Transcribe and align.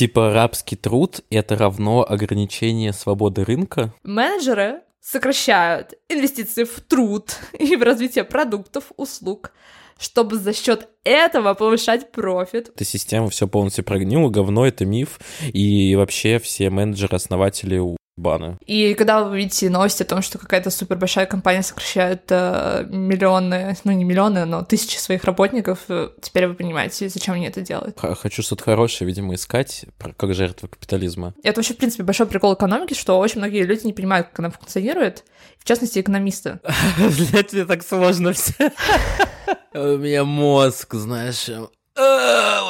Типа 0.00 0.32
рабский 0.32 0.78
труд— 0.78 1.20
это 1.30 1.56
равно 1.56 2.06
ограничение 2.08 2.94
свободы 2.94 3.44
рынка? 3.44 3.92
Менеджеры 4.02 4.80
сокращают 5.02 5.92
инвестиции 6.08 6.64
в 6.64 6.80
труд 6.80 7.36
и 7.58 7.76
в 7.76 7.82
развитие 7.82 8.24
продуктов, 8.24 8.92
услуг, 8.96 9.52
чтобы 9.98 10.36
за 10.36 10.54
счет 10.54 10.88
этого 11.04 11.52
повышать 11.52 12.12
профит. 12.12 12.70
Эта 12.74 12.86
система 12.86 13.28
все 13.28 13.46
полностью 13.46 13.84
прогнила, 13.84 14.30
говно, 14.30 14.66
это 14.66 14.86
миф, 14.86 15.20
и 15.42 15.94
вообще 15.96 16.38
все 16.38 16.70
менеджеры, 16.70 17.16
основатели 17.16 17.78
баны. 18.20 18.58
И 18.66 18.94
когда 18.94 19.24
вы 19.24 19.38
видите 19.38 19.70
новости 19.70 20.02
о 20.02 20.06
том, 20.06 20.22
что 20.22 20.38
какая-то 20.38 20.70
супер 20.70 20.96
большая 20.96 21.26
компания 21.26 21.62
сокращает 21.62 22.22
э, 22.28 22.86
миллионы, 22.88 23.76
ну 23.84 23.92
не 23.92 24.04
миллионы, 24.04 24.44
но 24.44 24.62
тысячи 24.62 24.96
своих 24.96 25.24
работников, 25.24 25.80
э, 25.88 26.10
теперь 26.20 26.46
вы 26.46 26.54
понимаете, 26.54 27.08
зачем 27.08 27.34
они 27.34 27.46
это 27.46 27.60
делают. 27.60 27.98
Хочу 27.98 28.42
что-то 28.42 28.64
хорошее, 28.64 29.08
видимо, 29.08 29.34
искать, 29.34 29.86
как 30.16 30.34
жертва 30.34 30.68
капитализма. 30.68 31.34
Это 31.42 31.58
вообще, 31.58 31.74
в 31.74 31.78
принципе, 31.78 32.02
большой 32.02 32.26
прикол 32.26 32.54
экономики, 32.54 32.94
что 32.94 33.18
очень 33.18 33.38
многие 33.38 33.64
люди 33.64 33.86
не 33.86 33.92
понимают, 33.92 34.28
как 34.28 34.40
она 34.40 34.50
функционирует, 34.50 35.24
в 35.58 35.64
частности, 35.64 36.00
экономисты. 36.00 36.60
Блять, 36.98 37.52
мне 37.52 37.64
так 37.64 37.82
сложно 37.82 38.32
все. 38.32 38.72
У 39.74 39.96
меня 39.98 40.24
мозг, 40.24 40.94
знаешь, 40.94 41.48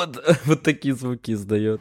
вот, 0.00 0.18
вот 0.44 0.62
такие 0.62 0.94
звуки 0.94 1.32
издает. 1.32 1.80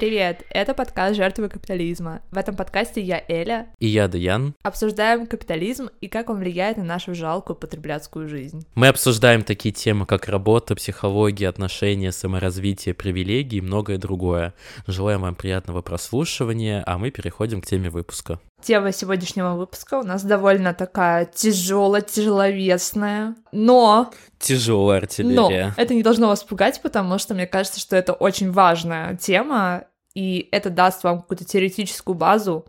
Привет, 0.00 0.46
это 0.48 0.72
подкаст 0.72 1.14
«Жертвы 1.14 1.50
капитализма». 1.50 2.22
В 2.30 2.38
этом 2.38 2.56
подкасте 2.56 3.02
я 3.02 3.22
Эля. 3.28 3.66
И 3.80 3.86
я 3.86 4.08
Даян. 4.08 4.54
Обсуждаем 4.62 5.26
капитализм 5.26 5.90
и 6.00 6.08
как 6.08 6.30
он 6.30 6.38
влияет 6.38 6.78
на 6.78 6.84
нашу 6.84 7.14
жалкую 7.14 7.54
потребляцкую 7.54 8.26
жизнь. 8.26 8.66
Мы 8.74 8.88
обсуждаем 8.88 9.42
такие 9.42 9.74
темы, 9.74 10.06
как 10.06 10.26
работа, 10.28 10.74
психология, 10.74 11.48
отношения, 11.48 12.12
саморазвитие, 12.12 12.94
привилегии 12.94 13.58
и 13.58 13.60
многое 13.60 13.98
другое. 13.98 14.54
Желаем 14.86 15.20
вам 15.20 15.34
приятного 15.34 15.82
прослушивания, 15.82 16.82
а 16.86 16.96
мы 16.96 17.10
переходим 17.10 17.60
к 17.60 17.66
теме 17.66 17.90
выпуска. 17.90 18.40
Тема 18.62 18.92
сегодняшнего 18.92 19.54
выпуска 19.54 19.98
у 19.98 20.02
нас 20.02 20.22
довольно 20.22 20.74
такая 20.74 21.24
тяжелая, 21.26 22.02
тяжеловесная, 22.02 23.34
но... 23.52 24.10
Тяжелая 24.38 24.98
артиллерия. 24.98 25.74
Но 25.76 25.82
это 25.82 25.94
не 25.94 26.02
должно 26.02 26.28
вас 26.28 26.44
пугать, 26.44 26.80
потому 26.82 27.18
что 27.18 27.34
мне 27.34 27.46
кажется, 27.46 27.80
что 27.80 27.96
это 27.96 28.12
очень 28.12 28.50
важная 28.50 29.16
тема, 29.16 29.84
и 30.14 30.48
это 30.52 30.70
даст 30.70 31.04
вам 31.04 31.20
какую-то 31.20 31.44
теоретическую 31.44 32.14
базу, 32.14 32.66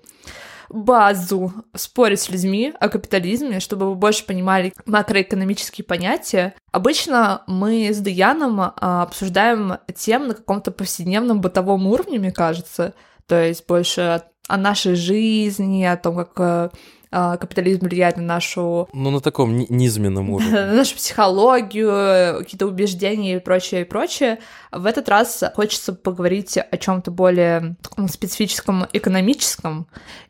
базу 0.69 1.53
спорить 1.75 2.21
с 2.21 2.29
людьми 2.29 2.73
о 2.79 2.89
капитализме, 2.89 3.59
чтобы 3.59 3.89
вы 3.89 3.95
больше 3.95 4.25
понимали 4.25 4.73
макроэкономические 4.85 5.85
понятия. 5.85 6.55
Обычно 6.71 7.43
мы 7.47 7.89
с 7.89 7.99
Даяном 7.99 8.61
а, 8.61 9.03
обсуждаем 9.03 9.77
тем 9.95 10.27
на 10.27 10.33
каком-то 10.33 10.71
повседневном 10.71 11.41
бытовом 11.41 11.87
уровне, 11.87 12.19
мне 12.19 12.31
кажется, 12.31 12.93
то 13.27 13.41
есть 13.41 13.65
больше 13.67 14.23
о 14.51 14.57
нашей 14.57 14.95
жизни, 14.95 15.83
о 15.83 15.95
том, 15.97 16.15
как 16.15 16.31
э, 16.37 16.69
а, 17.13 17.35
капитализм 17.35 17.85
влияет 17.87 18.15
на 18.15 18.23
нашу... 18.23 18.87
Ну, 18.93 19.11
на 19.11 19.19
таком 19.19 19.57
низменном 19.57 20.29
уровне. 20.31 20.51
На 20.51 20.73
нашу 20.73 20.95
психологию, 20.95 22.39
какие-то 22.39 22.67
убеждения 22.67 23.35
и 23.35 23.39
прочее, 23.39 23.81
и 23.81 23.83
прочее. 23.83 24.39
В 24.71 24.85
этот 24.85 25.09
раз 25.09 25.43
хочется 25.55 25.93
поговорить 25.93 26.57
о 26.57 26.77
чем 26.77 27.01
то 27.01 27.11
более 27.11 27.75
таком 27.81 28.07
специфическом, 28.07 28.85
экономическом 28.93 29.87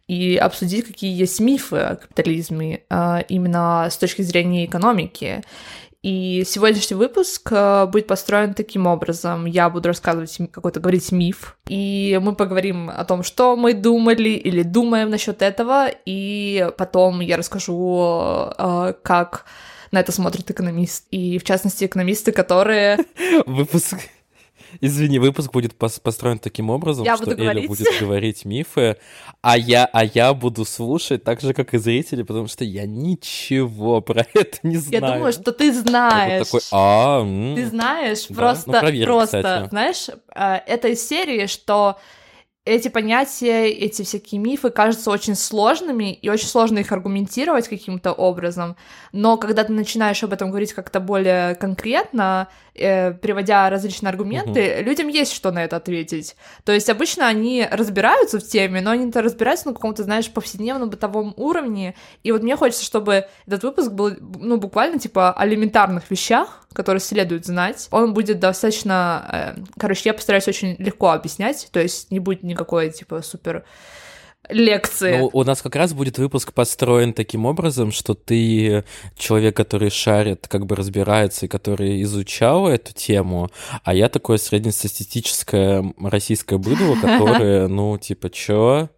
и 0.08 0.36
обсудить, 0.38 0.86
какие 0.86 1.16
есть 1.16 1.40
мифы 1.40 1.78
о 1.78 1.96
капитализме 1.96 2.84
а, 2.90 3.24
именно 3.28 3.88
с 3.90 3.98
точки 3.98 4.24
зрения 4.24 4.66
экономики. 4.66 5.44
И 6.04 6.44
сегодняшний 6.48 6.96
выпуск 6.96 7.52
э, 7.52 7.86
будет 7.86 8.08
построен 8.08 8.56
таким 8.56 8.88
образом. 8.88 9.46
Я 9.46 9.70
буду 9.70 9.90
рассказывать 9.90 10.36
какой-то, 10.52 10.80
говорить 10.80 11.12
миф, 11.12 11.58
и 11.68 12.20
мы 12.22 12.36
поговорим 12.36 12.90
о 12.90 13.06
том, 13.06 13.22
что 13.22 13.56
мы 13.56 13.76
думали 13.76 14.30
или 14.30 14.64
думаем 14.64 15.12
насчет 15.12 15.44
этого, 15.44 15.90
и 16.06 16.72
потом 16.78 17.20
я 17.20 17.38
расскажу, 17.38 18.52
э, 18.58 18.94
как 19.04 19.46
на 19.92 20.00
это 20.00 20.12
смотрит 20.12 20.50
экономист, 20.50 21.06
и 21.12 21.38
в 21.38 21.44
частности 21.44 21.86
экономисты, 21.86 22.32
которые... 22.32 22.98
Выпуск 23.46 23.98
Извини, 24.80 25.20
выпуск 25.20 25.52
будет 25.52 25.76
построен 25.76 26.40
таким 26.40 26.70
образом, 26.70 27.06
я 27.06 27.18
что 27.18 27.32
Эля 27.32 27.68
будет 27.68 27.88
говорить 28.00 28.46
мифы, 28.46 28.98
а 29.42 29.58
я, 29.58 29.86
а 29.86 30.06
я 30.06 30.34
буду 30.34 30.66
слушать 30.66 31.24
так 31.24 31.42
же, 31.42 31.54
как 31.54 31.74
и 31.74 31.78
зрители, 31.78 32.24
потому 32.24 32.48
что 32.48 32.64
я 32.64 32.86
ничего 32.86 34.02
про 34.02 34.26
это 34.34 34.58
не 34.64 34.78
знаю. 34.78 35.04
Я 35.04 35.14
думаю, 35.14 35.34
что 35.34 35.52
ты 35.52 35.74
знаешь. 35.74 36.46
такой, 36.46 36.62
а, 36.72 37.22
м-м. 37.22 37.56
Ты 37.56 37.66
знаешь, 37.68 38.28
да? 38.28 38.36
просто, 38.36 38.72
ну, 38.72 38.80
проверь, 38.80 39.06
просто, 39.06 39.38
кстати. 39.38 39.70
знаешь, 39.70 40.08
э, 40.36 40.60
это 40.68 40.88
из 40.90 41.08
серии, 41.08 41.48
что 41.48 41.98
эти 42.64 42.90
понятия, 42.90 43.70
эти 43.70 44.04
всякие 44.04 44.40
мифы 44.40 44.70
кажутся 44.70 45.10
очень 45.10 45.36
сложными, 45.36 46.14
и 46.14 46.30
очень 46.30 46.48
сложно 46.48 46.80
их 46.80 46.92
аргументировать 46.92 47.68
каким-то 47.68 48.14
образом, 48.14 48.76
но 49.12 49.38
когда 49.38 49.64
ты 49.64 49.74
начинаешь 49.74 50.24
об 50.24 50.34
этом 50.34 50.50
говорить 50.50 50.74
как-то 50.74 51.00
более 51.00 51.56
конкретно, 51.56 52.50
э, 52.76 53.12
приводя 53.14 53.70
различные 53.70 54.10
аргументы, 54.10 54.76
угу. 54.76 54.84
людям 54.84 55.08
есть 55.08 55.34
что 55.34 55.52
на 55.52 55.64
это 55.64 55.78
ответить. 55.78 56.36
То 56.64 56.72
есть 56.72 56.90
обычно 56.90 57.28
они 57.28 57.68
разбираются 57.70 58.40
в 58.40 58.44
теме, 58.44 58.82
но 58.82 58.92
они 58.92 59.10
это 59.10 59.22
разбираются 59.22 59.68
на 59.68 59.74
каком-то, 59.74 60.04
знаешь, 60.04 60.32
повседневном 60.32 60.90
бытовом 60.90 61.34
уровне, 61.38 61.96
и 62.24 62.32
вот 62.32 62.44
мне 62.44 62.56
хочется, 62.56 62.84
чтобы 62.84 63.26
этот 63.48 63.64
выпуск 63.64 63.92
был, 63.92 64.12
ну, 64.20 64.58
буквально, 64.58 65.00
типа, 65.00 65.32
о 65.32 65.48
элементарных 65.48 66.10
вещах, 66.10 66.66
которые 66.74 67.02
следует 67.02 67.46
знать. 67.46 67.88
Он 67.92 68.14
будет 68.14 68.40
достаточно... 68.40 69.56
Э, 69.58 69.62
короче, 69.78 70.10
я 70.10 70.14
постараюсь 70.14 70.48
очень 70.48 70.76
легко 70.80 71.10
объяснять, 71.10 71.68
то 71.72 71.80
есть 71.80 72.12
не 72.12 72.20
будет 72.20 72.44
никакой, 72.44 72.92
типа, 72.92 73.22
супер 73.22 73.66
лекции. 74.52 75.18
Ну, 75.18 75.30
у 75.34 75.44
нас 75.44 75.62
как 75.62 75.76
раз 75.76 75.94
будет 75.94 76.18
выпуск 76.18 76.54
построен 76.54 77.14
таким 77.14 77.46
образом, 77.46 77.92
что 77.92 78.14
ты 78.14 78.84
человек, 79.18 79.56
который 79.56 79.90
шарит, 79.90 80.48
как 80.48 80.66
бы 80.66 80.76
разбирается 80.76 81.46
и 81.46 81.50
который 81.50 82.02
изучал 82.04 82.68
эту 82.68 82.94
тему, 82.94 83.50
а 83.84 83.94
я 83.94 84.10
такое 84.10 84.38
среднестатистическое 84.38 85.94
российское 86.00 86.58
быдло, 86.58 86.96
которое, 87.02 87.68
ну, 87.68 87.98
типа, 87.98 88.30
чё? 88.30 88.90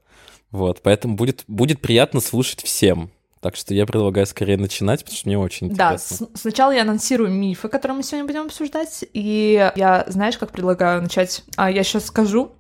Вот, 0.52 0.82
поэтому 0.84 1.16
будет, 1.16 1.44
будет 1.48 1.82
приятно 1.82 2.20
слушать 2.20 2.64
всем. 2.64 3.10
Так 3.44 3.58
что 3.58 3.74
я 3.74 3.86
предлагаю 3.86 4.26
скорее 4.26 4.56
начинать, 4.56 5.02
потому 5.02 5.18
что 5.18 5.28
мне 5.28 5.38
очень 5.38 5.68
интересно. 5.68 6.28
Да, 6.28 6.28
сначала 6.36 6.72
я 6.72 6.84
анонсирую 6.84 7.30
мифы, 7.30 7.68
которые 7.68 7.98
мы 7.98 8.04
сегодня 8.04 8.26
будем 8.26 8.46
обсуждать, 8.46 9.04
и 9.12 9.70
я, 9.76 10.06
знаешь, 10.08 10.38
как 10.38 10.52
предлагаю 10.52 11.02
начать? 11.02 11.44
А 11.58 11.70
я 11.70 11.84
сейчас 11.84 12.06
скажу, 12.06 12.54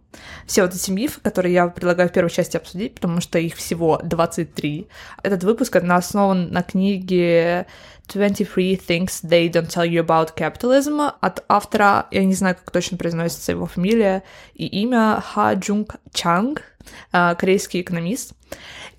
все 0.45 0.63
вот 0.63 0.73
эти 0.73 0.91
мифы, 0.91 1.19
которые 1.21 1.53
я 1.53 1.67
предлагаю 1.67 2.09
в 2.09 2.11
первой 2.11 2.29
части 2.29 2.57
обсудить, 2.57 2.95
потому 2.95 3.21
что 3.21 3.39
их 3.39 3.55
всего 3.55 3.99
23. 4.03 4.87
Этот 5.23 5.43
выпуск 5.43 5.75
основан 5.75 6.51
на 6.51 6.63
книге 6.63 7.67
23 8.13 8.75
Things 8.87 9.23
They 9.23 9.49
Don't 9.49 9.69
Tell 9.69 9.87
You 9.87 10.05
About 10.05 10.35
Capitalism 10.35 11.11
от 11.21 11.43
автора, 11.47 12.07
я 12.11 12.23
не 12.25 12.33
знаю, 12.33 12.55
как 12.55 12.71
точно 12.71 12.97
произносится 12.97 13.51
его 13.51 13.65
фамилия 13.65 14.23
и 14.53 14.65
имя, 14.65 15.21
Ха 15.21 15.53
Джунг 15.53 15.95
Чанг, 16.13 16.63
а, 17.11 17.35
корейский 17.35 17.81
экономист. 17.81 18.33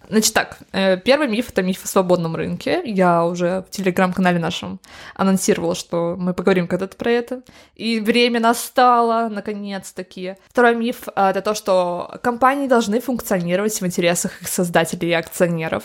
Значит 0.09 0.35
так, 0.35 0.59
э, 0.73 0.97
первый 0.99 1.29
миф— 1.29 1.49
это 1.51 1.63
миф 1.63 1.85
о 1.85 1.89
свободном 1.89 2.37
рынке. 2.37 2.83
Я 2.85 3.25
уже 3.25 3.65
в 3.67 3.71
телеграм-канале 3.71 4.39
нашем 4.39 4.81
анонсировала, 5.15 5.75
что 5.75 6.17
мы 6.19 6.35
поговорим 6.35 6.69
когда-то 6.69 6.97
про 6.97 7.11
это. 7.11 7.43
И 7.75 8.01
время 8.01 8.41
настало, 8.41 9.29
наконец-таки. 9.29 10.37
Второй 10.49 10.75
миф— 10.75 11.09
это 11.17 11.41
то, 11.41 11.55
что 11.55 12.19
компании 12.23 12.69
должны 12.69 13.01
функционировать 13.01 13.81
в 13.81 13.87
интересах 13.87 14.43
их 14.43 14.49
создателей 14.49 15.11
и 15.11 15.13
акционеров. 15.13 15.85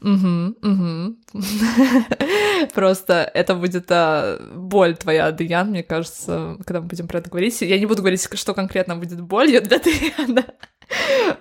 Угу, 0.00 0.54
угу. 0.62 1.16
Просто 2.74 3.30
это 3.34 3.54
будет 3.56 3.86
а, 3.90 4.38
боль 4.54 4.96
твоя, 4.96 5.32
Даян, 5.32 5.70
мне 5.70 5.82
кажется, 5.82 6.56
когда 6.64 6.80
мы 6.80 6.86
будем 6.86 7.08
про 7.08 7.18
это 7.18 7.30
говорить. 7.30 7.60
Я 7.62 7.78
не 7.78 7.86
буду 7.86 8.02
говорить, 8.02 8.28
что 8.32 8.54
конкретно 8.54 8.94
будет 8.94 9.20
болью 9.20 9.60
для 9.60 9.78
Даяна. 9.80 10.44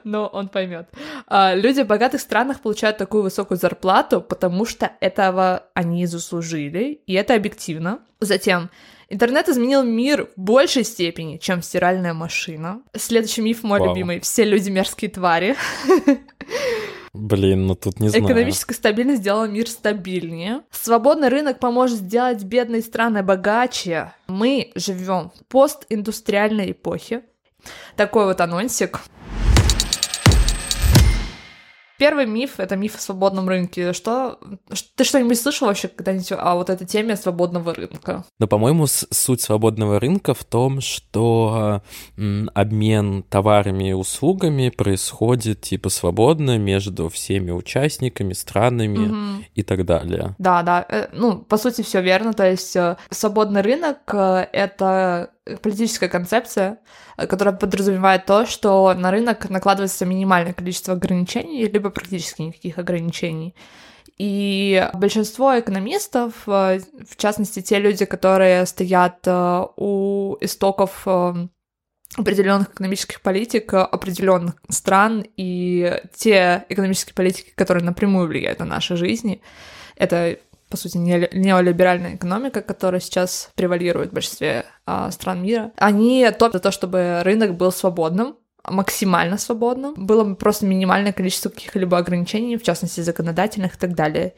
Но 0.04 0.28
он 0.28 0.50
поймет. 0.50 0.90
А, 1.28 1.56
люди 1.56 1.84
в 1.84 1.88
богатых 1.88 2.22
странах 2.22 2.62
получают 2.62 2.98
такую 2.98 3.24
высокую 3.24 3.58
зарплату, 3.58 4.22
потому 4.22 4.66
что 4.66 4.92
этого 5.00 5.64
они 5.74 6.06
заслужили, 6.06 7.02
и 7.06 7.14
это 7.14 7.36
объективно. 7.36 8.00
Затем, 8.20 8.70
Интернет 9.10 9.48
изменил 9.48 9.84
мир 9.84 10.28
в 10.36 10.42
большей 10.42 10.84
степени, 10.84 11.38
чем 11.38 11.62
стиральная 11.62 12.14
машина. 12.14 12.82
Следующий 12.94 13.42
миф 13.42 13.64
мой 13.64 13.80
Вау. 13.80 13.90
любимый. 13.90 14.20
Все 14.20 14.44
люди 14.44 14.70
мерзкие 14.70 15.10
твари. 15.10 15.56
Блин, 17.14 17.68
ну 17.68 17.76
тут 17.76 18.02
не 18.02 18.10
знаю. 18.10 18.26
Экономическая 18.26 18.76
стабильность 18.76 19.22
сделала 19.22 19.46
мир 19.46 19.70
стабильнее. 19.70 20.62
Свободный 20.72 21.30
рынок 21.30 21.60
поможет 21.60 22.00
сделать 22.00 22.44
бедные 22.44 22.82
страны 22.82 23.24
богаче. 23.24 24.14
Мы 24.28 24.72
живем 24.76 25.32
в 25.34 25.46
постиндустриальной 25.46 26.72
эпохе. 26.72 27.24
Такой 27.96 28.26
вот 28.26 28.42
анонсик. 28.42 29.00
Первый 31.98 32.26
миф— 32.26 32.56
это 32.60 32.76
миф 32.76 32.96
о 32.96 33.00
свободном 33.00 33.48
рынке. 33.48 33.94
Что 33.94 34.40
ты 34.96 35.04
что-нибудь 35.04 35.40
слышал 35.40 35.68
вообще 35.68 35.88
когда-нибудь 35.88 36.32
о 36.32 36.56
вот 36.56 36.70
этой 36.70 36.86
теме 36.86 37.16
свободного 37.16 37.74
рынка? 37.74 38.24
Ну, 38.40 38.48
по-моему, 38.48 38.86
суть 38.88 39.42
свободного 39.42 40.00
рынка 40.00 40.34
в 40.34 40.44
том, 40.44 40.82
что 40.82 41.82
обмен 42.54 43.24
товарами 43.24 43.90
и 43.90 43.94
услугами 43.94 44.70
происходит 44.70 45.62
типа 45.62 45.90
свободно 45.90 46.58
между 46.58 47.10
всеми 47.10 47.52
участниками, 47.52 48.34
странами 48.34 49.08
угу. 49.08 49.44
и 49.56 49.64
так 49.64 49.86
далее. 49.86 50.36
Да, 50.38 50.64
да. 50.64 50.86
Э, 50.88 51.08
ну, 51.14 51.38
по 51.38 51.58
сути, 51.58 51.82
все 51.82 52.02
верно. 52.02 52.34
То 52.34 52.50
есть 52.50 52.76
э, 52.76 52.98
свободный 53.10 53.62
рынок 53.62 53.98
э,— 54.14 54.48
это 54.54 55.32
политическая 55.62 56.10
концепция, 56.10 56.80
которая 57.16 57.56
подразумевает 57.56 58.26
то, 58.26 58.46
что 58.46 58.94
на 58.94 59.12
рынок 59.12 59.50
накладывается 59.50 60.06
минимальное 60.06 60.54
количество 60.54 60.94
ограничений, 60.94 61.68
либо 61.68 61.90
практически 61.90 62.42
никаких 62.44 62.78
ограничений. 62.78 63.56
И 64.18 64.90
большинство 64.94 65.60
экономистов, 65.60 66.34
в 66.46 66.82
частности, 67.18 67.62
те 67.62 67.80
люди, 67.80 68.06
которые 68.06 68.66
стоят 68.66 69.28
у 69.28 70.38
истоков 70.42 71.08
определенных 72.16 72.70
экономических 72.70 73.22
политик 73.22 73.74
определенных 73.74 74.56
стран 74.70 75.24
и 75.36 76.02
те 76.16 76.66
экономические 76.70 77.14
политики, 77.14 77.52
которые 77.54 77.84
напрямую 77.84 78.28
влияют 78.28 78.60
на 78.60 78.66
наши 78.66 78.96
жизни, 78.96 79.42
это 79.96 80.38
по 80.70 80.78
сути, 80.78 80.98
неолиберальная 80.98 82.16
экономика, 82.16 82.62
которая 82.62 83.02
сейчас 83.02 83.50
превалирует 83.56 84.12
в 84.12 84.14
большинстве 84.14 84.66
а, 84.86 85.12
стран 85.12 85.44
мира, 85.44 85.72
они 85.78 86.30
топят 86.38 86.54
за 86.54 86.60
то, 86.60 86.72
чтобы 86.72 87.22
рынок 87.24 87.56
был 87.56 87.72
свободным, 87.72 88.36
максимально 88.70 89.38
свободным, 89.38 89.94
было 89.96 90.34
просто 90.36 90.66
минимальное 90.66 91.14
количество 91.14 91.50
каких-либо 91.50 91.98
ограничений, 91.98 92.58
в 92.58 92.64
частности, 92.64 93.02
законодательных 93.02 93.76
и 93.76 93.78
так 93.78 93.96
далее. 93.96 94.34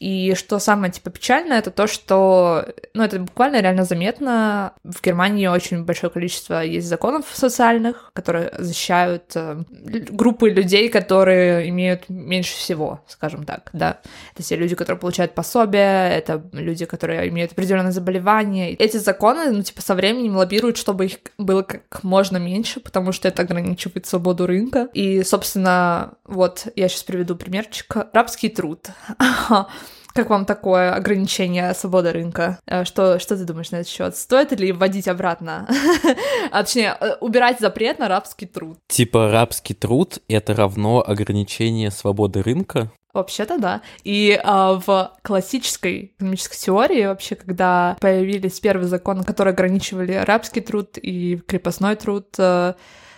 И 0.00 0.34
что 0.34 0.58
самое, 0.58 0.90
типа, 0.90 1.10
печальное, 1.10 1.58
это 1.58 1.70
то, 1.70 1.86
что, 1.86 2.64
ну, 2.94 3.02
это 3.02 3.18
буквально 3.18 3.60
реально 3.60 3.84
заметно. 3.84 4.72
В 4.82 5.02
Германии 5.02 5.46
очень 5.46 5.84
большое 5.84 6.10
количество 6.10 6.64
есть 6.64 6.88
законов 6.88 7.26
социальных, 7.30 8.10
которые 8.14 8.50
защищают 8.56 9.24
э, 9.34 9.62
группы 9.68 10.48
людей, 10.48 10.88
которые 10.88 11.68
имеют 11.68 12.08
меньше 12.08 12.56
всего, 12.56 13.02
скажем 13.08 13.44
так, 13.44 13.68
да. 13.74 13.98
Это 14.32 14.42
все 14.42 14.56
люди, 14.56 14.74
которые 14.74 14.98
получают 14.98 15.34
пособия, 15.34 16.08
это 16.08 16.42
люди, 16.52 16.86
которые 16.86 17.28
имеют 17.28 17.52
определенные 17.52 17.92
заболевания. 17.92 18.72
Эти 18.72 18.96
законы, 18.96 19.50
ну, 19.50 19.62
типа, 19.62 19.82
со 19.82 19.94
временем 19.94 20.36
лоббируют, 20.36 20.78
чтобы 20.78 21.04
их 21.04 21.18
было 21.36 21.60
как 21.60 22.02
можно 22.02 22.38
меньше, 22.38 22.80
потому 22.80 23.12
что 23.12 23.28
это 23.28 23.42
ограничивает 23.42 24.06
свободу 24.06 24.46
рынка. 24.46 24.88
И, 24.94 25.22
собственно, 25.24 26.14
вот 26.24 26.68
я 26.74 26.88
сейчас 26.88 27.02
приведу 27.02 27.36
примерчик. 27.36 27.94
Рабский 28.14 28.48
труд. 28.48 28.88
Как 30.12 30.28
вам 30.30 30.44
такое 30.44 30.92
ограничение 30.92 31.72
свободы 31.74 32.12
рынка? 32.12 32.58
Э, 32.66 32.84
что, 32.84 33.18
что 33.18 33.36
ты 33.36 33.44
думаешь 33.44 33.70
на 33.70 33.76
этот 33.76 33.88
счет? 33.88 34.16
Стоит 34.16 34.52
ли 34.52 34.72
вводить 34.72 35.08
обратно? 35.08 35.68
а 36.50 36.62
точнее, 36.62 36.96
э, 37.00 37.14
убирать 37.20 37.60
запрет 37.60 37.98
на 37.98 38.08
рабский 38.08 38.46
труд? 38.46 38.78
Типа 38.88 39.30
рабский 39.30 39.74
труд— 39.74 40.18
это 40.28 40.54
равно 40.54 41.04
ограничение 41.06 41.90
свободы 41.90 42.42
рынка? 42.42 42.90
Вообще-то 43.12 43.58
да. 43.58 43.82
И 44.04 44.40
а, 44.42 44.74
в 44.74 45.12
классической 45.22 46.12
экономической 46.16 46.56
теории 46.56 47.06
вообще, 47.06 47.34
когда 47.34 47.96
появились 48.00 48.60
первые 48.60 48.86
законы, 48.86 49.24
которые 49.24 49.52
ограничивали 49.52 50.12
рабский 50.12 50.62
труд 50.62 50.96
и 50.96 51.36
крепостной 51.38 51.96
труд, 51.96 52.28
а, 52.38 52.76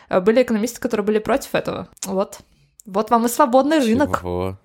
были 0.09 0.43
экономисты, 0.43 0.81
которые 0.81 1.05
были 1.05 1.19
против 1.19 1.55
этого. 1.55 1.89
Вот. 2.07 2.39
Вот 2.87 3.11
вам 3.11 3.27
и 3.27 3.29
свободный 3.29 3.81
рынок. 3.81 4.21
Чего? 4.21 4.59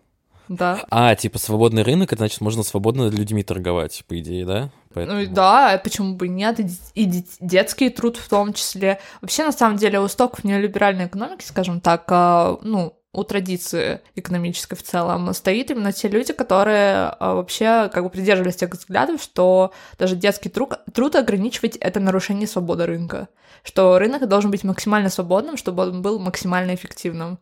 Да. 0.49 0.85
А, 0.89 1.15
типа 1.15 1.39
свободный 1.39 1.83
рынок, 1.83 2.13
это 2.13 2.21
значит, 2.21 2.41
можно 2.41 2.63
свободно 2.63 3.09
людьми 3.09 3.43
торговать, 3.43 4.03
по 4.07 4.17
идее, 4.19 4.45
да? 4.45 4.69
Поэтому... 4.93 5.21
Ну 5.21 5.27
да, 5.27 5.79
почему 5.83 6.15
бы 6.15 6.27
нет, 6.27 6.59
и 6.95 7.23
детский 7.39 7.89
труд 7.89 8.17
в 8.17 8.29
том 8.29 8.53
числе. 8.53 8.99
Вообще, 9.21 9.43
на 9.43 9.51
самом 9.51 9.77
деле, 9.77 9.99
у 9.99 10.07
стоков 10.07 10.43
неолиберальной 10.43 11.05
экономики, 11.05 11.43
скажем 11.43 11.81
так, 11.81 12.05
а, 12.09 12.57
ну, 12.61 12.97
у 13.13 13.23
традиции 13.23 14.01
экономической 14.15 14.75
в 14.75 14.83
целом 14.83 15.33
стоит 15.33 15.71
именно 15.71 15.91
те 15.91 16.07
люди, 16.07 16.33
которые 16.33 17.07
а, 17.19 17.33
вообще 17.35 17.89
как 17.91 18.03
бы 18.03 18.09
придерживались 18.09 18.57
тех 18.57 18.71
взглядов, 18.71 19.21
что 19.21 19.71
даже 19.97 20.15
детский 20.15 20.49
труд, 20.49 20.73
труд 20.93 21.15
ограничивать— 21.15 21.75
это 21.77 21.99
нарушение 21.99 22.47
свободы 22.47 22.85
рынка, 22.85 23.27
что 23.63 23.97
рынок 23.97 24.27
должен 24.27 24.51
быть 24.51 24.63
максимально 24.63 25.09
свободным, 25.09 25.57
чтобы 25.57 25.83
он 25.83 26.01
был 26.01 26.19
максимально 26.19 26.75
эффективным. 26.75 27.39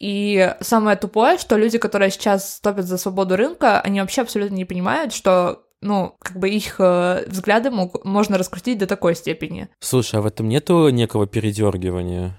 И 0.00 0.54
самое 0.60 0.96
тупое, 0.96 1.38
что 1.38 1.56
люди, 1.56 1.78
которые 1.78 2.10
сейчас 2.10 2.60
топят 2.60 2.86
за 2.86 2.98
свободу 2.98 3.36
рынка, 3.36 3.80
они 3.80 4.00
вообще 4.00 4.22
абсолютно 4.22 4.54
не 4.54 4.64
понимают, 4.64 5.12
что 5.12 5.64
ну, 5.80 6.16
как 6.20 6.38
бы 6.38 6.48
их 6.48 6.76
э, 6.78 7.24
взгляды 7.28 7.70
мог, 7.70 8.04
можно 8.04 8.36
раскрутить 8.36 8.78
до 8.78 8.86
такой 8.86 9.14
степени. 9.14 9.68
Слушай, 9.80 10.16
а 10.16 10.22
в 10.22 10.26
этом 10.26 10.48
нету 10.48 10.88
некого 10.88 11.26
передергивания? 11.26 12.38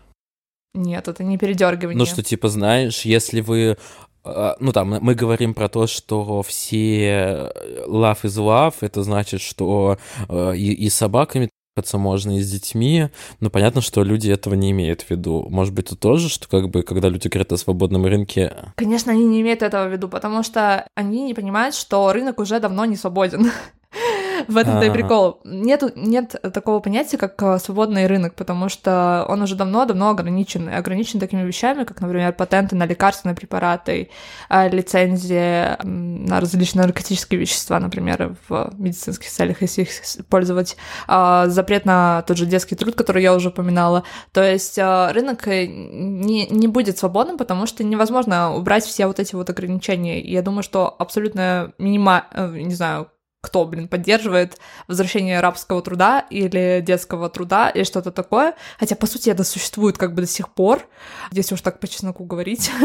Нет, 0.74 1.08
это 1.08 1.24
не 1.24 1.38
передергивание. 1.38 1.98
Ну, 1.98 2.06
что, 2.06 2.22
типа, 2.22 2.50
знаешь, 2.50 3.02
если 3.02 3.42
вы 3.42 3.78
э, 4.26 4.54
ну 4.60 4.72
там 4.74 4.90
мы 4.90 5.16
говорим 5.16 5.54
про 5.54 5.70
то, 5.70 5.88
что 5.88 6.42
все 6.44 7.52
love 7.88 8.22
is 8.24 8.38
love, 8.38 8.76
это 8.82 9.04
значит, 9.04 9.42
что 9.42 9.98
э, 10.28 10.56
и, 10.56 10.74
и 10.74 10.90
собаками 10.90 11.50
трахаться 11.80 11.98
можно 11.98 12.38
и 12.38 12.42
с 12.42 12.52
детьми, 12.52 13.10
но 13.40 13.50
понятно, 13.50 13.82
что 13.82 14.04
люди 14.04 14.30
этого 14.30 14.56
не 14.56 14.72
имеют 14.72 15.02
в 15.02 15.10
виду. 15.10 15.48
Может 15.50 15.74
быть, 15.74 15.88
это 15.88 15.96
тоже, 15.96 16.30
что 16.30 16.48
как 16.48 16.70
бы, 16.70 16.84
когда 16.84 17.10
люди 17.10 17.28
говорят 17.28 17.52
о 17.54 17.58
свободном 17.58 18.06
рынке... 18.06 18.54
Конечно, 18.76 19.12
они 19.12 19.26
не 19.26 19.42
имеют 19.42 19.62
этого 19.64 19.88
в 19.88 19.92
виду, 19.92 20.10
потому 20.10 20.44
что 20.44 20.86
они 20.96 21.24
не 21.24 21.34
понимают, 21.34 21.76
что 21.76 22.12
рынок 22.12 22.40
уже 22.40 22.60
давно 22.60 22.86
не 22.86 22.96
свободен. 22.96 23.52
В 24.50 24.58
этом-то 24.58 24.86
и 24.86 24.90
прикол. 24.90 25.40
Нету, 25.44 25.92
нет 25.96 26.36
такого 26.54 26.80
понятия, 26.80 27.18
как 27.18 27.42
э, 27.44 27.60
свободный 27.60 28.08
рынок, 28.08 28.34
потому 28.34 28.68
что 28.68 29.24
он 29.30 29.44
уже 29.44 29.56
давно-давно 29.56 30.10
ограничен. 30.10 30.70
Ограничен 30.70 31.20
такими 31.20 31.44
вещами, 31.44 31.84
как, 31.84 32.02
например, 32.02 32.34
патенты 32.34 32.76
на 32.76 32.88
лекарственные 32.88 33.36
препараты, 33.36 34.10
э, 34.50 34.70
лицензии 34.70 35.78
на 35.84 36.40
различные 36.40 36.86
наркотические 36.88 37.40
вещества, 37.40 37.80
например, 37.80 38.36
в 38.50 38.72
медицинских 38.78 39.30
целях, 39.30 39.62
если 39.62 39.84
их 39.84 40.04
использовать, 40.04 40.78
э, 41.08 41.44
запрет 41.48 41.86
на 41.86 42.24
тот 42.24 42.38
же 42.38 42.48
детский 42.48 42.76
труд, 42.76 42.96
который 42.96 43.22
я 43.22 43.36
уже 43.36 43.50
упоминала. 43.50 44.04
То 44.32 44.44
есть 44.44 44.80
рынок 44.80 45.46
не, 45.46 46.48
не 46.48 46.68
будет 46.68 46.98
свободным, 46.98 47.38
потому 47.38 47.68
что 47.68 47.84
невозможно 47.84 48.56
убрать 48.56 48.84
все 48.84 49.06
вот 49.06 49.20
эти 49.20 49.36
вот 49.36 49.48
ограничения. 49.50 50.20
И 50.22 50.32
я 50.32 50.42
думаю, 50.42 50.64
что 50.64 50.96
абсолютно 50.98 51.74
минима, 51.78 52.26
не 52.36 52.74
знаю, 52.74 53.10
кто, 53.42 53.66
блин, 53.66 53.88
поддерживает 53.88 54.58
возвращение 54.88 55.40
рабского 55.40 55.82
труда 55.82 56.26
или 56.30 56.84
детского 56.86 57.30
труда 57.30 57.70
или 57.70 57.86
что-то 57.86 58.12
такое. 58.12 58.54
Хотя, 58.78 58.96
по 58.98 59.08
сути, 59.08 59.30
это 59.30 59.46
существует 59.46 59.98
как 59.98 60.14
бы 60.14 60.24
до 60.24 60.28
сих 60.28 60.50
пор, 60.50 60.86
если 61.32 61.56
уж 61.56 61.62
так 61.62 61.80
по 61.80 61.88
чесноку 61.88 62.26
говорить. 62.26 62.72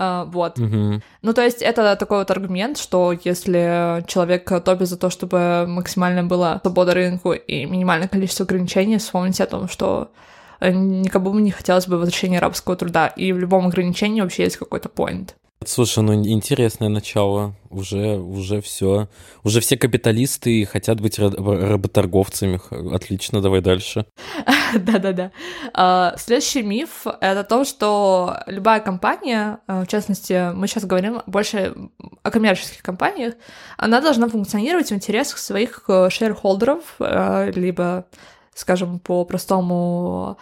А, 0.00 0.26
вот. 0.26 0.58
Ну, 0.58 1.32
то 1.34 1.42
есть 1.42 1.60
это 1.62 1.96
такой 1.96 2.18
вот 2.18 2.30
аргумент, 2.30 2.78
что 2.78 3.12
если 3.24 4.04
человек 4.06 4.48
топит 4.62 4.86
за 4.86 4.96
то, 4.96 5.10
чтобы 5.10 5.64
максимально 5.66 6.22
была 6.22 6.60
свобода 6.60 6.94
рынку 6.94 7.32
и 7.32 7.64
минимальное 7.64 8.06
количество 8.06 8.44
ограничений, 8.44 8.98
вспомните 8.98 9.42
о 9.42 9.46
том, 9.46 9.66
что 9.66 10.12
никому 10.60 11.36
не 11.38 11.50
хотелось 11.50 11.88
бы 11.88 11.96
возвращения 11.96 12.38
рабского 12.38 12.76
труда, 12.76 13.08
и 13.08 13.32
в 13.32 13.38
любом 13.38 13.66
ограничении 13.66 14.20
вообще 14.20 14.44
есть 14.44 14.58
какой-то 14.58 14.88
point. 14.88 15.30
Слушай, 15.64 16.04
ну 16.04 16.14
интересное 16.14 16.88
начало. 16.88 17.54
Уже, 17.68 18.16
уже 18.16 18.60
все. 18.60 19.08
Уже 19.42 19.60
все 19.60 19.76
капиталисты 19.76 20.64
хотят 20.64 21.00
быть 21.00 21.18
работорговцами. 21.18 22.60
Отлично, 22.94 23.40
давай 23.42 23.60
дальше. 23.60 24.06
Да-да-да. 24.74 25.32
А, 25.74 26.14
следующий 26.16 26.62
миф— 26.62 27.06
это 27.20 27.42
то, 27.42 27.64
что 27.64 28.38
любая 28.46 28.78
компания, 28.80 29.58
а, 29.66 29.84
в 29.84 29.88
частности, 29.88 30.52
мы 30.52 30.68
сейчас 30.68 30.84
говорим 30.84 31.22
больше 31.26 31.74
о 32.22 32.30
коммерческих 32.30 32.80
компаниях, 32.80 33.34
она 33.76 34.00
должна 34.00 34.28
функционировать 34.28 34.90
в 34.90 34.94
интересах 34.94 35.38
своих 35.38 35.82
э, 35.88 36.08
шерхолдеров, 36.08 36.82
э, 37.00 37.50
либо, 37.54 38.06
скажем, 38.54 39.00
по-простому 39.00 40.38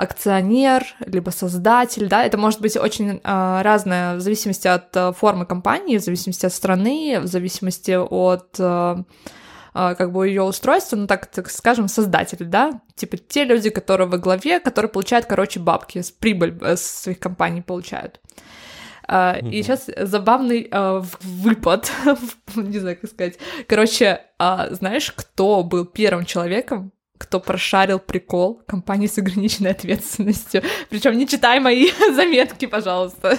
акционер, 0.00 0.84
либо 1.04 1.30
создатель, 1.30 2.08
да, 2.08 2.24
это 2.24 2.38
может 2.38 2.60
быть 2.60 2.76
очень 2.76 3.20
э, 3.22 3.62
разное 3.62 4.16
в 4.16 4.20
зависимости 4.20 4.66
от 4.66 4.96
э, 4.96 5.12
формы 5.12 5.44
компании, 5.44 5.98
в 5.98 6.02
зависимости 6.02 6.46
от 6.46 6.52
страны, 6.52 7.20
в 7.20 7.26
зависимости 7.26 7.92
от 7.92 8.56
э, 8.58 9.04
как 9.72 10.12
бы 10.12 10.26
ее 10.26 10.42
устройства, 10.42 10.96
ну 10.96 11.06
так, 11.06 11.26
так 11.26 11.50
скажем, 11.50 11.86
создатель, 11.86 12.44
да, 12.44 12.80
типа 12.96 13.18
те 13.18 13.44
люди, 13.44 13.70
которые 13.70 14.08
во 14.08 14.18
главе, 14.18 14.58
которые 14.58 14.90
получают, 14.90 15.26
короче, 15.26 15.60
бабки, 15.60 16.00
с 16.00 16.10
прибыль 16.10 16.58
с 16.60 16.80
своих 16.80 17.20
компаний 17.20 17.62
получают. 17.62 18.20
Uh, 19.08 19.42
mm-hmm. 19.42 19.50
И 19.50 19.62
сейчас 19.62 19.90
забавный 19.96 20.68
uh, 20.68 21.04
выпад, 21.20 21.90
не 22.54 22.78
знаю, 22.78 22.96
как 23.00 23.10
сказать. 23.10 23.38
Короче, 23.66 24.20
uh, 24.38 24.72
знаешь, 24.72 25.10
кто 25.10 25.64
был 25.64 25.84
первым 25.84 26.24
человеком, 26.24 26.92
кто 27.20 27.38
прошарил 27.38 27.98
прикол 27.98 28.62
компании 28.66 29.06
с 29.06 29.18
ограниченной 29.18 29.72
ответственностью. 29.72 30.62
Причем 30.88 31.18
не 31.18 31.28
читай 31.28 31.60
мои 31.60 31.90
заметки, 32.14 32.64
пожалуйста. 32.66 33.38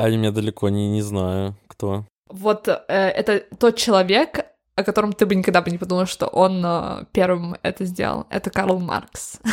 А 0.00 0.08
я 0.08 0.30
далеко 0.32 0.68
не, 0.68 0.88
не 0.88 1.00
знаю, 1.00 1.54
кто. 1.68 2.04
Вот 2.28 2.66
э, 2.66 2.74
это 2.88 3.44
тот 3.58 3.76
человек, 3.76 4.46
о 4.74 4.82
котором 4.82 5.12
ты 5.12 5.26
бы 5.26 5.36
никогда 5.36 5.62
бы 5.62 5.70
не 5.70 5.78
подумал, 5.78 6.06
что 6.06 6.26
он 6.26 6.60
э, 6.64 7.04
первым 7.12 7.54
это 7.62 7.84
сделал. 7.84 8.26
Это 8.30 8.50
Карл 8.50 8.80
Маркс. 8.80 9.38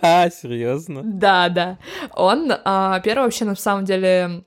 А, 0.00 0.30
серьезно? 0.30 1.02
Да, 1.04 1.50
да. 1.50 1.76
Он 2.14 2.50
э, 2.50 3.00
первый 3.04 3.24
вообще 3.24 3.44
на 3.44 3.54
самом 3.54 3.84
деле 3.84 4.44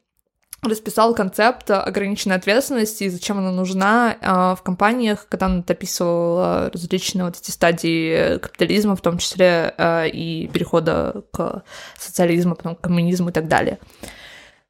расписал 0.68 1.14
концепт 1.16 1.70
ограниченной 1.72 2.36
ответственности 2.36 3.06
и 3.06 3.10
зачем 3.10 3.38
она 3.38 3.52
нужна 3.52 4.18
э, 4.20 4.56
в 4.56 4.62
компаниях, 4.64 5.28
когда 5.28 5.48
он 5.48 5.64
описывал 5.68 6.70
различные 6.70 7.26
вот 7.26 7.38
эти 7.38 7.52
стадии 7.52 8.38
капитализма, 8.38 8.96
в 8.96 9.02
том 9.02 9.18
числе 9.18 9.74
э, 9.78 10.10
и 10.10 10.48
перехода 10.48 11.24
к 11.32 11.64
социализму, 11.98 12.56
потом 12.56 12.76
к 12.76 12.82
коммунизму 12.82 13.30
и 13.30 13.34
так 13.34 13.48
далее. 13.48 13.80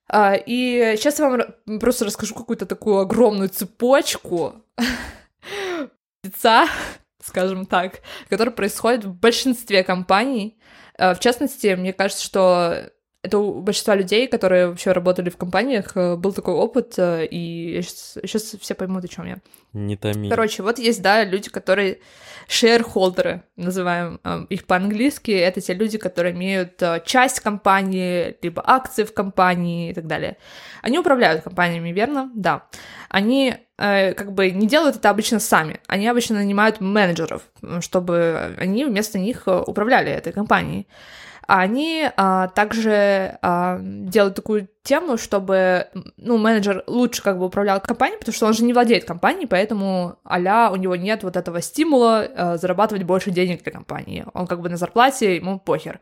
Uh, 0.07 0.41
и 0.45 0.93
сейчас 0.97 1.17
я 1.17 1.27
вам 1.27 1.79
просто 1.79 2.05
расскажу 2.05 2.35
какую-то 2.35 2.67
такую 2.67 2.99
огромную 2.99 3.49
цепочку 3.49 4.53
лица, 6.23 6.67
скажем 7.23 7.65
так, 7.65 8.01
которая 8.29 8.53
происходит 8.53 9.05
в 9.05 9.15
большинстве 9.15 9.83
компаний. 9.83 10.59
В 10.97 11.17
частности, 11.19 11.75
мне 11.75 11.91
кажется, 11.91 12.23
что 12.23 12.91
это 13.25 13.39
у 13.39 13.61
большинства 13.61 13.95
людей, 13.95 14.27
которые 14.27 14.67
вообще 14.67 14.91
работали 14.91 15.29
в 15.29 15.37
компаниях, 15.37 15.97
э, 15.97 16.15
был 16.15 16.33
такой 16.33 16.53
опыт, 16.53 16.93
э, 16.97 17.25
и 17.25 17.81
сейчас, 17.81 18.17
сейчас 18.21 18.55
все 18.59 18.75
поймут, 18.75 19.03
о 19.03 19.07
чем 19.07 19.25
я. 19.25 19.37
Не 19.73 19.97
томи. 19.97 20.29
Короче, 20.29 20.63
вот 20.63 20.79
есть, 20.79 21.01
да, 21.01 21.23
люди, 21.23 21.49
которые 21.49 21.97
shareholder, 22.47 23.41
называем 23.55 24.19
э, 24.23 24.45
их 24.49 24.65
по-английски, 24.65 25.31
это 25.31 25.61
те 25.61 25.73
люди, 25.73 25.97
которые 25.97 26.33
имеют 26.33 26.81
часть 27.05 27.39
компании, 27.39 28.37
либо 28.41 28.63
акции 28.65 29.03
в 29.03 29.13
компании 29.13 29.89
и 29.89 29.93
так 29.93 30.05
далее. 30.05 30.37
Они 30.83 30.99
управляют 30.99 31.43
компаниями, 31.43 31.89
верно? 31.89 32.31
Да. 32.35 32.67
Они 33.09 33.55
как 33.77 34.31
бы 34.31 34.51
не 34.51 34.67
делают 34.67 34.95
это 34.95 35.09
обычно 35.09 35.39
сами. 35.39 35.81
Они 35.87 36.07
обычно 36.07 36.37
нанимают 36.37 36.79
менеджеров, 36.79 37.41
чтобы 37.81 38.55
они 38.57 38.85
вместо 38.85 39.19
них 39.19 39.47
управляли 39.47 40.11
этой 40.11 40.31
компанией 40.31 40.87
они 41.47 42.09
а, 42.15 42.47
также 42.49 43.37
а, 43.41 43.79
делают 43.81 44.35
такую 44.35 44.67
тему, 44.83 45.17
чтобы, 45.17 45.87
ну, 46.17 46.37
менеджер 46.37 46.83
лучше 46.87 47.21
как 47.21 47.37
бы 47.37 47.45
управлял 47.45 47.79
компанией, 47.81 48.19
потому 48.19 48.35
что 48.35 48.45
он 48.47 48.53
же 48.53 48.63
не 48.63 48.73
владеет 48.73 49.05
компанией, 49.05 49.47
поэтому 49.47 50.17
а 50.23 50.71
у 50.71 50.75
него 50.75 50.95
нет 50.95 51.23
вот 51.23 51.35
этого 51.35 51.61
стимула 51.61 52.27
а, 52.35 52.57
зарабатывать 52.57 53.03
больше 53.03 53.31
денег 53.31 53.63
для 53.63 53.71
компании. 53.71 54.25
Он 54.33 54.47
как 54.47 54.61
бы 54.61 54.69
на 54.69 54.77
зарплате, 54.77 55.35
ему 55.35 55.59
похер. 55.59 55.99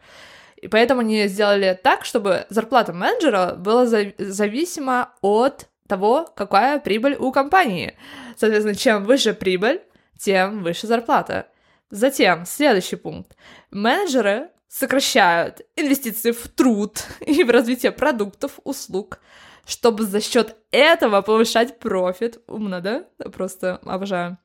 И 0.58 0.68
поэтому 0.68 1.02
они 1.02 1.28
сделали 1.28 1.78
так, 1.82 2.06
чтобы 2.06 2.46
зарплата 2.50 2.94
менеджера 2.94 3.56
была 3.56 3.86
за- 3.86 4.14
зависима 4.18 5.10
от 5.22 5.68
того, 5.88 6.30
какая 6.36 6.80
прибыль 6.80 7.16
у 7.20 7.32
компании. 7.32 7.96
Соответственно, 8.38 8.76
чем 8.76 9.04
выше 9.04 9.34
прибыль, 9.34 9.82
тем 10.18 10.64
выше 10.64 10.88
зарплата. 10.88 11.48
Затем, 11.90 12.46
следующий 12.46 12.96
пункт. 12.96 13.36
Менеджеры 13.72 14.48
сокращают 14.74 15.62
инвестиции 15.75 16.32
в 16.32 16.48
труд 16.48 17.06
и 17.20 17.44
в 17.44 17.50
развитие 17.51 17.92
продуктов, 17.92 18.60
услуг, 18.63 19.20
чтобы 19.65 20.03
за 20.03 20.20
счет 20.20 20.56
этого 20.72 21.22
повышать 21.22 21.80
профит. 21.80 22.39
Умно, 22.48 22.82
да? 22.82 23.06
Просто 23.32 23.80
обожаю. 23.86 24.39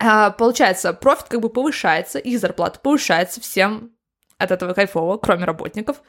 А, 0.00 0.30
получается, 0.30 0.92
профит 0.92 1.28
как 1.28 1.40
бы 1.40 1.48
повышается, 1.48 2.18
их 2.18 2.40
зарплата 2.40 2.80
повышается 2.80 3.40
всем 3.40 3.92
от 4.36 4.50
этого 4.50 4.74
кайфово, 4.74 5.16
кроме 5.16 5.44
работников. 5.44 6.02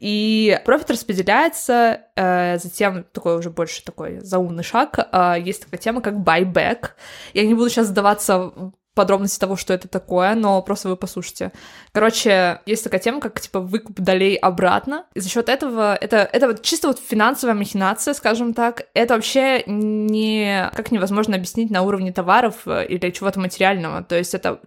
И 0.00 0.60
профит 0.64 0.90
распределяется, 0.90 2.02
э, 2.16 2.58
затем 2.58 3.04
такой 3.04 3.38
уже 3.38 3.50
больше 3.50 3.84
такой 3.84 4.18
заумный 4.18 4.64
шаг. 4.64 4.98
Э, 5.12 5.36
есть 5.38 5.64
такая 5.64 5.80
тема, 5.80 6.02
как 6.02 6.14
buyback. 6.14 6.90
Я 7.32 7.46
не 7.46 7.54
буду 7.54 7.70
сейчас 7.70 7.86
сдаваться 7.86 8.72
подробности 8.94 9.38
того, 9.38 9.56
что 9.56 9.72
это 9.72 9.88
такое, 9.88 10.34
но 10.34 10.60
просто 10.62 10.88
вы 10.88 10.96
послушайте. 10.96 11.52
Короче, 11.92 12.60
есть 12.66 12.84
такая 12.84 13.00
тема, 13.00 13.20
как, 13.20 13.40
типа, 13.40 13.60
выкуп 13.60 14.00
долей 14.00 14.36
обратно, 14.36 15.04
и 15.14 15.20
за 15.20 15.28
счет 15.28 15.48
этого, 15.48 15.94
это, 15.94 16.28
это 16.32 16.46
вот 16.46 16.62
чисто 16.62 16.88
вот 16.88 16.98
финансовая 16.98 17.54
махинация, 17.54 18.14
скажем 18.14 18.54
так, 18.54 18.86
это 18.94 19.14
вообще 19.14 19.62
не, 19.66 20.70
как 20.74 20.90
невозможно 20.90 21.36
объяснить 21.36 21.70
на 21.70 21.82
уровне 21.82 22.12
товаров 22.12 22.66
э, 22.66 22.86
или 22.86 23.10
чего-то 23.10 23.40
материального, 23.40 24.02
то 24.02 24.16
есть 24.16 24.34
это 24.34 24.60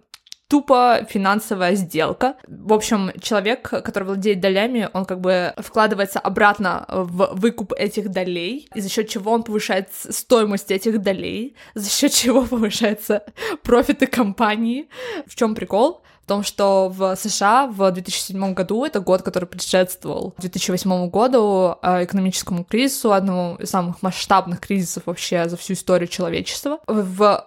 тупо 0.48 1.06
финансовая 1.08 1.74
сделка. 1.74 2.36
В 2.46 2.72
общем, 2.72 3.10
человек, 3.20 3.68
который 3.68 4.04
владеет 4.04 4.40
долями, 4.40 4.88
он 4.92 5.04
как 5.04 5.20
бы 5.20 5.54
вкладывается 5.58 6.20
обратно 6.20 6.84
в 6.88 7.30
выкуп 7.34 7.72
этих 7.72 8.10
долей, 8.10 8.68
и 8.74 8.80
за 8.80 8.88
счет 8.88 9.08
чего 9.08 9.32
он 9.32 9.42
повышает 9.42 9.88
стоимость 9.92 10.70
этих 10.70 11.02
долей, 11.02 11.56
за 11.74 11.90
счет 11.90 12.12
чего 12.12 12.42
повышаются 12.50 13.24
профиты 13.62 14.06
компании. 14.06 14.88
В 15.26 15.34
чем 15.34 15.54
прикол? 15.54 16.02
В 16.22 16.28
том, 16.28 16.42
что 16.42 16.88
в 16.88 17.14
США 17.14 17.68
в 17.68 17.88
2007 17.92 18.52
году, 18.54 18.84
это 18.84 18.98
год, 18.98 19.22
который 19.22 19.44
предшествовал 19.44 20.34
2008 20.38 21.08
году, 21.08 21.76
э, 21.82 22.02
экономическому 22.02 22.64
кризису, 22.64 23.12
одному 23.12 23.54
из 23.60 23.70
самых 23.70 24.02
масштабных 24.02 24.58
кризисов 24.58 25.04
вообще 25.06 25.48
за 25.48 25.56
всю 25.56 25.74
историю 25.74 26.08
человечества, 26.08 26.80
в 26.88 27.46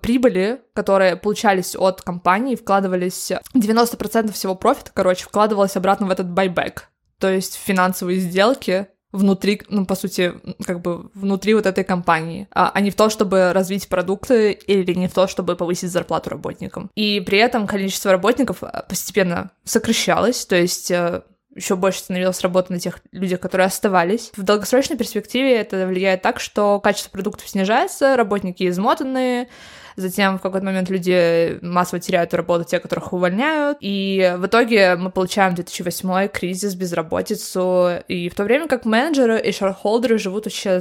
прибыли, 0.00 0.60
которые 0.72 1.16
получались 1.16 1.74
от 1.76 2.02
компании, 2.02 2.56
вкладывались 2.56 3.32
90% 3.54 4.32
всего 4.32 4.54
профита, 4.54 4.90
короче, 4.94 5.24
вкладывалось 5.24 5.76
обратно 5.76 6.06
в 6.06 6.10
этот 6.10 6.30
байбек, 6.30 6.88
то 7.18 7.30
есть 7.30 7.54
финансовые 7.54 8.20
сделки 8.20 8.88
внутри, 9.12 9.60
ну, 9.68 9.86
по 9.86 9.94
сути, 9.94 10.34
как 10.64 10.80
бы 10.82 11.10
внутри 11.14 11.54
вот 11.54 11.66
этой 11.66 11.84
компании, 11.84 12.46
а, 12.52 12.70
а 12.72 12.80
не 12.80 12.90
в 12.90 12.94
то, 12.94 13.10
чтобы 13.10 13.52
развить 13.52 13.88
продукты 13.88 14.52
или 14.52 14.94
не 14.94 15.08
в 15.08 15.12
то, 15.12 15.26
чтобы 15.26 15.56
повысить 15.56 15.90
зарплату 15.90 16.30
работникам. 16.30 16.90
И 16.94 17.20
при 17.20 17.38
этом 17.38 17.66
количество 17.66 18.12
работников 18.12 18.62
э, 18.62 18.84
постепенно 18.88 19.50
сокращалось, 19.64 20.46
то 20.46 20.56
есть 20.56 20.90
э, 20.90 21.22
еще 21.54 21.74
больше 21.74 22.00
становилось 22.00 22.40
работы 22.40 22.72
на 22.72 22.78
тех 22.78 23.00
людях, 23.10 23.40
которые 23.40 23.66
оставались. 23.66 24.30
В 24.36 24.42
долгосрочной 24.42 24.96
перспективе 24.96 25.56
это 25.56 25.86
влияет 25.86 26.22
так, 26.22 26.38
что 26.38 26.78
качество 26.80 27.10
продуктов 27.10 27.48
снижается, 27.48 28.16
работники 28.16 28.68
измотанные, 28.68 29.48
затем 29.96 30.38
в 30.38 30.42
какой-то 30.42 30.64
момент 30.64 30.90
люди 30.90 31.58
массово 31.62 32.00
теряют 32.00 32.34
работу, 32.34 32.64
те, 32.64 32.78
которых 32.78 33.12
увольняют, 33.12 33.78
и 33.80 34.34
в 34.38 34.46
итоге 34.46 34.96
мы 34.96 35.10
получаем 35.10 35.54
2008 35.54 36.28
кризис, 36.28 36.74
безработицу, 36.74 38.02
и 38.08 38.28
в 38.28 38.34
то 38.34 38.44
время 38.44 38.68
как 38.68 38.84
менеджеры 38.84 39.40
и 39.40 39.52
шархолдеры 39.52 40.18
живут 40.18 40.46
вообще 40.46 40.80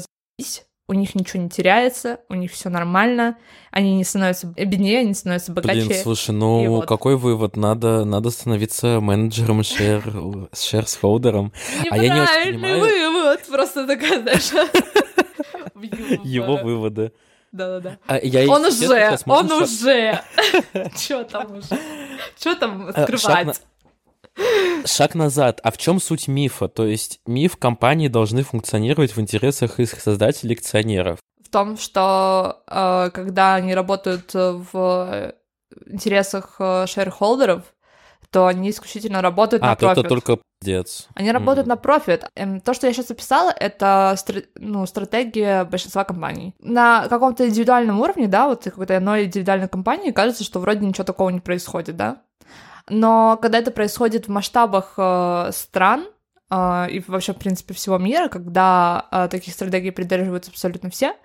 у 0.90 0.94
них 0.94 1.14
ничего 1.14 1.44
не 1.44 1.50
теряется, 1.50 2.20
у 2.30 2.34
них 2.34 2.52
все 2.52 2.70
нормально, 2.70 3.38
они 3.70 3.96
не 3.96 4.04
становятся 4.04 4.48
беднее, 4.48 5.02
они 5.02 5.14
становятся 5.14 5.52
богаче. 5.52 5.86
Блин, 5.86 6.00
слушай, 6.02 6.32
ну 6.32 6.68
вот. 6.68 6.88
какой 6.88 7.16
вывод? 7.16 7.56
Надо, 7.56 8.06
надо 8.06 8.32
становиться 8.32 9.00
менеджером, 9.00 9.62
шер, 9.62 10.02
шерсхолдером. 10.52 11.54
А 11.92 11.96
я 11.96 12.16
не 12.16 12.22
очень 12.22 12.60
понимаю... 12.60 13.12
вывод, 13.12 13.42
просто 13.48 13.86
такая, 13.86 14.20
знаешь... 14.24 14.52
Его 16.24 16.58
выводы. 16.58 17.14
Да-да-да. 17.52 17.98
А 18.08 18.18
я, 18.18 18.50
он 18.52 18.66
уже, 18.66 19.18
он 19.26 19.52
уже. 19.52 20.22
Чё 20.98 21.24
там 21.24 21.58
уже? 21.58 21.80
Чё 22.38 22.56
там 22.56 22.88
э, 22.90 23.04
скрывать? 23.04 23.62
Шаг 24.86 25.16
назад. 25.16 25.60
А 25.64 25.72
в 25.72 25.78
чем 25.78 26.00
суть 26.00 26.28
мифа? 26.28 26.68
То 26.68 26.86
есть 26.86 27.20
миф 27.26 27.58
компании 27.58 28.08
должны 28.08 28.44
функционировать 28.44 29.16
в 29.16 29.20
интересах 29.20 29.80
их 29.80 30.00
создателей 30.00 30.56
акционеров. 30.56 31.20
В 31.44 31.50
том, 31.50 31.78
что 31.78 32.62
э, 32.68 33.10
когда 33.14 33.56
они 33.56 33.74
работают 33.74 34.32
в 34.34 35.34
интересах 35.88 36.56
э, 36.60 36.86
шерхолдеров, 36.88 37.64
то 38.32 38.48
они 38.48 38.70
исключительно 38.70 39.22
работают 39.22 39.64
а, 39.64 39.68
на 39.68 39.76
профит. 39.76 39.98
А, 39.98 40.02
это 40.02 40.10
только 40.10 40.38
пиздец. 40.62 41.08
Они 41.16 41.32
работают 41.32 41.66
mm. 41.66 41.70
на 41.70 41.76
профит. 41.78 42.26
Эм, 42.36 42.62
то, 42.62 42.74
что 42.74 42.88
я 42.88 42.94
сейчас 42.94 43.10
описала, 43.10 43.52
это 43.52 44.16
ну, 44.56 44.86
стратегия 44.86 45.64
большинства 45.64 46.04
компаний. 46.04 46.54
На 46.60 47.08
каком-то 47.08 47.48
индивидуальном 47.48 48.00
уровне, 48.00 48.28
да, 48.28 48.48
вот 48.48 48.64
какой-то 48.64 48.98
одной 48.98 49.26
индивидуальной 49.26 49.68
компании 49.68 50.12
кажется, 50.12 50.44
что 50.44 50.60
вроде 50.60 50.86
ничего 50.86 51.04
такого 51.04 51.30
не 51.30 51.40
происходит, 51.40 51.96
да. 51.96 52.22
Но 52.90 53.38
когда 53.42 53.60
это 53.60 53.72
происходит 53.72 54.28
в 54.28 54.32
масштабах 54.32 54.94
э, 54.98 55.52
стран, 55.54 56.08
э, 56.50 56.88
и 56.90 57.04
вообще, 57.08 57.34
в 57.34 57.38
принципе, 57.38 57.74
всего 57.74 57.98
мира, 57.98 58.30
когда 58.30 59.08
э, 59.12 59.28
таких 59.30 59.54
стратегий 59.54 59.92
придерживаются 59.92 60.52
абсолютно 60.52 60.90
все, 60.90 61.16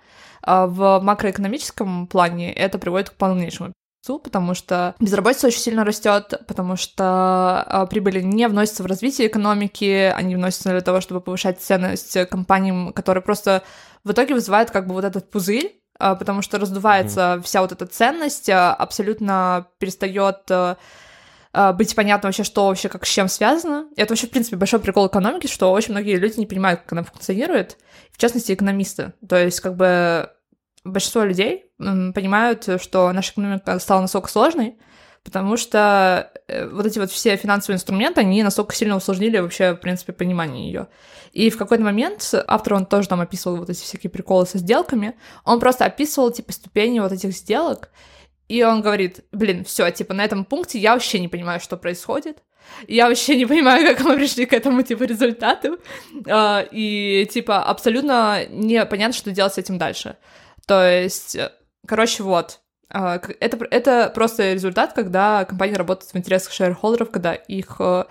э, 0.45 0.65
в 0.67 0.99
макроэкономическом 1.01 2.07
плане 2.07 2.53
это 2.53 2.77
приводит 2.77 3.09
к 3.09 3.13
полнейшему 3.13 3.73
потому 4.19 4.53
что 4.53 4.95
безработица 4.99 5.47
очень 5.47 5.59
сильно 5.59 5.83
растет, 5.83 6.33
потому 6.47 6.75
что 6.75 7.03
а, 7.03 7.85
прибыли 7.87 8.21
не 8.21 8.47
вносятся 8.47 8.83
в 8.83 8.85
развитие 8.85 9.27
экономики, 9.27 10.13
они 10.15 10.35
вносятся 10.35 10.69
для 10.69 10.81
того, 10.81 11.01
чтобы 11.01 11.21
повышать 11.21 11.59
ценность 11.59 12.17
компаниям, 12.29 12.93
которые 12.93 13.23
просто 13.23 13.63
в 14.03 14.11
итоге 14.11 14.35
вызывают 14.35 14.69
как 14.69 14.87
бы 14.87 14.93
вот 14.93 15.05
этот 15.05 15.31
пузырь, 15.31 15.81
а, 15.97 16.13
потому 16.15 16.43
что 16.43 16.59
раздувается 16.59 17.19
mm-hmm. 17.19 17.41
вся 17.41 17.61
вот 17.61 17.71
эта 17.71 17.87
ценность, 17.87 18.49
а, 18.49 18.73
абсолютно 18.73 19.67
перестает 19.79 20.49
быть 21.77 21.95
понятно 21.95 22.27
вообще, 22.27 22.43
что 22.43 22.67
вообще 22.67 22.89
как 22.89 23.05
с 23.05 23.09
чем 23.09 23.29
связано. 23.29 23.87
И 23.95 24.01
это 24.01 24.11
вообще, 24.11 24.27
в 24.27 24.29
принципе, 24.29 24.57
большой 24.57 24.81
прикол 24.81 25.07
экономики, 25.07 25.47
что 25.47 25.71
очень 25.71 25.93
многие 25.93 26.17
люди 26.17 26.37
не 26.37 26.45
понимают, 26.45 26.81
как 26.81 26.91
она 26.91 27.03
функционирует, 27.03 27.77
в 28.11 28.17
частности, 28.17 28.51
экономисты. 28.51 29.13
То 29.25 29.37
есть, 29.37 29.61
как 29.61 29.77
бы, 29.77 30.29
большинство 30.85 31.23
людей 31.23 31.65
понимают, 31.77 32.69
что 32.81 33.11
наша 33.11 33.33
экономика 33.33 33.79
стала 33.79 34.01
настолько 34.01 34.29
сложной, 34.29 34.77
потому 35.25 35.57
что 35.57 36.31
э, 36.47 36.67
вот 36.69 36.85
эти 36.85 36.99
вот 36.99 37.11
все 37.11 37.35
финансовые 37.35 37.75
инструменты, 37.75 38.21
они 38.21 38.43
настолько 38.43 38.75
сильно 38.75 38.95
усложнили 38.95 39.39
вообще, 39.39 39.73
в 39.73 39.77
принципе, 39.77 40.13
понимание 40.13 40.67
ее. 40.67 40.87
И 41.33 41.49
в 41.49 41.57
какой-то 41.57 41.83
момент 41.83 42.33
автор, 42.47 42.75
он 42.75 42.85
тоже 42.85 43.09
там 43.09 43.19
описывал 43.19 43.57
вот 43.57 43.69
эти 43.69 43.81
всякие 43.81 44.09
приколы 44.09 44.45
со 44.45 44.59
сделками, 44.59 45.15
он 45.43 45.59
просто 45.59 45.83
описывал, 45.85 46.31
типа, 46.31 46.53
ступени 46.53 46.99
вот 46.99 47.11
этих 47.11 47.31
сделок, 47.31 47.89
и 48.47 48.63
он 48.63 48.81
говорит, 48.81 49.25
блин, 49.31 49.65
все, 49.65 49.89
типа, 49.89 50.13
на 50.13 50.23
этом 50.23 50.45
пункте 50.45 50.77
я 50.77 50.93
вообще 50.93 51.19
не 51.19 51.27
понимаю, 51.27 51.59
что 51.59 51.75
происходит, 51.75 52.43
я 52.87 53.07
вообще 53.07 53.35
не 53.35 53.45
понимаю, 53.45 53.85
как 53.95 54.05
мы 54.05 54.15
пришли 54.15 54.45
к 54.45 54.53
этому, 54.53 54.83
типа, 54.83 55.03
результату, 55.03 55.79
а, 56.29 56.65
и, 56.71 57.27
типа, 57.31 57.63
абсолютно 57.63 58.45
непонятно, 58.49 59.13
что 59.13 59.31
делать 59.31 59.53
с 59.55 59.57
этим 59.57 59.77
дальше. 59.77 60.17
То 60.67 60.87
есть, 60.87 61.37
короче, 61.87 62.23
вот, 62.23 62.61
а, 62.89 63.19
это, 63.39 63.65
это 63.71 64.11
просто 64.13 64.53
результат, 64.53 64.93
когда 64.93 65.45
компания 65.45 65.75
работает 65.75 66.11
в 66.11 66.17
интересах 66.17 66.53
шерхолдеров, 66.53 67.11
когда 67.11 67.33
их 67.33 67.75
э, 67.79 68.05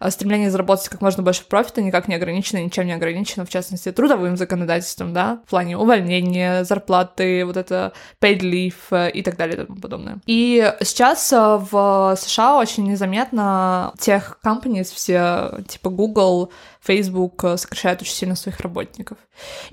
а 0.00 0.10
стремление 0.10 0.50
заработать 0.50 0.88
как 0.88 1.02
можно 1.02 1.22
больше 1.22 1.44
профита 1.44 1.82
никак 1.82 2.08
не 2.08 2.14
ограничено, 2.14 2.64
ничем 2.64 2.86
не 2.86 2.94
ограничено, 2.94 3.44
в 3.44 3.50
частности, 3.50 3.92
трудовым 3.92 4.38
законодательством, 4.38 5.12
да, 5.12 5.42
в 5.46 5.50
плане 5.50 5.76
увольнения, 5.76 6.64
зарплаты, 6.64 7.44
вот 7.44 7.58
это 7.58 7.92
paid 8.18 8.40
leave 8.40 8.74
э, 8.92 9.10
и 9.10 9.22
так 9.22 9.36
далее 9.36 9.62
и 9.62 9.66
тому 9.66 9.78
подобное. 9.78 10.18
И 10.24 10.74
сейчас 10.80 11.30
э, 11.34 11.36
в 11.70 12.16
США 12.18 12.56
очень 12.56 12.90
незаметно 12.90 13.92
тех 13.98 14.38
companies, 14.42 14.84
все 14.94 15.62
типа 15.68 15.90
Google, 15.90 16.50
Facebook 16.90 17.44
э, 17.44 17.56
сокращает 17.56 18.02
очень 18.02 18.14
сильно 18.14 18.34
своих 18.34 18.58
работников. 18.58 19.18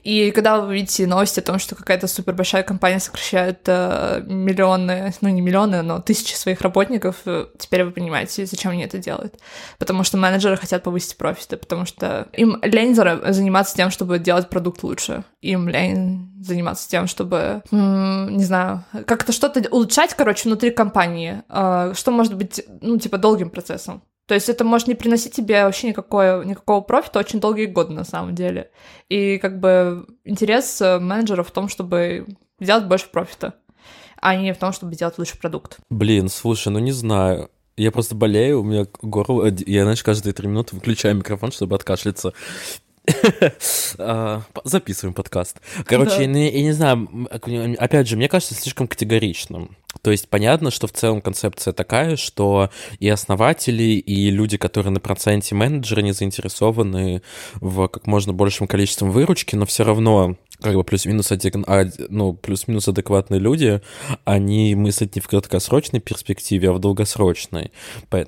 И 0.04 0.30
когда 0.30 0.62
вы 0.62 0.76
видите 0.76 1.08
новости 1.08 1.40
о 1.40 1.44
том, 1.44 1.58
что 1.58 1.74
какая-то 1.74 2.06
супер 2.06 2.34
большая 2.34 2.62
компания 2.62 3.00
сокращает 3.00 3.62
э, 3.66 4.22
миллионы, 4.28 5.12
ну 5.22 5.30
не 5.30 5.42
миллионы, 5.42 5.82
но 5.82 6.00
тысячи 6.00 6.36
своих 6.36 6.62
работников, 6.62 7.16
э, 7.26 7.48
теперь 7.58 7.86
вы 7.86 7.92
понимаете, 7.92 8.46
зачем 8.46 8.72
они 8.72 8.84
это 8.84 9.00
делают. 9.00 9.40
Потому 9.80 10.04
что 10.04 10.18
менеджеры 10.18 10.58
хотят 10.58 10.84
повысить 10.84 11.18
профиты, 11.18 11.58
потому 11.58 11.86
что 11.86 12.28
им 12.34 12.60
лень 12.62 12.94
заниматься 12.94 13.76
тем, 13.76 13.90
чтобы 13.90 14.20
делать 14.20 14.50
продукт 14.50 14.84
лучше. 14.84 15.24
Им 15.42 15.68
лень 15.68 16.32
заниматься 16.40 16.88
тем, 16.88 17.08
чтобы, 17.08 17.64
не 17.72 18.44
знаю, 18.44 18.84
как-то 19.08 19.32
что-то 19.32 19.64
улучшать, 19.72 20.14
короче, 20.14 20.48
внутри 20.48 20.70
компании, 20.70 21.42
что 21.50 22.12
может 22.12 22.36
быть, 22.36 22.64
ну, 22.82 23.00
типа, 23.00 23.18
долгим 23.18 23.50
процессом. 23.50 24.04
То 24.28 24.36
есть 24.36 24.50
это 24.50 24.64
может 24.66 24.88
не 24.88 24.96
приносить 24.96 25.34
тебе 25.34 25.64
вообще 25.64 25.88
никакого, 25.88 26.44
никакого 26.44 26.82
профита 26.82 27.20
очень 27.20 27.40
долгие 27.40 27.66
годы 27.66 27.94
на 27.94 28.04
самом 28.04 28.36
деле. 28.36 28.70
И 29.08 29.38
как 29.38 29.60
бы 29.60 30.06
интерес 30.26 30.82
э, 30.82 31.00
менеджера 31.00 31.44
в 31.44 31.52
том, 31.52 31.70
чтобы 31.70 32.28
сделать 32.60 32.86
больше 32.86 33.10
профита, 33.10 33.56
а 34.22 34.36
не 34.36 34.54
в 34.54 34.58
том, 34.58 34.74
чтобы 34.74 34.94
сделать 34.96 35.18
лучший 35.18 35.40
продукт. 35.40 35.78
Блин, 35.90 36.28
слушай, 36.28 36.68
ну 36.70 36.80
не 36.80 36.92
знаю. 36.92 37.50
Я 37.78 37.92
просто 37.92 38.16
болею, 38.16 38.62
у 38.62 38.64
меня 38.64 38.86
горло... 39.02 39.54
Я, 39.66 39.84
знаешь, 39.84 40.04
каждые 40.04 40.34
три 40.34 40.48
минуты 40.48 40.76
выключаю 40.76 41.16
микрофон, 41.16 41.52
чтобы 41.52 41.76
откашляться. 41.76 42.34
А, 44.00 44.44
записываем 44.64 45.14
подкаст. 45.14 45.58
Короче, 45.86 46.22
я 46.22 46.28
не 46.28 46.72
знаю, 46.72 47.08
опять 47.80 48.08
же, 48.08 48.18
мне 48.18 48.28
кажется, 48.28 48.54
слишком 48.54 48.88
категоричным. 48.88 49.76
То 50.02 50.12
есть 50.12 50.30
понятно, 50.30 50.72
что 50.72 50.88
в 50.88 50.92
целом 50.92 51.22
концепция 51.22 51.74
такая, 51.74 52.18
что 52.18 52.70
и 53.00 53.10
основатели, 53.10 53.84
и 53.84 54.30
люди, 54.30 54.58
которые 54.58 54.92
на 54.92 55.00
проценте 55.00 55.56
менеджера 55.56 56.02
не 56.02 56.12
заинтересованы 56.12 57.22
в 57.56 57.88
как 57.88 58.06
можно 58.06 58.34
большем 58.34 58.68
количестве 58.68 59.08
выручки, 59.08 59.56
но 59.56 59.66
все 59.66 59.84
равно 59.84 60.36
как 60.62 60.74
бы 60.76 60.84
плюс-минус 60.84 61.32
а, 61.32 61.86
ну, 62.10 62.34
плюс-минус 62.34 62.88
адекватные 62.88 63.40
люди, 63.40 63.82
они 64.26 64.76
мыслят 64.76 65.16
не 65.16 65.22
в 65.22 65.28
краткосрочной 65.28 66.00
перспективе, 66.00 66.70
а 66.70 66.74
в 66.74 66.80
долгосрочной. 66.80 67.72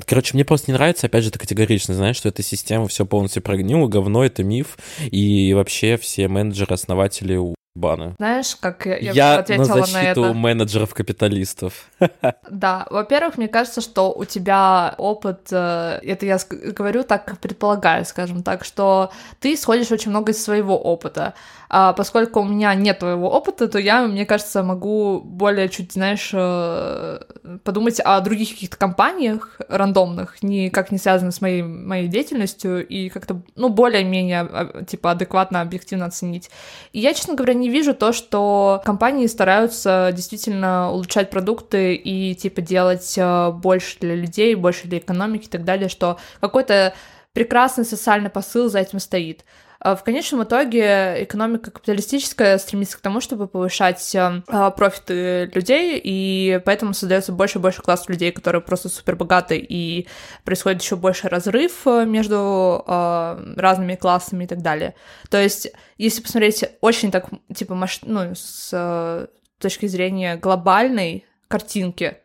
Короче, 0.05 0.35
мне 0.35 0.45
просто 0.45 0.71
не 0.71 0.75
нравится, 0.75 1.07
опять 1.07 1.23
же, 1.23 1.29
это 1.29 1.39
категорично, 1.39 1.93
знаешь, 1.93 2.17
что 2.17 2.29
эта 2.29 2.43
система 2.43 2.87
все 2.87 3.05
полностью 3.05 3.41
прогнила, 3.41 3.87
говно, 3.87 4.23
это 4.23 4.43
миф, 4.43 4.77
и 4.99 5.53
вообще 5.53 5.97
все 5.97 6.27
менеджеры, 6.27 6.73
основатели 6.73 7.37
баны. 7.79 8.15
Знаешь, 8.17 8.55
как 8.55 8.85
я, 8.85 8.97
я 8.97 9.37
ответила 9.39 9.65
на 9.65 9.85
защиту 9.85 10.21
на 10.21 10.27
это? 10.27 10.33
менеджеров-капиталистов. 10.33 11.89
Да, 12.49 12.87
во-первых, 12.89 13.37
мне 13.37 13.47
кажется, 13.47 13.79
что 13.79 14.11
у 14.11 14.25
тебя 14.25 14.95
опыт, 14.97 15.47
э, 15.51 15.99
это 16.01 16.25
я 16.25 16.39
говорю 16.49 17.03
так, 17.03 17.39
предполагаю, 17.39 18.05
скажем 18.05 18.43
так, 18.43 18.65
что 18.65 19.11
ты 19.39 19.53
исходишь 19.53 19.91
очень 19.91 20.09
много 20.09 20.31
из 20.31 20.43
своего 20.43 20.77
опыта. 20.77 21.35
А 21.71 21.93
поскольку 21.93 22.39
у 22.41 22.45
меня 22.45 22.73
нет 22.73 22.97
твоего 22.97 23.29
опыта, 23.29 23.67
то 23.67 23.77
я, 23.77 24.01
мне 24.07 24.25
кажется, 24.25 24.63
могу 24.63 25.21
более 25.21 25.69
чуть, 25.69 25.93
знаешь, 25.93 26.31
э, 26.33 27.19
подумать 27.63 27.99
о 27.99 28.19
других 28.21 28.49
каких-то 28.49 28.75
компаниях 28.75 29.61
рандомных, 29.69 30.41
никак 30.41 30.91
не 30.91 30.97
связанных 30.97 31.35
с 31.35 31.41
моей, 31.41 31.61
моей 31.61 32.07
деятельностью, 32.07 32.85
и 32.87 33.09
как-то, 33.09 33.43
ну, 33.55 33.69
более-менее, 33.69 34.41
а, 34.41 34.83
типа, 34.83 35.11
адекватно, 35.11 35.61
объективно 35.61 36.05
оценить. 36.05 36.49
И 36.91 37.01
я, 37.01 37.13
честно 37.13 37.35
говоря, 37.35 37.53
не 37.53 37.69
вижу 37.69 37.93
то, 37.93 38.13
что 38.13 38.81
компании 38.83 39.27
стараются 39.27 40.09
действительно 40.11 40.91
улучшать 40.91 41.29
продукты 41.29 41.93
и, 41.93 42.33
типа, 42.33 42.61
делать 42.61 43.13
э, 43.15 43.51
больше 43.51 43.99
для 43.99 44.15
людей, 44.15 44.55
больше 44.55 44.87
для 44.87 44.97
экономики 44.97 45.45
и 45.45 45.49
так 45.49 45.65
далее, 45.65 45.87
что 45.87 46.17
какой-то 46.41 46.95
прекрасный 47.33 47.85
социальный 47.85 48.31
посыл 48.31 48.69
за 48.69 48.79
этим 48.79 48.99
стоит. 48.99 49.45
А 49.79 49.95
в 49.95 50.03
конечном 50.03 50.43
итоге 50.43 51.23
экономика 51.23 51.71
капиталистическая 51.71 52.57
стремится 52.57 52.97
к 52.97 53.01
тому, 53.01 53.21
чтобы 53.21 53.47
повышать 53.47 54.13
э, 54.13 54.41
а, 54.47 54.71
профиты 54.71 55.49
людей, 55.55 55.99
и 56.03 56.61
поэтому 56.65 56.93
создается 56.93 57.31
больше 57.31 57.59
и 57.59 57.61
больше 57.61 57.81
класс 57.81 58.09
людей, 58.09 58.33
которые 58.33 58.61
просто 58.61 58.89
супер 58.89 59.15
богаты, 59.15 59.57
и 59.57 60.07
происходит 60.43 60.81
еще 60.81 60.97
больше 60.97 61.29
разрыв 61.29 61.87
э, 61.87 62.05
между 62.05 62.83
э, 62.85 63.53
разными 63.55 63.95
классами 63.95 64.43
и 64.43 64.47
так 64.47 64.61
далее. 64.61 64.95
То 65.29 65.41
есть, 65.41 65.71
если 65.97 66.21
посмотреть 66.21 66.65
очень 66.81 67.09
так, 67.09 67.29
типа, 67.55 67.73
маш... 67.73 67.99
ну, 68.01 68.35
с 68.35 68.71
э, 68.73 69.27
точки 69.59 69.85
зрения 69.85 70.35
глобальной 70.35 71.25
картинки, 71.47 72.17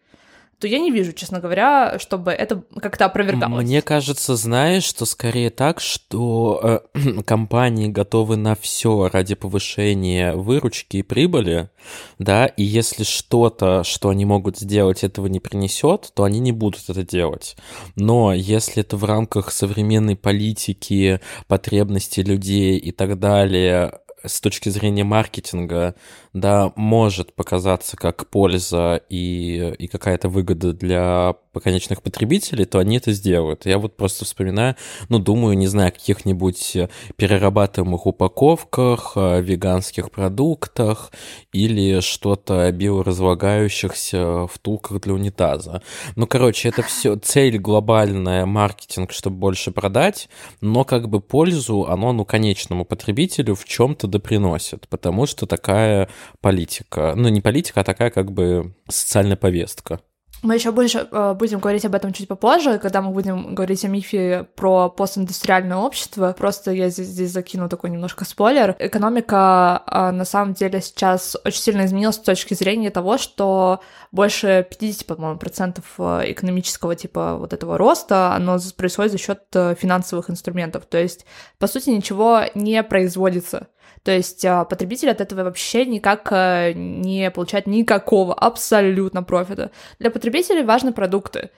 то 0.58 0.66
я 0.66 0.78
не 0.78 0.90
вижу, 0.90 1.12
честно 1.12 1.40
говоря, 1.40 1.98
чтобы 1.98 2.32
это 2.32 2.62
как-то 2.80 3.06
опровергалось. 3.06 3.64
Мне 3.64 3.82
кажется, 3.82 4.36
знаешь, 4.36 4.84
что 4.84 5.04
скорее 5.06 5.50
так, 5.50 5.80
что 5.80 6.82
э, 6.94 7.22
компании 7.26 7.88
готовы 7.88 8.36
на 8.36 8.54
все 8.54 9.08
ради 9.12 9.34
повышения 9.34 10.34
выручки 10.34 10.98
и 10.98 11.02
прибыли, 11.02 11.70
да, 12.18 12.46
и 12.46 12.62
если 12.62 13.04
что-то, 13.04 13.84
что 13.84 14.08
они 14.08 14.24
могут 14.24 14.58
сделать, 14.58 15.04
этого 15.04 15.26
не 15.26 15.40
принесет, 15.40 16.12
то 16.14 16.24
они 16.24 16.40
не 16.40 16.52
будут 16.52 16.88
это 16.88 17.02
делать. 17.04 17.56
Но 17.96 18.32
если 18.32 18.82
это 18.82 18.96
в 18.96 19.04
рамках 19.04 19.52
современной 19.52 20.16
политики, 20.16 21.20
потребностей 21.46 22.22
людей 22.22 22.78
и 22.78 22.92
так 22.92 23.18
далее, 23.18 24.00
с 24.24 24.40
точки 24.40 24.68
зрения 24.68 25.04
маркетинга, 25.04 25.94
да, 26.32 26.72
может 26.76 27.34
показаться 27.34 27.96
как 27.96 28.28
польза 28.28 29.00
и, 29.08 29.74
и 29.78 29.88
какая-то 29.88 30.28
выгода 30.28 30.72
для 30.72 31.34
конечных 31.60 32.02
потребителей, 32.02 32.64
то 32.64 32.78
они 32.78 32.98
это 32.98 33.12
сделают. 33.12 33.66
Я 33.66 33.78
вот 33.78 33.96
просто 33.96 34.24
вспоминаю, 34.24 34.76
ну, 35.08 35.18
думаю, 35.18 35.56
не 35.56 35.66
знаю, 35.66 35.92
каких-нибудь 35.92 36.76
перерабатываемых 37.16 38.06
упаковках, 38.06 39.16
веганских 39.16 40.10
продуктах 40.10 41.10
или 41.52 42.00
что-то 42.00 42.70
биоразлагающихся 42.72 44.46
втулках 44.46 45.00
для 45.00 45.14
унитаза. 45.14 45.82
Ну, 46.16 46.26
короче, 46.26 46.68
это 46.68 46.82
все 46.82 47.16
цель 47.22 47.58
глобальная, 47.58 48.46
маркетинг, 48.46 49.12
чтобы 49.12 49.36
больше 49.36 49.70
продать, 49.70 50.28
но 50.60 50.84
как 50.84 51.08
бы 51.08 51.20
пользу 51.20 51.86
оно, 51.88 52.12
ну, 52.12 52.24
конечному 52.24 52.84
потребителю 52.84 53.54
в 53.54 53.64
чем-то 53.64 54.06
доприносит, 54.06 54.88
потому 54.88 55.26
что 55.26 55.46
такая 55.46 56.08
политика. 56.40 57.14
Ну, 57.16 57.28
не 57.28 57.40
политика, 57.40 57.80
а 57.80 57.84
такая 57.84 58.10
как 58.10 58.32
бы 58.32 58.74
социальная 58.88 59.36
повестка. 59.36 60.00
Мы 60.44 60.56
еще 60.56 60.72
больше 60.72 61.08
э, 61.10 61.32
будем 61.32 61.58
говорить 61.58 61.86
об 61.86 61.94
этом 61.94 62.12
чуть 62.12 62.28
попозже, 62.28 62.78
когда 62.78 63.00
мы 63.00 63.12
будем 63.12 63.54
говорить 63.54 63.82
о 63.86 63.88
мифе 63.88 64.46
про 64.56 64.90
постиндустриальное 64.90 65.78
общество. 65.78 66.34
Просто 66.36 66.70
я 66.70 66.90
здесь, 66.90 67.06
здесь 67.06 67.30
закину 67.30 67.70
такой 67.70 67.88
немножко 67.88 68.26
спойлер. 68.26 68.76
Экономика 68.78 69.82
э, 69.86 70.10
на 70.10 70.26
самом 70.26 70.52
деле 70.52 70.82
сейчас 70.82 71.34
очень 71.46 71.62
сильно 71.62 71.86
изменилась 71.86 72.16
с 72.16 72.18
точки 72.18 72.52
зрения 72.52 72.90
того, 72.90 73.16
что 73.16 73.80
больше 74.12 74.66
50, 74.68 75.06
по-моему, 75.06 75.38
процентов 75.38 75.86
э, 75.96 76.24
экономического 76.32 76.94
типа 76.94 77.38
вот 77.38 77.54
этого 77.54 77.78
роста, 77.78 78.34
оно 78.34 78.58
происходит 78.76 79.12
за 79.12 79.18
счет 79.18 79.40
финансовых 79.50 80.28
инструментов. 80.28 80.84
То 80.84 80.98
есть, 80.98 81.24
по 81.58 81.66
сути, 81.66 81.88
ничего 81.88 82.42
не 82.54 82.82
производится 82.82 83.68
То 84.04 84.12
есть 84.12 84.44
а, 84.44 84.64
потребитель 84.64 85.10
от 85.10 85.22
этого 85.22 85.44
вообще 85.44 85.86
никак 85.86 86.28
э, 86.30 86.72
не 86.74 87.30
получает 87.30 87.66
никакого 87.66 88.34
абсолютно 88.34 89.22
профита. 89.22 89.70
Для 89.98 90.10
потребителей 90.10 90.62
важны 90.62 90.92
продукты, 90.92 91.50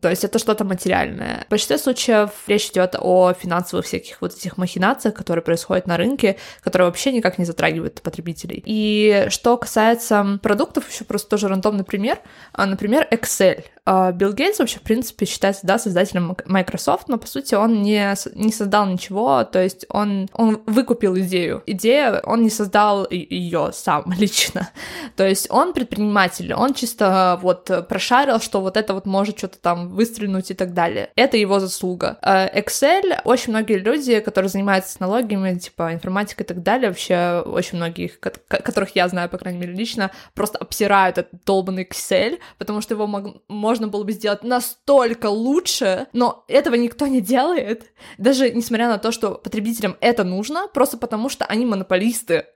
то 0.00 0.08
есть 0.08 0.24
это 0.24 0.38
что-то 0.38 0.64
материальное. 0.64 1.44
В 1.46 1.50
большинстве 1.50 1.76
случаев 1.76 2.30
речь 2.46 2.70
идет 2.70 2.96
о 2.98 3.34
финансовых 3.34 3.84
всяких 3.84 4.22
вот 4.22 4.32
этих 4.32 4.56
махинациях, 4.56 5.14
которые 5.14 5.42
происходят 5.42 5.86
на 5.86 5.98
рынке, 5.98 6.36
которые 6.62 6.86
вообще 6.86 7.12
никак 7.12 7.38
не 7.38 7.44
затрагивают 7.44 8.00
потребителей. 8.00 8.62
И 8.64 9.26
что 9.28 9.58
касается 9.58 10.40
продуктов, 10.42 10.90
еще 10.90 11.04
просто 11.04 11.28
тоже 11.28 11.48
рандомный 11.48 11.84
пример. 11.84 12.18
А, 12.52 12.64
например, 12.64 13.06
Excel. 13.10 13.62
А, 13.92 14.12
Билл 14.12 14.32
Гейтс 14.32 14.60
вообще, 14.60 14.78
в 14.78 14.82
принципе, 14.82 15.26
считается, 15.26 15.66
да, 15.66 15.76
создателем 15.76 16.36
Microsoft, 16.46 17.08
но, 17.08 17.18
по 17.18 17.26
сути, 17.26 17.56
он 17.56 17.82
не, 17.82 18.14
не 18.36 18.52
создал 18.52 18.86
ничего, 18.86 19.42
то 19.42 19.60
есть 19.60 19.84
он, 19.88 20.28
он 20.32 20.62
выкупил 20.66 21.18
идею. 21.18 21.64
Идея, 21.66 22.20
он 22.24 22.42
не 22.44 22.50
создал 22.50 23.04
ее 23.10 23.70
сам 23.72 24.12
лично. 24.16 24.70
То 25.16 25.26
есть 25.26 25.50
он 25.50 25.72
предприниматель, 25.72 26.54
он 26.54 26.72
чисто 26.72 27.40
вот 27.42 27.68
прошарил, 27.88 28.38
что 28.38 28.60
вот 28.60 28.76
это 28.76 28.94
вот 28.94 29.06
может 29.06 29.36
что-то 29.38 29.58
там 29.58 29.88
выстрелить 29.88 30.52
и 30.52 30.54
так 30.54 30.72
далее. 30.72 31.10
Это 31.16 31.36
его 31.36 31.58
заслуга. 31.58 32.16
А, 32.22 32.46
Excel, 32.46 33.20
очень 33.24 33.50
многие 33.50 33.78
люди, 33.78 34.20
которые 34.20 34.50
занимаются 34.50 34.92
технологиями, 34.92 35.58
типа 35.58 35.92
информатикой 35.94 36.44
и 36.44 36.46
так 36.46 36.62
далее, 36.62 36.90
вообще 36.90 37.42
очень 37.44 37.78
многих, 37.78 38.20
которых 38.20 38.94
я 38.94 39.08
знаю, 39.08 39.28
по 39.28 39.38
крайней 39.38 39.58
мере, 39.58 39.72
лично, 39.72 40.12
просто 40.34 40.58
обсирают 40.58 41.18
этот 41.18 41.44
долбанный 41.44 41.82
Excel, 41.82 42.38
потому 42.56 42.80
что 42.82 42.94
его 42.94 43.08
можно 43.48 43.79
было 43.88 44.04
бы 44.04 44.12
сделать 44.12 44.44
настолько 44.44 45.26
лучше, 45.26 46.06
но 46.12 46.44
этого 46.48 46.74
никто 46.74 47.06
не 47.06 47.20
делает, 47.20 47.92
даже 48.18 48.50
несмотря 48.50 48.88
на 48.88 48.98
то, 48.98 49.12
что 49.12 49.32
потребителям 49.32 49.96
это 50.00 50.24
нужно, 50.24 50.68
просто 50.68 50.96
потому 50.96 51.28
что 51.28 51.44
они 51.44 51.66
монополисты 51.66 52.46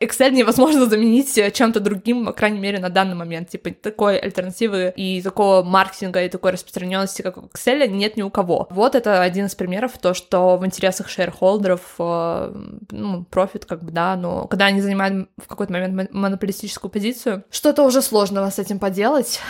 Excel 0.00 0.30
невозможно 0.30 0.86
заменить 0.86 1.34
чем-то 1.54 1.80
другим, 1.80 2.26
по 2.26 2.32
крайней 2.32 2.60
мере, 2.60 2.78
на 2.78 2.88
данный 2.88 3.16
момент. 3.16 3.48
Типа 3.48 3.70
такой 3.72 4.16
альтернативы 4.16 4.92
и 4.94 5.20
такого 5.22 5.62
маркетинга, 5.62 6.22
и 6.22 6.28
такой 6.28 6.52
распространенности, 6.52 7.22
как 7.22 7.36
у 7.36 7.40
Excel, 7.42 7.88
нет 7.88 8.16
ни 8.16 8.22
у 8.22 8.30
кого. 8.30 8.68
Вот 8.70 8.94
это 8.94 9.22
один 9.22 9.46
из 9.46 9.54
примеров, 9.54 9.98
то, 9.98 10.14
что 10.14 10.56
в 10.56 10.64
интересах 10.64 11.08
шейрхолдеров, 11.08 11.94
э, 11.98 12.54
ну, 12.90 13.24
профит, 13.24 13.64
как 13.64 13.82
бы, 13.82 13.90
да, 13.90 14.14
но 14.16 14.46
когда 14.46 14.66
они 14.66 14.80
занимают 14.80 15.28
в 15.36 15.48
какой-то 15.48 15.72
момент 15.72 16.12
монополистическую 16.12 16.90
позицию, 16.90 17.44
что-то 17.50 17.82
уже 17.82 18.02
сложного 18.02 18.50
с 18.50 18.58
этим 18.60 18.78
поделать. 18.78 19.40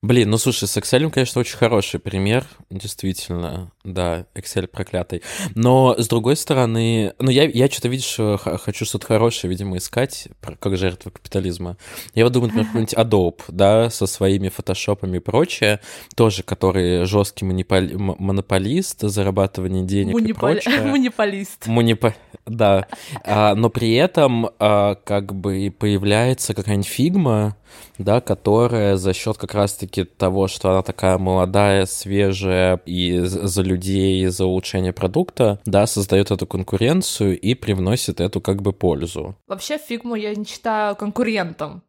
Блин, 0.00 0.30
ну 0.30 0.38
слушай, 0.38 0.68
с 0.68 0.76
Excel, 0.76 1.10
конечно, 1.10 1.40
очень 1.40 1.56
хороший 1.56 1.98
пример, 1.98 2.44
действительно, 2.70 3.72
да, 3.82 4.26
Excel 4.36 4.68
проклятый. 4.68 5.22
Но, 5.56 5.96
с 5.98 6.06
другой 6.06 6.36
стороны, 6.36 7.14
ну 7.18 7.30
я, 7.30 7.48
я 7.48 7.68
что-то, 7.68 7.88
видишь, 7.88 8.16
хочу 8.62 8.84
что-то 8.84 9.06
хорошее, 9.06 9.50
видимо, 9.50 9.76
искать, 9.76 10.28
как 10.60 10.76
жертва 10.76 11.10
капитализма. 11.10 11.78
Я 12.14 12.22
вот 12.22 12.32
думаю, 12.32 12.52
например, 12.52 12.66
какой-нибудь 12.66 12.94
Adobe, 12.94 13.42
да, 13.48 13.90
со 13.90 14.06
своими 14.06 14.50
фотошопами 14.50 15.16
и 15.16 15.20
прочее, 15.20 15.80
тоже, 16.14 16.44
который 16.44 17.04
жесткий 17.04 17.44
монополи... 17.44 17.96
монополист, 17.96 19.00
зарабатывание 19.00 19.82
денег 19.82 20.12
Мунипол... 20.12 20.50
и 20.50 20.52
прочее. 20.62 20.80
Муниполист. 20.82 21.66
Мунипо... 21.66 22.14
Да, 22.46 22.86
а, 23.24 23.56
но 23.56 23.68
при 23.68 23.94
этом 23.94 24.50
а, 24.60 24.94
как 24.94 25.34
бы 25.34 25.74
появляется 25.76 26.54
какая-нибудь 26.54 26.86
Figma, 26.86 27.56
да, 27.98 28.20
которая 28.20 28.96
за 28.96 29.12
счет 29.12 29.36
как 29.36 29.54
раз-таки 29.54 29.87
того, 29.88 30.48
что 30.48 30.70
она 30.70 30.82
такая 30.82 31.18
молодая, 31.18 31.86
свежая 31.86 32.80
и 32.86 33.20
за 33.20 33.62
людей, 33.62 34.26
за 34.26 34.46
улучшение 34.46 34.92
продукта, 34.92 35.60
да, 35.64 35.86
создает 35.86 36.30
эту 36.30 36.46
конкуренцию 36.46 37.38
и 37.38 37.54
привносит 37.54 38.20
эту 38.20 38.40
как 38.40 38.62
бы 38.62 38.72
пользу. 38.72 39.36
Вообще 39.46 39.78
фигму 39.78 40.14
я 40.14 40.34
не 40.34 40.44
считаю 40.44 40.96
конкурентом 40.96 41.82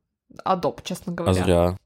Adobe, 0.46 0.80
честно 0.84 1.14
говоря. 1.14 1.42
А 1.42 1.44
зря. 1.44 1.78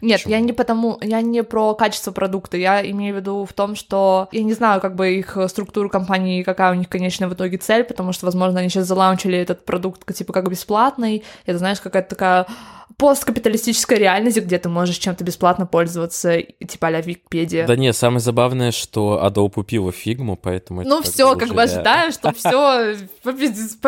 Нет, 0.00 0.20
Почему? 0.20 0.34
я 0.34 0.40
не 0.40 0.52
потому, 0.52 0.98
я 1.00 1.20
не 1.20 1.42
про 1.42 1.74
качество 1.74 2.12
продукта, 2.12 2.56
я 2.56 2.88
имею 2.88 3.14
в 3.14 3.18
виду 3.18 3.44
в 3.44 3.52
том, 3.52 3.74
что 3.74 4.28
я 4.32 4.42
не 4.42 4.52
знаю, 4.52 4.80
как 4.80 4.94
бы 4.94 5.14
их 5.14 5.36
структуру 5.48 5.88
компании, 5.88 6.42
какая 6.42 6.72
у 6.72 6.74
них, 6.74 6.88
конечно, 6.88 7.28
в 7.28 7.34
итоге 7.34 7.58
цель, 7.58 7.84
потому 7.84 8.12
что, 8.12 8.26
возможно, 8.26 8.60
они 8.60 8.68
сейчас 8.68 8.86
залаунчили 8.86 9.38
этот 9.38 9.64
продукт 9.64 10.12
типа 10.14 10.32
как 10.32 10.48
бесплатный, 10.48 11.24
это, 11.46 11.58
знаешь, 11.58 11.80
какая-то 11.80 12.10
такая 12.10 12.46
посткапиталистическая 12.96 13.98
реальность, 13.98 14.38
где 14.38 14.58
ты 14.58 14.68
можешь 14.68 14.98
чем-то 14.98 15.24
бесплатно 15.24 15.66
пользоваться, 15.66 16.40
типа 16.42 16.88
а 16.88 17.00
Википедия. 17.00 17.66
Да 17.66 17.76
не, 17.76 17.92
самое 17.92 18.20
забавное, 18.20 18.72
что 18.72 19.20
Adobe 19.24 19.50
купила 19.50 19.92
фигму, 19.92 20.36
поэтому... 20.36 20.82
Ну 20.82 21.02
все, 21.02 21.36
как 21.36 21.50
бы 21.50 21.62
ожидаем, 21.62 22.12
что 22.12 22.32
все 22.32 22.96
по 23.22 23.32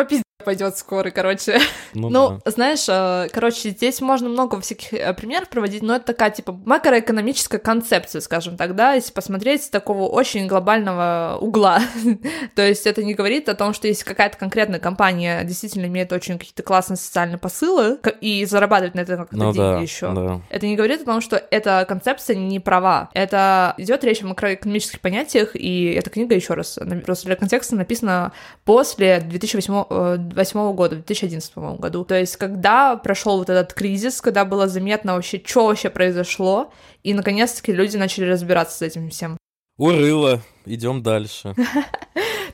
пизде 0.05 0.23
пойдет 0.45 0.77
скоро, 0.77 1.09
короче. 1.09 1.59
Ну, 1.93 2.09
ну 2.09 2.39
да. 2.45 2.51
знаешь, 2.51 2.85
э, 2.87 3.27
короче, 3.33 3.71
здесь 3.71 3.99
можно 3.99 4.29
много 4.29 4.61
всяких 4.61 4.93
э, 4.93 5.13
примеров 5.13 5.49
проводить, 5.49 5.81
но 5.81 5.95
это 5.95 6.05
такая, 6.05 6.29
типа, 6.29 6.53
макроэкономическая 6.65 7.59
концепция, 7.59 8.21
скажем 8.21 8.55
так, 8.55 8.75
да, 8.75 8.93
если 8.93 9.11
посмотреть 9.11 9.63
с 9.63 9.69
такого 9.69 10.03
очень 10.03 10.47
глобального 10.47 11.37
угла. 11.41 11.81
То 12.55 12.61
есть 12.61 12.85
это 12.85 13.03
не 13.03 13.13
говорит 13.13 13.49
о 13.49 13.55
том, 13.55 13.73
что 13.73 13.87
если 13.87 14.03
какая-то 14.03 14.37
конкретная 14.37 14.79
компания 14.79 15.43
действительно 15.43 15.85
имеет 15.85 16.13
очень 16.13 16.37
какие-то 16.37 16.63
классные 16.63 16.97
социальные 16.97 17.39
посылы 17.39 17.97
и 18.21 18.45
зарабатывает 18.45 18.95
на 18.95 18.99
это 19.01 19.17
как-то 19.17 19.35
ну, 19.35 19.51
деньги 19.51 19.57
да, 19.57 19.79
еще. 19.79 20.13
Да. 20.13 20.41
Это 20.49 20.67
не 20.67 20.75
говорит 20.75 21.01
о 21.01 21.05
том, 21.05 21.21
что 21.21 21.41
эта 21.49 21.85
концепция 21.87 22.35
не 22.35 22.59
права. 22.59 23.09
Это 23.13 23.73
идет 23.77 24.03
речь 24.03 24.21
о 24.21 24.27
макроэкономических 24.27 24.99
понятиях, 24.99 25.55
и 25.55 25.93
эта 25.93 26.09
книга, 26.09 26.35
еще 26.35 26.53
раз, 26.53 26.77
просто 27.05 27.25
для 27.25 27.35
контекста 27.35 27.75
написана 27.75 28.31
после 28.63 29.19
2008 29.19 30.34
2008 30.35 30.75
года, 30.75 30.95
в 30.95 31.05
2011 31.05 31.57
году. 31.79 32.05
То 32.05 32.19
есть, 32.19 32.37
когда 32.37 32.95
прошел 32.95 33.39
вот 33.39 33.49
этот 33.49 33.73
кризис, 33.73 34.21
когда 34.21 34.45
было 34.45 34.67
заметно 34.67 35.15
вообще, 35.15 35.41
что 35.43 35.67
вообще 35.67 35.89
произошло, 35.89 36.71
и 37.03 37.13
наконец-таки 37.13 37.71
люди 37.71 37.97
начали 37.97 38.25
разбираться 38.25 38.77
с 38.77 38.81
этим 38.81 39.09
всем. 39.09 39.37
Урыло, 39.77 40.41
идем 40.65 41.01
дальше. 41.01 41.55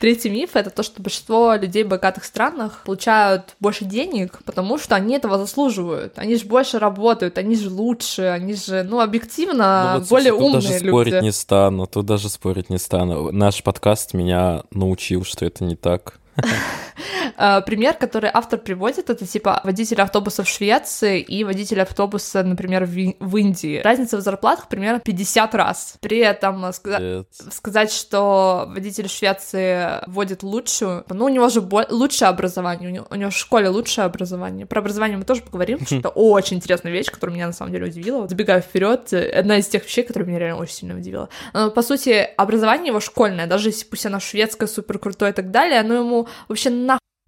Третий 0.00 0.30
миф— 0.30 0.52
это 0.56 0.70
то, 0.70 0.82
что 0.82 1.02
большинство 1.02 1.54
людей 1.56 1.84
в 1.84 1.88
богатых 1.88 2.24
странах 2.24 2.84
получают 2.86 3.54
больше 3.60 3.84
денег, 3.84 4.40
потому 4.46 4.78
что 4.78 4.94
они 4.94 5.14
этого 5.16 5.36
заслуживают. 5.36 6.18
Они 6.18 6.36
же 6.36 6.46
больше 6.46 6.78
работают, 6.78 7.36
они 7.36 7.54
же 7.54 7.68
лучше, 7.68 8.22
они 8.22 8.54
же, 8.54 8.82
ну, 8.82 9.00
объективно 9.00 9.92
ну, 9.92 9.98
вот, 10.00 10.08
более 10.08 10.30
слушай, 10.30 10.46
умные 10.46 10.62
тут 10.62 10.70
даже 10.70 10.84
люди. 10.84 10.88
спорить 10.88 11.22
не 11.22 11.32
стану, 11.32 11.86
тут 11.86 12.06
даже 12.06 12.30
спорить 12.30 12.70
не 12.70 12.78
стану. 12.78 13.30
Наш 13.30 13.62
подкаст 13.62 14.14
меня 14.14 14.62
научил, 14.70 15.22
что 15.22 15.44
это 15.44 15.64
не 15.64 15.76
так. 15.76 16.18
Э, 17.36 17.60
пример, 17.64 17.94
который 17.94 18.30
автор 18.32 18.58
приводит, 18.58 19.10
это 19.10 19.26
типа 19.26 19.60
водитель 19.64 20.00
автобуса 20.00 20.42
в 20.44 20.48
Швеции 20.48 21.20
и 21.20 21.44
водитель 21.44 21.80
автобуса, 21.80 22.42
например, 22.42 22.84
в 22.84 23.36
Индии. 23.36 23.80
Разница 23.82 24.16
в 24.16 24.20
зарплатах 24.20 24.68
примерно 24.68 25.00
50 25.00 25.54
раз. 25.54 25.94
При 26.00 26.18
этом 26.18 26.64
ска- 26.66 27.24
сказать, 27.50 27.92
что 27.92 28.66
водитель 28.68 29.08
Швеции 29.08 30.06
вводит 30.06 30.42
лучшую, 30.42 31.04
ну, 31.08 31.24
у 31.24 31.28
него 31.28 31.48
же 31.48 31.60
лучшее 31.90 32.28
образование, 32.28 32.88
у 32.88 32.92
него, 32.92 33.06
у 33.10 33.14
него 33.14 33.30
в 33.30 33.36
школе 33.36 33.68
лучшее 33.68 34.04
образование. 34.04 34.66
Про 34.66 34.80
образование 34.80 35.16
мы 35.16 35.24
тоже 35.24 35.42
поговорим, 35.42 35.84
что 35.84 35.96
это 35.98 36.08
очень 36.08 36.58
интересная 36.58 36.92
вещь, 36.92 37.10
которая 37.10 37.34
меня 37.34 37.46
на 37.46 37.52
самом 37.52 37.72
деле 37.72 37.86
удивила. 37.86 38.18
Вот 38.20 38.30
забегая 38.30 38.60
вперед, 38.60 39.12
одна 39.12 39.58
из 39.58 39.68
тех 39.68 39.84
вещей, 39.84 40.04
которая 40.04 40.28
меня 40.28 40.38
реально 40.38 40.60
очень 40.60 40.74
сильно 40.74 40.96
удивила. 40.96 41.28
Но, 41.52 41.70
по 41.70 41.82
сути, 41.82 42.28
образование 42.36 42.88
его 42.88 43.00
школьное, 43.00 43.46
даже 43.46 43.68
если 43.68 43.84
пусть 43.84 44.06
оно 44.06 44.20
шведское, 44.20 44.68
супер 44.68 44.98
крутое 44.98 45.32
и 45.32 45.34
так 45.34 45.50
далее, 45.50 45.80
оно 45.80 45.94
ему 45.94 46.28
вообще 46.48 46.70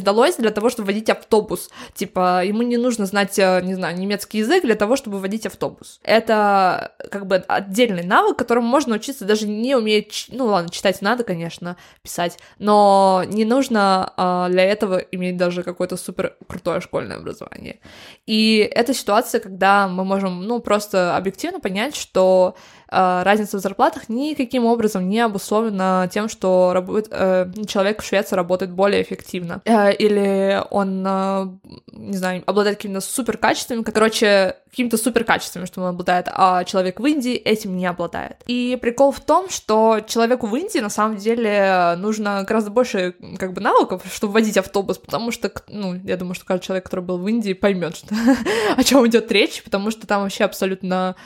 удалось 0.03 0.37
для 0.37 0.51
того, 0.51 0.69
чтобы 0.69 0.87
водить 0.87 1.11
автобус. 1.11 1.71
Типа, 1.95 2.45
ему 2.45 2.63
не 2.63 2.77
нужно 2.77 3.07
знать, 3.07 3.39
э, 3.39 3.61
не 3.63 3.75
знаю, 3.75 3.99
немецкий 3.99 4.39
язык 4.39 4.65
для 4.65 4.75
того, 4.75 4.97
чтобы 4.97 5.19
водить 5.19 5.47
автобус. 5.47 6.01
Это 6.03 6.93
как 7.11 7.27
бы 7.27 7.37
отдельный 7.37 8.05
навык, 8.05 8.37
которому 8.37 8.67
можно 8.67 8.97
учиться 8.97 9.25
даже 9.25 9.47
не 9.47 9.75
умея, 9.75 10.05
ну 10.29 10.47
ладно, 10.47 10.71
читать 10.71 11.01
надо, 11.03 11.25
конечно, 11.25 11.77
писать, 12.03 12.39
но 12.59 13.23
не 13.27 13.45
нужно 13.45 14.13
а, 14.17 14.49
для 14.49 14.65
этого 14.65 14.99
иметь 14.99 15.37
даже 15.37 15.63
какое-то 15.63 15.97
супер 15.97 16.37
крутое 16.47 16.81
школьное 16.81 17.17
образование. 17.17 17.79
И 18.27 18.59
это 18.59 18.95
ситуация, 18.95 19.41
когда 19.41 19.89
мы 19.89 20.05
можем, 20.05 20.47
ну, 20.47 20.61
просто 20.61 21.17
объективно 21.17 21.61
понять, 21.61 21.97
что 21.97 22.57
разница 22.93 23.57
в 23.57 23.61
зарплатах 23.61 24.09
никаким 24.09 24.67
образом 24.67 25.09
не 25.09 25.21
обусловлена 25.21 26.09
тем, 26.09 26.29
что 26.29 26.73
работ... 26.75 27.09
Э, 27.11 27.51
человек 27.67 28.03
в 28.03 28.07
Швеции 28.07 28.37
работает 28.37 28.73
более 28.73 29.03
эффективно. 29.03 29.63
Э, 29.65 29.93
или 29.93 30.63
он, 30.71 31.05
э, 31.07 31.47
не 31.93 32.17
знаю, 32.17 32.43
обладает 32.47 32.77
какими-то 32.77 33.01
супер 33.01 33.39
качествами, 33.39 33.83
короче, 33.83 34.57
какими-то 34.71 34.97
супер 34.97 35.25
качествами, 35.25 35.67
что 35.67 35.81
он 35.83 35.89
обладает, 35.89 36.29
а 36.31 36.65
человек 36.65 37.01
в 37.01 37.07
Индии 37.07 37.35
этим 37.35 37.77
не 37.77 37.87
обладает. 37.87 38.37
И 38.47 38.79
прикол 38.81 39.13
в 39.13 39.21
том, 39.21 39.49
что 39.51 40.01
человеку 40.07 40.47
в 40.47 40.57
Индии 40.57 40.79
на 40.79 40.91
самом 40.91 41.17
деле 41.17 41.95
нужно 41.99 42.45
гораздо 42.47 42.71
больше 42.71 43.15
как 43.39 43.53
бы 43.53 43.61
навыков, 43.61 44.03
чтобы 44.13 44.35
водить 44.35 44.57
автобус, 44.57 44.99
потому 44.99 45.31
что, 45.31 45.53
ну, 45.69 45.95
я 46.05 46.17
думаю, 46.17 46.35
что 46.35 46.45
каждый 46.45 46.65
человек, 46.65 46.85
который 46.85 47.05
был 47.05 47.19
в 47.19 47.29
Индии, 47.29 47.53
поймет, 47.53 47.97
что 47.97 48.15
о 48.77 48.83
чем 48.83 49.07
идет 49.07 49.31
речь, 49.31 49.63
потому 49.63 49.91
что 49.91 50.07
там 50.07 50.23
вообще 50.23 50.45
абсолютно 50.45 51.17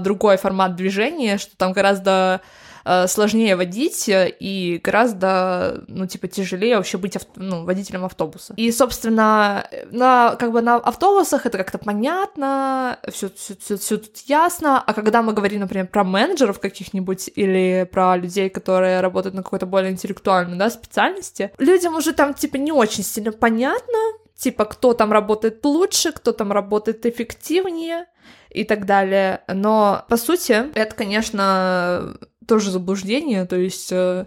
другой 0.00 0.36
формат 0.36 0.74
движения 0.74 1.07
движение, 1.08 1.38
что 1.38 1.56
там 1.56 1.72
гораздо 1.72 2.40
э, 2.84 3.06
сложнее 3.06 3.56
водить 3.56 4.04
и 4.08 4.80
гораздо, 4.82 5.84
ну, 5.88 6.06
типа, 6.06 6.28
тяжелее 6.28 6.76
вообще 6.76 6.98
быть 6.98 7.16
ав- 7.16 7.26
ну, 7.36 7.64
водителем 7.64 8.04
автобуса. 8.04 8.54
И, 8.56 8.70
собственно, 8.72 9.68
на, 9.90 10.36
как 10.36 10.52
бы 10.52 10.62
на 10.62 10.76
автобусах 10.76 11.46
это 11.46 11.58
как-то 11.58 11.78
понятно, 11.78 12.98
все, 13.10 13.30
все, 13.36 13.76
все 13.76 13.96
тут 13.96 14.16
ясно, 14.26 14.82
а 14.82 14.94
когда 14.94 15.22
мы 15.22 15.32
говорим, 15.32 15.60
например, 15.60 15.86
про 15.86 16.04
менеджеров 16.04 16.60
каких-нибудь 16.60 17.30
или 17.34 17.88
про 17.90 18.16
людей, 18.16 18.48
которые 18.48 19.00
работают 19.00 19.34
на 19.34 19.42
какой-то 19.42 19.66
более 19.66 19.92
интеллектуальной, 19.92 20.56
да, 20.56 20.70
специальности, 20.70 21.50
людям 21.58 21.94
уже 21.94 22.12
там, 22.12 22.34
типа, 22.34 22.56
не 22.56 22.72
очень 22.72 23.04
сильно 23.04 23.32
понятно, 23.32 23.98
типа, 24.38 24.64
кто 24.64 24.94
там 24.94 25.12
работает 25.12 25.64
лучше, 25.64 26.12
кто 26.12 26.32
там 26.32 26.52
работает 26.52 27.04
эффективнее 27.04 28.06
и 28.50 28.64
так 28.64 28.86
далее. 28.86 29.42
Но, 29.48 30.04
по 30.08 30.16
сути, 30.16 30.72
это, 30.74 30.94
конечно, 30.94 32.16
тоже 32.46 32.70
заблуждение, 32.70 33.44
то 33.44 33.56
есть 33.56 33.90
э, 33.92 34.26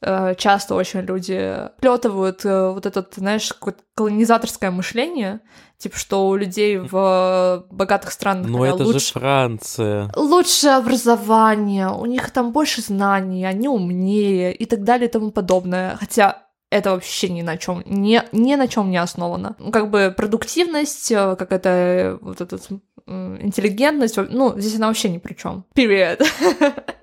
э, 0.00 0.34
часто 0.36 0.74
очень 0.74 1.00
люди 1.00 1.68
плетывают 1.78 2.44
э, 2.44 2.70
вот 2.70 2.86
этот, 2.86 3.14
знаешь, 3.16 3.52
какое-то 3.52 3.82
колонизаторское 3.94 4.70
мышление, 4.70 5.40
типа, 5.76 5.96
что 5.96 6.26
у 6.28 6.36
людей 6.36 6.78
в 6.78 7.66
богатых 7.70 8.12
странах 8.12 8.48
Но 8.48 8.64
это 8.64 8.82
лучше, 8.82 8.98
же 8.98 9.12
Франция. 9.12 10.10
Лучше 10.16 10.68
образование, 10.68 11.90
у 11.90 12.06
них 12.06 12.30
там 12.30 12.52
больше 12.52 12.80
знаний, 12.80 13.44
они 13.44 13.68
умнее 13.68 14.54
и 14.54 14.64
так 14.64 14.84
далее 14.84 15.08
и 15.08 15.12
тому 15.12 15.30
подобное. 15.30 15.96
Хотя 16.00 16.49
это 16.70 16.92
вообще 16.92 17.28
ни 17.28 17.42
на 17.42 17.56
чем, 17.56 17.82
ни, 17.86 18.22
ни 18.32 18.54
на 18.54 18.68
чем 18.68 18.90
не 18.90 18.96
основано. 18.96 19.56
Ну, 19.58 19.70
как 19.72 19.90
бы 19.90 20.14
продуктивность, 20.16 21.10
э, 21.10 21.36
как 21.36 21.52
это 21.52 21.68
э, 21.68 22.18
вот 22.20 22.40
эта 22.40 22.58
интеллигентность, 23.06 24.16
ну, 24.16 24.54
здесь 24.56 24.76
она 24.76 24.86
вообще 24.86 25.08
ни 25.08 25.18
при 25.18 25.34
чем. 25.34 25.64
Period. 25.74 26.24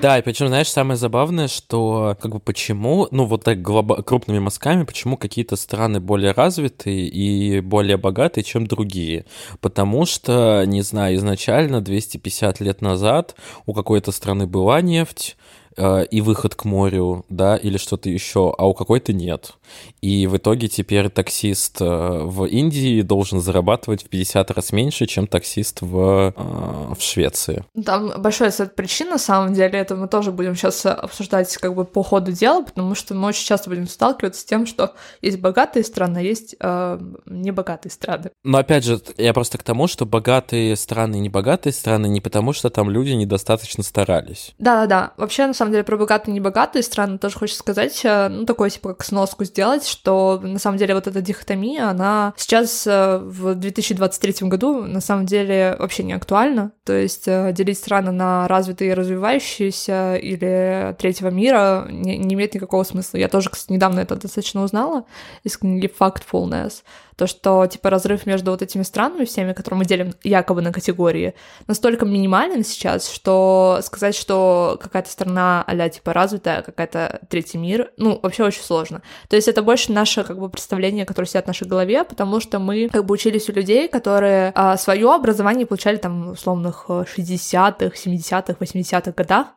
Да, 0.00 0.18
и 0.18 0.22
причем, 0.22 0.48
знаешь, 0.48 0.68
самое 0.68 0.96
забавное, 0.96 1.48
что 1.48 2.16
как 2.20 2.32
бы 2.32 2.40
почему, 2.40 3.06
ну 3.10 3.26
вот 3.26 3.44
так 3.44 3.60
глоб... 3.60 4.04
крупными 4.04 4.38
мазками, 4.38 4.84
почему 4.84 5.16
какие-то 5.16 5.56
страны 5.56 6.00
более 6.00 6.32
развитые 6.32 7.06
и 7.06 7.60
более 7.60 7.96
богатые, 7.96 8.44
чем 8.44 8.66
другие? 8.66 9.26
Потому 9.60 10.06
что, 10.06 10.64
не 10.66 10.82
знаю, 10.82 11.16
изначально 11.16 11.80
250 11.80 12.60
лет 12.60 12.80
назад 12.80 13.34
у 13.66 13.74
какой-то 13.74 14.10
страны 14.12 14.46
была 14.46 14.80
нефть, 14.80 15.36
Э, 15.76 16.04
и 16.04 16.20
выход 16.20 16.54
к 16.54 16.64
морю, 16.64 17.24
да, 17.28 17.56
или 17.56 17.78
что-то 17.78 18.08
еще, 18.08 18.54
а 18.56 18.66
у 18.66 18.74
какой-то 18.74 19.12
нет. 19.12 19.54
И 20.00 20.26
в 20.26 20.36
итоге 20.36 20.68
теперь 20.68 21.08
таксист 21.08 21.80
э, 21.80 21.84
в 21.84 22.44
Индии 22.44 23.02
должен 23.02 23.40
зарабатывать 23.40 24.04
в 24.04 24.08
50 24.08 24.50
раз 24.50 24.72
меньше, 24.72 25.06
чем 25.06 25.26
таксист 25.26 25.82
в, 25.82 26.34
э, 26.36 26.94
в 26.94 27.00
Швеции. 27.00 27.64
Там 27.84 28.12
большой 28.18 28.52
сет 28.52 28.76
причин, 28.76 29.10
на 29.10 29.18
самом 29.18 29.54
деле, 29.54 29.78
это 29.78 29.96
мы 29.96 30.06
тоже 30.06 30.30
будем 30.30 30.54
сейчас 30.54 30.86
обсуждать 30.86 31.56
как 31.56 31.74
бы 31.74 31.84
по 31.84 32.02
ходу 32.02 32.32
дела, 32.32 32.62
потому 32.62 32.94
что 32.94 33.14
мы 33.14 33.28
очень 33.28 33.46
часто 33.46 33.70
будем 33.70 33.88
сталкиваться 33.88 34.40
с 34.40 34.44
тем, 34.44 34.66
что 34.66 34.94
есть 35.22 35.40
богатые 35.40 35.84
страны, 35.84 36.18
а 36.18 36.22
есть 36.22 36.54
э, 36.60 37.00
небогатые 37.26 37.90
страны. 37.90 38.30
Но 38.44 38.58
опять 38.58 38.84
же, 38.84 39.00
я 39.16 39.32
просто 39.32 39.58
к 39.58 39.62
тому, 39.62 39.88
что 39.88 40.06
богатые 40.06 40.76
страны 40.76 41.16
и 41.16 41.20
небогатые 41.20 41.72
страны 41.72 42.06
не 42.06 42.20
потому, 42.20 42.52
что 42.52 42.70
там 42.70 42.90
люди 42.90 43.10
недостаточно 43.10 43.82
старались. 43.82 44.54
Да-да-да. 44.58 45.12
Вообще, 45.16 45.46
на 45.46 45.54
самом 45.54 45.63
деле, 45.72 45.84
про 45.84 45.96
богатые 45.96 46.32
и 46.32 46.38
небогатые 46.38 46.82
страны 46.82 47.18
тоже 47.18 47.38
хочется 47.38 47.60
сказать, 47.60 48.00
э, 48.04 48.28
ну, 48.28 48.44
такое, 48.44 48.70
типа, 48.70 48.94
как 48.94 49.04
сноску 49.04 49.44
сделать, 49.44 49.86
что, 49.86 50.40
на 50.42 50.58
самом 50.58 50.78
деле, 50.78 50.94
вот 50.94 51.06
эта 51.06 51.20
дихотомия, 51.20 51.88
она 51.88 52.34
сейчас 52.36 52.86
э, 52.86 53.18
в 53.18 53.54
2023 53.54 54.48
году, 54.48 54.84
на 54.84 55.00
самом 55.00 55.26
деле, 55.26 55.76
вообще 55.78 56.02
не 56.02 56.12
актуальна. 56.12 56.72
То 56.84 56.92
есть 56.92 57.26
э, 57.26 57.52
делить 57.52 57.78
страны 57.78 58.12
на 58.12 58.48
развитые 58.48 58.90
и 58.90 58.94
развивающиеся 58.94 60.16
или 60.16 60.94
третьего 60.98 61.28
мира 61.28 61.86
не, 61.90 62.18
не 62.18 62.34
имеет 62.34 62.54
никакого 62.54 62.82
смысла. 62.84 63.18
Я 63.18 63.28
тоже, 63.28 63.50
кстати, 63.50 63.72
недавно 63.72 64.00
это 64.00 64.16
достаточно 64.16 64.62
узнала 64.62 65.04
из 65.44 65.56
книги 65.56 65.90
Factfulness, 65.98 66.82
то, 67.16 67.26
что, 67.26 67.66
типа, 67.66 67.90
разрыв 67.90 68.26
между 68.26 68.50
вот 68.50 68.62
этими 68.62 68.82
странами 68.82 69.24
всеми, 69.24 69.52
которые 69.52 69.78
мы 69.78 69.84
делим 69.84 70.14
якобы 70.24 70.62
на 70.62 70.72
категории, 70.72 71.34
настолько 71.66 72.04
минимален 72.04 72.64
сейчас, 72.64 73.08
что 73.08 73.78
сказать, 73.82 74.16
что 74.16 74.78
какая-то 74.82 75.10
страна 75.10 75.53
а 75.62 75.88
типа, 75.88 76.12
развитая, 76.12 76.62
какая-то 76.62 77.20
третий 77.28 77.58
мир, 77.58 77.92
ну, 77.96 78.18
вообще 78.22 78.44
очень 78.44 78.62
сложно. 78.62 79.02
То 79.28 79.36
есть 79.36 79.48
это 79.48 79.62
больше 79.62 79.92
наше, 79.92 80.24
как 80.24 80.38
бы, 80.38 80.48
представление, 80.48 81.04
которое 81.04 81.28
сидят 81.28 81.44
в 81.44 81.48
нашей 81.48 81.68
голове, 81.68 82.04
потому 82.04 82.40
что 82.40 82.58
мы, 82.58 82.88
как 82.88 83.04
бы, 83.04 83.14
учились 83.14 83.48
у 83.48 83.52
людей, 83.52 83.88
которые 83.88 84.52
а, 84.54 84.76
свое 84.76 85.12
образование 85.12 85.66
получали, 85.66 85.96
там, 85.96 86.30
условных 86.30 86.86
60-х, 86.88 87.94
70-х, 87.94 88.56
80-х 88.58 89.12
годах, 89.12 89.48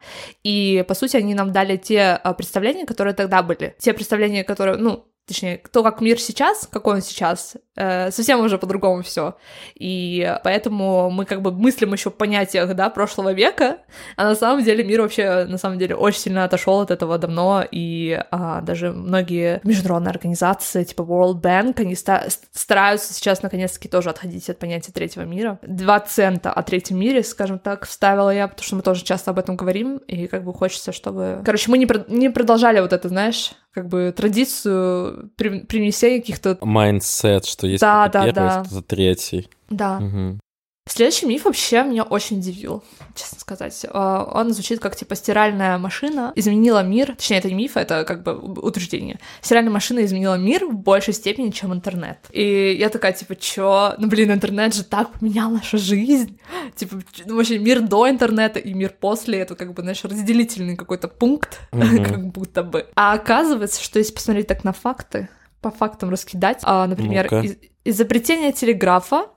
и, 0.44 0.84
по 0.88 0.94
сути, 0.94 1.18
они 1.18 1.34
нам 1.34 1.52
дали 1.52 1.78
те 1.78 2.20
а, 2.24 2.34
представления, 2.34 2.86
которые 2.86 3.14
тогда 3.14 3.42
были. 3.42 3.76
Те 3.80 3.94
представления, 3.94 4.44
которые, 4.44 4.78
ну, 4.78 5.06
точнее, 5.28 5.62
то, 5.72 5.84
как 5.84 6.00
мир 6.00 6.20
сейчас, 6.20 6.68
какой 6.72 6.96
он 6.96 7.02
сейчас, 7.02 7.58
э, 7.76 8.12
совсем 8.12 8.40
уже 8.40 8.58
по-другому 8.58 9.04
все. 9.04 9.36
И 9.76 10.36
поэтому 10.44 11.10
мы 11.10 11.26
как 11.26 11.42
бы 11.42 11.52
мыслим 11.52 11.94
еще 11.94 12.10
в 12.10 12.16
понятиях, 12.16 12.74
да, 12.74 12.90
прошлого 12.90 13.34
века, 13.34 13.80
а 14.16 14.24
на 14.24 14.36
самом 14.36 14.64
деле 14.64 14.86
мир 14.86 15.02
вообще, 15.02 15.46
на 15.46 15.58
самом 15.58 15.78
деле, 15.80 15.96
очень 15.96 16.22
сильно 16.22 16.46
отошел 16.46 16.80
от 16.80 16.92
этого 16.92 17.18
давно, 17.18 17.66
и 17.70 18.24
а, 18.32 18.62
даже 18.62 18.92
многие 18.92 19.60
международные 19.64 20.12
организации, 20.12 20.86
типа 20.86 21.02
World 21.02 21.42
Bank, 21.42 21.82
они 21.82 21.96
ста- 21.96 22.28
стараются 22.54 23.14
сейчас, 23.14 23.44
наконец-таки, 23.44 23.90
тоже 23.90 24.10
отходить 24.10 24.50
от 24.50 24.60
понятия 24.60 24.94
третьего 24.94 25.24
мира. 25.24 25.60
Два 25.62 26.00
цента 26.00 26.54
о 26.54 26.64
третьем 26.64 27.00
мире, 27.00 27.22
скажем 27.22 27.60
так, 27.60 27.86
вставила 27.86 28.34
я, 28.34 28.48
потому 28.48 28.64
что 28.64 28.76
мы 28.78 28.82
тоже 28.82 29.04
часто 29.04 29.32
об 29.32 29.40
этом 29.40 29.58
говорим, 29.58 29.98
и 29.98 30.28
как 30.28 30.46
бы 30.46 30.54
хочется, 30.54 30.94
чтобы... 30.94 31.42
Короче, 31.44 31.70
мы 31.70 31.78
не, 31.78 31.86
про- 31.86 32.06
не 32.08 32.30
продолжали 32.30 32.80
вот 32.80 32.94
это, 32.94 33.10
знаешь, 33.10 33.52
как 33.74 33.88
бы 33.88 34.14
традицию 34.16 35.32
при, 35.36 35.60
принесения 35.60 36.20
каких-то... 36.20 36.58
Майндсет, 36.62 37.46
что 37.46 37.68
есть 37.68 37.82
да, 37.82 38.08
да, 38.08 38.26
первый, 38.26 38.34
да. 38.34 38.82
третий. 38.88 39.50
Да. 39.70 39.98
Угу. 39.98 40.40
Следующий 40.88 41.26
миф 41.26 41.46
вообще 41.46 41.84
меня 41.84 42.04
очень 42.04 42.40
удивил, 42.40 42.84
честно 43.16 43.40
сказать. 43.40 43.86
А, 43.90 44.30
он 44.34 44.54
звучит 44.54 44.80
как, 44.80 44.96
типа, 44.96 45.16
стиральная 45.16 45.78
машина 45.78 46.32
изменила 46.36 46.84
мир, 46.84 47.16
точнее, 47.16 47.38
это 47.38 47.50
не 47.50 47.56
миф, 47.56 47.78
это 47.78 48.04
как 48.04 48.24
бы 48.24 48.38
утверждение. 48.38 49.20
Стиральная 49.42 49.72
машина 49.72 50.06
изменила 50.06 50.36
мир 50.36 50.66
в 50.66 50.74
большей 50.74 51.14
степени, 51.14 51.52
чем 51.52 51.74
интернет. 51.74 52.20
И 52.32 52.76
я 52.80 52.90
такая, 52.90 53.14
типа, 53.14 53.36
чё? 53.36 53.96
Ну, 53.98 54.08
блин, 54.08 54.32
интернет 54.32 54.74
же 54.74 54.84
так 54.84 55.12
поменял 55.12 55.50
нашу 55.50 55.78
жизнь. 55.78 56.40
Типа, 56.76 57.02
ну, 57.26 57.36
вообще, 57.36 57.60
мир 57.60 57.82
до 57.82 58.10
интернета 58.10 58.60
и 58.60 58.74
мир 58.74 58.94
после, 59.00 59.40
это 59.40 59.56
как 59.56 59.74
бы, 59.74 59.82
знаешь, 59.82 60.04
разделительный 60.04 60.76
какой-то 60.76 61.08
пункт, 61.08 61.60
mm-hmm. 61.72 62.06
как 62.06 62.28
будто 62.28 62.64
бы. 62.64 62.88
А 62.96 63.14
оказывается, 63.14 63.84
что 63.84 64.00
если 64.00 64.14
посмотреть 64.14 64.48
так 64.48 64.64
на 64.64 64.74
факты, 64.74 65.30
по 65.62 65.72
фактам 65.72 66.10
раскидать, 66.10 66.60
а, 66.64 66.86
например, 66.88 67.28
ну 67.32 67.42
из- 67.42 67.58
изобретение 67.84 68.52
телеграфа 68.52 69.28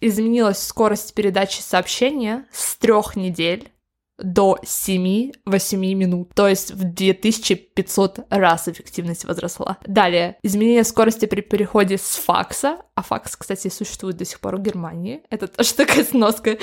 изменилась 0.00 0.62
скорость 0.62 1.14
передачи 1.14 1.60
сообщения 1.60 2.46
с 2.52 2.76
трех 2.76 3.16
недель 3.16 3.70
до 4.18 4.58
7-8 4.64 5.76
минут, 5.76 6.30
то 6.34 6.48
есть 6.48 6.70
в 6.70 6.84
2500 6.84 8.20
раз 8.30 8.68
эффективность 8.68 9.24
возросла. 9.24 9.78
Далее, 9.86 10.38
изменение 10.42 10.84
скорости 10.84 11.26
при 11.26 11.42
переходе 11.42 11.98
с 11.98 12.16
факса, 12.16 12.78
а 12.94 13.02
факс, 13.02 13.36
кстати, 13.36 13.68
существует 13.68 14.16
до 14.16 14.24
сих 14.24 14.40
пор 14.40 14.56
в 14.56 14.62
Германии, 14.62 15.22
это 15.28 15.48
тоже 15.48 15.74
такая 15.74 16.04
сноска 16.04 16.56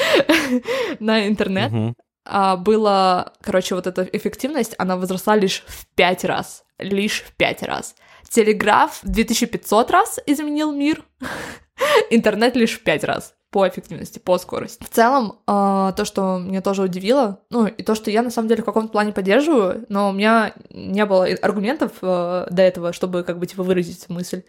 на 1.00 1.28
интернет, 1.28 1.96
а, 2.26 2.56
было, 2.56 3.34
короче, 3.42 3.76
вот 3.76 3.86
эта 3.86 4.04
эффективность, 4.04 4.76
она 4.78 4.98
возросла 4.98 5.36
лишь 5.36 5.64
в 5.68 5.86
5 5.96 6.24
раз, 6.26 6.64
лишь 6.80 7.22
в 7.22 7.34
5 7.34 7.64
раз. 7.64 7.96
Телеграф 8.34 9.00
2500 9.04 9.92
раз 9.92 10.20
изменил 10.26 10.72
мир, 10.72 11.04
интернет 12.10 12.56
лишь 12.56 12.80
в 12.80 12.84
5 12.84 13.04
раз 13.04 13.36
по 13.52 13.68
эффективности, 13.68 14.18
по 14.18 14.40
скорости. 14.40 14.84
В 14.84 14.90
целом, 14.90 15.38
э, 15.48 15.94
то, 15.96 16.04
что 16.04 16.40
меня 16.40 16.62
тоже 16.62 16.82
удивило, 16.82 17.42
ну, 17.52 17.68
и 17.68 17.84
то, 17.84 17.94
что 17.94 18.10
я 18.10 18.24
на 18.24 18.32
самом 18.32 18.48
деле 18.48 18.64
в 18.64 18.66
каком-то 18.66 18.92
плане 18.92 19.14
поддерживаю, 19.14 19.86
но 19.88 20.10
у 20.10 20.14
меня 20.14 20.56
не 20.72 21.06
было 21.06 21.28
аргументов 21.44 21.92
э, 22.02 22.48
до 22.50 22.62
этого, 22.64 22.92
чтобы 22.92 23.22
как 23.22 23.38
бы 23.38 23.46
типа 23.46 23.62
выразить 23.62 24.10
мысль, 24.10 24.42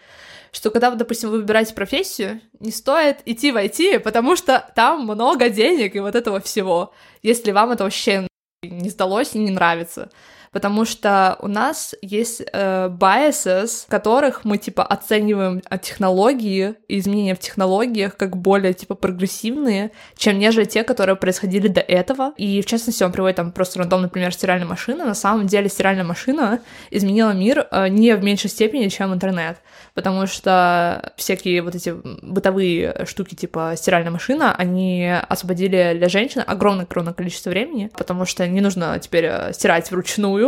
что 0.50 0.70
когда, 0.70 0.90
допустим, 0.90 1.28
вы 1.28 1.38
выбираете 1.40 1.74
профессию, 1.74 2.40
не 2.60 2.70
стоит 2.70 3.18
идти 3.26 3.52
в 3.52 3.56
IT, 3.56 4.00
потому 4.00 4.34
что 4.34 4.66
там 4.74 5.02
много 5.02 5.50
денег 5.50 5.94
и 5.94 6.00
вот 6.00 6.14
этого 6.14 6.40
всего, 6.40 6.94
если 7.22 7.50
вам 7.50 7.72
это 7.72 7.84
вообще 7.84 8.26
не 8.62 8.88
сдалось 8.88 9.34
и 9.34 9.38
не 9.38 9.50
нравится. 9.50 10.10
Потому 10.54 10.84
что 10.84 11.36
у 11.40 11.48
нас 11.48 11.96
есть 12.00 12.40
э, 12.52 12.88
biases, 12.88 13.84
в 13.86 13.90
которых 13.90 14.44
мы, 14.44 14.56
типа, 14.56 14.84
оцениваем 14.84 15.60
технологии 15.82 16.76
и 16.86 17.00
изменения 17.00 17.34
в 17.34 17.40
технологиях 17.40 18.16
как 18.16 18.36
более, 18.36 18.72
типа, 18.72 18.94
прогрессивные, 18.94 19.90
чем 20.16 20.38
нежели 20.38 20.64
те, 20.64 20.84
которые 20.84 21.16
происходили 21.16 21.66
до 21.66 21.80
этого. 21.80 22.32
И, 22.36 22.62
в 22.62 22.66
частности, 22.66 23.02
он 23.02 23.10
приводит 23.10 23.36
там 23.36 23.50
просто 23.50 23.80
рандом, 23.80 24.02
например, 24.02 24.32
стиральная 24.32 24.68
машина. 24.68 25.04
На 25.04 25.14
самом 25.14 25.48
деле 25.48 25.68
стиральная 25.68 26.04
машина 26.04 26.60
изменила 26.92 27.32
мир 27.32 27.66
э, 27.72 27.88
не 27.88 28.14
в 28.14 28.22
меньшей 28.22 28.48
степени, 28.48 28.88
чем 28.88 29.12
интернет 29.12 29.58
потому 29.94 30.26
что 30.26 31.12
всякие 31.16 31.62
вот 31.62 31.74
эти 31.74 31.94
бытовые 32.22 33.06
штуки 33.06 33.34
типа 33.34 33.74
стиральная 33.76 34.10
машина, 34.10 34.54
они 34.54 35.10
освободили 35.28 35.94
для 35.96 36.08
женщин 36.08 36.42
огромное-огромное 36.46 37.14
количество 37.14 37.50
времени, 37.50 37.90
потому 37.96 38.24
что 38.24 38.46
не 38.46 38.60
нужно 38.60 38.98
теперь 38.98 39.26
э, 39.26 39.52
стирать 39.52 39.90
вручную, 39.90 40.43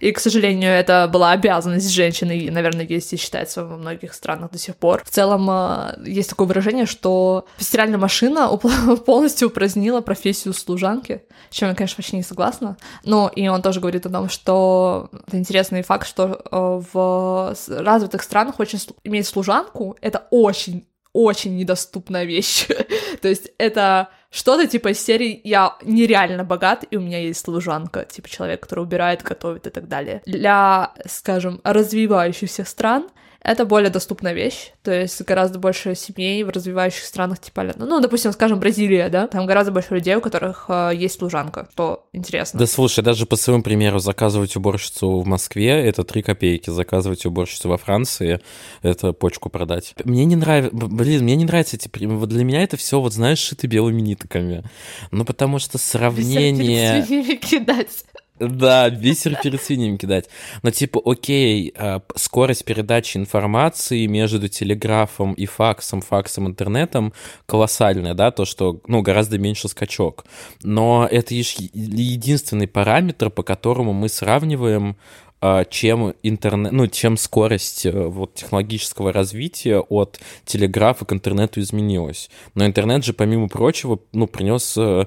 и, 0.00 0.12
к 0.12 0.20
сожалению, 0.20 0.72
это 0.72 1.08
была 1.12 1.32
обязанность 1.32 1.90
женщины, 1.90 2.38
и, 2.38 2.50
наверное, 2.50 2.86
есть 2.86 3.12
и 3.12 3.16
считается 3.16 3.64
во 3.64 3.76
многих 3.76 4.14
странах 4.14 4.50
до 4.50 4.58
сих 4.58 4.76
пор. 4.76 5.02
В 5.04 5.10
целом, 5.10 5.48
э, 5.50 5.98
есть 6.06 6.30
такое 6.30 6.46
выражение, 6.46 6.86
что 6.86 7.46
стиральная 7.58 7.98
машина 7.98 8.48
полностью 9.06 9.48
упразднила 9.48 10.00
профессию 10.00 10.54
служанки, 10.54 11.22
с 11.50 11.54
чем 11.54 11.68
я, 11.68 11.74
конечно, 11.74 11.96
вообще 11.98 12.16
не 12.16 12.22
согласна, 12.22 12.76
но 13.04 13.30
и 13.34 13.48
он 13.48 13.62
тоже 13.62 13.80
говорит 13.80 14.06
о 14.06 14.10
том, 14.10 14.28
что 14.28 15.10
это 15.26 15.38
интересный 15.38 15.82
факт, 15.82 16.06
что 16.06 16.42
э, 16.50 16.82
в 16.92 17.54
развитых 17.68 18.22
странах 18.22 18.60
очень 18.60 18.78
иметь 19.04 19.26
служанку— 19.26 19.96
это 20.00 20.26
очень 20.30 20.86
очень 21.12 21.56
недоступная 21.56 22.24
вещь. 22.24 22.66
То 23.22 23.28
есть 23.28 23.50
это 23.58 24.08
что-то 24.30 24.66
типа 24.66 24.88
из 24.88 25.00
серии 25.00 25.40
«Я 25.44 25.76
нереально 25.82 26.44
богат, 26.44 26.84
и 26.90 26.96
у 26.96 27.00
меня 27.00 27.20
есть 27.20 27.40
служанка», 27.40 28.04
типа 28.04 28.28
человек, 28.28 28.62
который 28.62 28.80
убирает, 28.80 29.22
готовит 29.22 29.66
и 29.66 29.70
так 29.70 29.88
далее. 29.88 30.22
Для, 30.26 30.92
скажем, 31.06 31.60
развивающихся 31.64 32.64
стран 32.64 33.08
это 33.42 33.64
более 33.64 33.90
доступная 33.90 34.32
вещь, 34.32 34.72
то 34.82 34.92
есть 34.92 35.22
гораздо 35.22 35.58
больше 35.58 35.94
семей 35.94 36.42
в 36.42 36.50
развивающих 36.50 37.04
странах, 37.04 37.40
типа, 37.40 37.72
ну, 37.76 38.00
допустим, 38.00 38.32
скажем, 38.32 38.58
Бразилия, 38.58 39.08
да, 39.08 39.28
там 39.28 39.46
гораздо 39.46 39.70
больше 39.70 39.94
людей, 39.94 40.16
у 40.16 40.20
которых 40.20 40.66
э, 40.68 40.90
есть 40.94 41.18
служанка, 41.18 41.68
что 41.72 42.06
интересно. 42.12 42.58
Да 42.58 42.66
слушай, 42.66 43.02
даже 43.02 43.26
по 43.26 43.36
своему 43.36 43.62
примеру, 43.62 44.00
заказывать 44.00 44.56
уборщицу 44.56 45.20
в 45.20 45.26
Москве— 45.26 45.68
это 45.86 46.02
3 46.02 46.22
копейки, 46.22 46.70
заказывать 46.70 47.24
уборщицу 47.26 47.68
во 47.68 47.78
Франции— 47.78 48.40
это 48.82 49.12
почку 49.12 49.50
продать. 49.50 49.94
Мне 50.04 50.24
не 50.24 50.36
нравится, 50.36 50.74
блин, 50.74 51.22
мне 51.22 51.36
не 51.36 51.44
нравятся 51.44 51.76
эти 51.76 51.88
вот 52.04 52.28
для 52.28 52.44
меня 52.44 52.62
это 52.62 52.76
все 52.76 53.00
вот, 53.00 53.12
знаешь, 53.12 53.38
шиты 53.38 53.68
белыми 53.68 54.00
нитками, 54.00 54.64
ну, 55.12 55.24
потому 55.24 55.58
что 55.60 55.78
сравнение... 55.78 57.06
кидать. 57.36 58.04
Да, 58.40 58.88
бисер 58.90 59.36
перед 59.42 59.62
свиньями 59.62 59.96
кидать. 59.96 60.28
Но 60.62 60.70
типа, 60.70 61.00
окей, 61.04 61.72
а, 61.76 62.02
скорость 62.14 62.64
передачи 62.64 63.16
информации 63.16 64.06
между 64.06 64.48
телеграфом 64.48 65.32
и 65.32 65.46
факсом, 65.46 66.00
факсом, 66.00 66.46
интернетом 66.46 67.12
колоссальная, 67.46 68.14
да, 68.14 68.30
то, 68.30 68.44
что, 68.44 68.80
ну, 68.86 69.02
гораздо 69.02 69.38
меньше 69.38 69.68
скачок. 69.68 70.24
Но 70.62 71.08
это 71.10 71.34
единственный 71.34 72.68
параметр, 72.68 73.30
по 73.30 73.42
которому 73.42 73.92
мы 73.92 74.08
сравниваем 74.08 74.96
а, 75.40 75.64
чем 75.64 76.14
интернет, 76.24 76.72
ну, 76.72 76.88
чем 76.88 77.16
скорость 77.16 77.86
э, 77.86 77.92
вот 77.92 78.34
технологического 78.34 79.12
развития 79.12 79.78
от 79.78 80.18
телеграфа 80.44 81.04
к 81.04 81.12
интернету 81.12 81.60
изменилась. 81.60 82.28
Но 82.56 82.66
интернет 82.66 83.04
же, 83.04 83.12
помимо 83.12 83.46
прочего, 83.46 84.00
ну, 84.12 84.26
принес 84.26 84.76
э, 84.76 85.06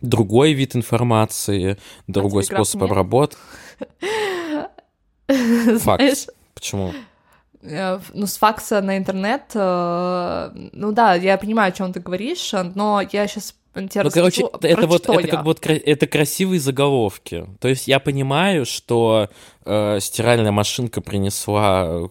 другой 0.00 0.52
вид 0.52 0.76
информации, 0.76 1.78
другой 2.06 2.42
а 2.42 2.46
способ 2.46 2.82
нет? 2.82 2.90
обработки. 2.90 3.38
Факт. 5.78 6.28
Почему? 6.54 6.92
Э, 7.62 7.98
ну, 8.14 8.26
с 8.26 8.36
факса 8.36 8.80
на 8.80 8.96
интернет, 8.96 9.42
э, 9.54 10.50
ну 10.72 10.92
да, 10.92 11.14
я 11.14 11.36
понимаю, 11.38 11.70
о 11.70 11.72
чем 11.72 11.92
ты 11.92 12.00
говоришь, 12.00 12.52
но 12.74 13.00
я 13.12 13.26
сейчас 13.26 13.54
тебе 13.74 14.02
ну, 14.02 14.10
короче, 14.10 14.42
это, 14.62 14.86
вот 14.86 15.08
это 15.08 15.28
как 15.28 15.44
вот 15.44 15.64
это 15.64 16.06
красивые 16.06 16.58
заголовки. 16.58 17.46
То 17.60 17.68
есть 17.68 17.86
я 17.86 18.00
понимаю, 18.00 18.66
что 18.66 19.28
э, 19.64 19.98
стиральная 20.00 20.50
машинка 20.50 21.00
принесла 21.00 21.86
Э, 21.86 22.08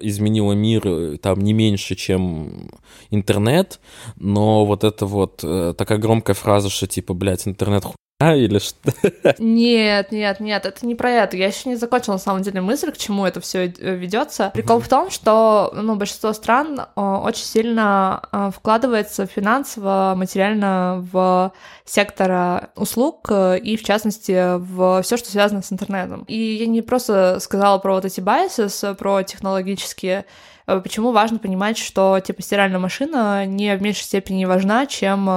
изменила 0.00 0.52
мир 0.52 0.82
э, 0.86 1.16
там 1.18 1.40
не 1.40 1.52
меньше, 1.52 1.94
чем 1.94 2.70
интернет, 3.10 3.80
но 4.16 4.64
вот 4.64 4.84
это 4.84 5.06
вот 5.06 5.40
э, 5.42 5.74
такая 5.76 5.98
громкая 5.98 6.34
фраза, 6.34 6.70
что 6.70 6.86
типа, 6.86 7.14
блядь, 7.14 7.46
интернет 7.46 7.84
а, 8.20 8.36
или 8.36 8.58
что? 8.58 8.92
Нет, 9.38 10.12
нет, 10.12 10.38
нет, 10.38 10.66
это 10.66 10.86
не 10.86 10.94
про 10.94 11.10
это. 11.10 11.36
Я 11.36 11.48
еще 11.48 11.68
не 11.68 11.74
закончила, 11.74 12.14
на 12.14 12.20
самом 12.20 12.42
деле, 12.42 12.60
мысль, 12.60 12.92
к 12.92 12.96
чему 12.96 13.26
это 13.26 13.40
все 13.40 13.66
ведется. 13.66 14.50
Прикол 14.54 14.78
в 14.78 14.88
том, 14.88 15.10
что 15.10 15.72
ну, 15.74 15.96
большинство 15.96 16.32
стран 16.32 16.86
очень 16.94 17.44
сильно 17.44 18.22
вкладывается 18.54 19.26
финансово, 19.26 20.14
материально 20.16 21.04
в 21.12 21.52
сектор 21.84 22.70
услуг 22.76 23.30
и, 23.30 23.76
в 23.76 23.82
частности, 23.82 24.58
в 24.58 25.02
все, 25.02 25.16
что 25.16 25.30
связано 25.30 25.62
с 25.62 25.72
интернетом. 25.72 26.24
И 26.28 26.38
я 26.38 26.66
не 26.66 26.82
просто 26.82 27.40
сказала 27.40 27.78
про 27.78 27.94
вот 27.94 28.04
эти 28.04 28.20
biases, 28.20 28.94
про 28.94 29.22
технологические 29.24 30.24
почему 30.66 31.12
важно 31.12 31.38
понимать, 31.38 31.76
что 31.76 32.18
типа 32.20 32.40
стиральная 32.40 32.78
машина 32.78 33.44
не 33.44 33.76
в 33.76 33.82
меньшей 33.82 34.04
степени 34.04 34.46
важна, 34.46 34.86
чем 34.86 35.28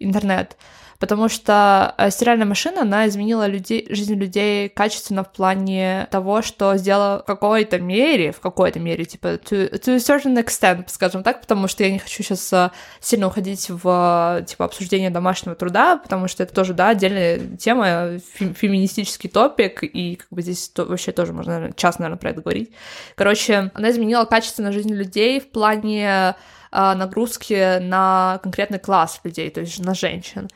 интернет 0.00 0.56
потому 0.98 1.28
что 1.28 1.94
э, 1.96 2.10
стиральная 2.10 2.46
машина, 2.46 2.82
она 2.82 3.06
изменила 3.06 3.46
людей, 3.46 3.86
жизнь 3.90 4.14
людей 4.14 4.68
качественно 4.68 5.22
в 5.22 5.32
плане 5.32 6.08
того, 6.10 6.42
что 6.42 6.76
сделала 6.76 7.20
в 7.22 7.24
какой-то 7.24 7.78
мере, 7.78 8.32
в 8.32 8.40
какой-то 8.40 8.80
мере, 8.80 9.04
типа, 9.04 9.26
to, 9.28 9.70
to 9.72 9.94
a 9.94 9.98
certain 9.98 10.36
extent, 10.36 10.84
скажем 10.88 11.22
так, 11.22 11.40
потому 11.40 11.68
что 11.68 11.84
я 11.84 11.92
не 11.92 11.98
хочу 11.98 12.22
сейчас 12.22 12.52
э, 12.52 12.70
сильно 13.00 13.28
уходить 13.28 13.70
в, 13.70 14.44
типа, 14.46 14.64
обсуждение 14.64 15.10
домашнего 15.10 15.54
труда, 15.54 15.98
потому 15.98 16.26
что 16.26 16.42
это 16.42 16.52
тоже, 16.52 16.74
да, 16.74 16.88
отдельная 16.88 17.38
тема, 17.56 18.18
фем, 18.34 18.54
феминистический 18.54 19.30
топик, 19.30 19.84
и 19.84 20.16
как 20.16 20.28
бы 20.30 20.42
здесь 20.42 20.68
то, 20.68 20.84
вообще 20.84 21.12
тоже 21.12 21.32
можно, 21.32 21.52
наверное, 21.52 21.74
час, 21.76 21.98
наверное, 21.98 22.18
про 22.18 22.30
это 22.30 22.40
говорить. 22.40 22.72
Короче, 23.14 23.70
она 23.74 23.90
изменила 23.90 24.24
качественно 24.24 24.72
жизнь 24.72 24.92
людей 24.92 25.38
в 25.38 25.48
плане 25.50 26.34
э, 26.72 26.94
нагрузки 26.94 27.78
на 27.78 28.40
конкретный 28.42 28.80
класс 28.80 29.20
людей, 29.22 29.48
то 29.50 29.60
есть 29.60 29.78
на 29.78 29.94
женщин. 29.94 30.48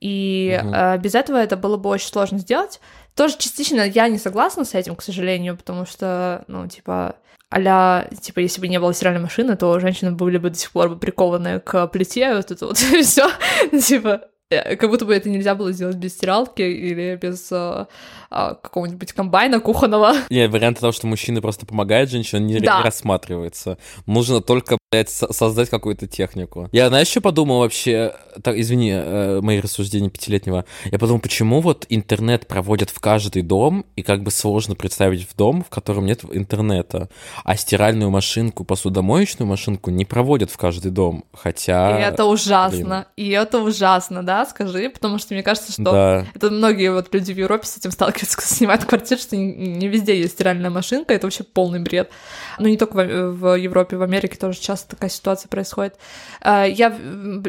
И 0.00 0.58
угу. 0.62 0.72
э, 0.72 0.98
без 0.98 1.14
этого 1.14 1.36
это 1.36 1.56
было 1.56 1.76
бы 1.76 1.90
очень 1.90 2.08
сложно 2.08 2.38
сделать. 2.38 2.80
Тоже 3.14 3.36
частично 3.36 3.80
я 3.80 4.08
не 4.08 4.18
согласна 4.18 4.64
с 4.64 4.74
этим, 4.74 4.94
к 4.94 5.02
сожалению, 5.02 5.56
потому 5.56 5.86
что, 5.86 6.44
ну, 6.46 6.68
типа, 6.68 7.16
а 7.50 8.04
типа, 8.20 8.40
если 8.40 8.60
бы 8.60 8.68
не 8.68 8.78
было 8.78 8.92
стиральной 8.92 9.22
машины, 9.22 9.56
то 9.56 9.80
женщины 9.80 10.12
были 10.12 10.38
бы 10.38 10.50
до 10.50 10.58
сих 10.58 10.70
пор 10.70 10.90
бы 10.90 10.98
прикованы 10.98 11.60
к 11.60 11.86
плите, 11.88 12.34
вот 12.34 12.50
это 12.50 12.66
вот 12.66 12.76
все, 13.02 13.28
типа, 13.72 14.22
э, 14.50 14.76
как 14.76 14.90
будто 14.90 15.04
бы 15.04 15.14
это 15.14 15.30
нельзя 15.30 15.54
было 15.54 15.72
сделать 15.72 15.96
без 15.96 16.14
стиралки 16.14 16.62
или 16.62 17.18
без 17.20 17.48
э, 17.50 17.86
а, 18.30 18.54
какого-нибудь 18.54 19.12
комбайна 19.12 19.60
кухонного. 19.60 20.14
Не, 20.30 20.48
вариант 20.48 20.80
того, 20.80 20.92
что 20.92 21.06
мужчины 21.06 21.40
просто 21.40 21.64
помогают 21.66 22.10
женщинам, 22.10 22.46
не, 22.46 22.60
да. 22.60 22.82
рассматривается. 22.82 23.78
Нужно 24.06 24.40
только, 24.40 24.76
блядь, 24.92 25.10
создать 25.10 25.70
какую-то 25.70 26.06
технику. 26.06 26.68
Я, 26.72 26.88
знаешь, 26.88 27.08
что 27.08 27.20
подумал 27.20 27.60
вообще? 27.60 28.14
Так, 28.42 28.56
извини, 28.56 28.92
э, 28.92 29.40
мои 29.40 29.60
рассуждения 29.60 30.10
пятилетнего. 30.10 30.64
Я 30.84 30.98
подумал, 30.98 31.20
почему 31.20 31.60
вот 31.60 31.86
интернет 31.88 32.46
проводят 32.46 32.90
в 32.90 33.00
каждый 33.00 33.42
дом, 33.42 33.86
и 33.96 34.02
как 34.02 34.22
бы 34.22 34.30
сложно 34.30 34.74
представить 34.74 35.28
в 35.28 35.34
дом, 35.34 35.64
в 35.64 35.70
котором 35.70 36.06
нет 36.06 36.20
интернета, 36.30 37.08
а 37.44 37.56
стиральную 37.56 38.10
машинку, 38.10 38.64
посудомоечную 38.64 39.48
машинку 39.48 39.90
не 39.90 40.04
проводят 40.04 40.50
в 40.50 40.56
каждый 40.58 40.90
дом, 40.90 41.24
хотя... 41.32 41.98
И 41.98 42.02
это 42.02 42.26
ужасно, 42.26 43.06
блин. 43.16 43.28
и 43.28 43.30
это 43.30 43.60
ужасно, 43.60 44.22
да, 44.22 44.44
скажи, 44.46 44.90
потому 44.90 45.18
что 45.18 45.34
мне 45.34 45.42
кажется, 45.42 45.72
что 45.72 45.82
да. 45.82 46.26
это 46.34 46.50
многие 46.50 46.92
вот 46.92 47.12
люди 47.14 47.32
в 47.32 47.38
Европе 47.38 47.66
с 47.66 47.76
этим 47.76 47.90
сталкиваются, 47.90 48.17
снимают 48.40 48.84
квартиру, 48.84 49.20
что 49.20 49.36
не, 49.36 49.88
везде 49.88 50.18
есть 50.18 50.34
стиральная 50.34 50.70
машинка, 50.70 51.14
это 51.14 51.26
вообще 51.26 51.44
полный 51.44 51.80
бред. 51.80 52.10
Ну, 52.58 52.68
не 52.68 52.76
только 52.76 52.94
в, 52.94 53.32
в 53.32 53.54
Европе, 53.56 53.96
в 53.96 54.02
Америке 54.02 54.36
тоже 54.36 54.60
часто 54.60 54.90
такая 54.90 55.10
ситуация 55.10 55.48
происходит. 55.48 55.96
А, 56.40 56.64
я, 56.64 56.88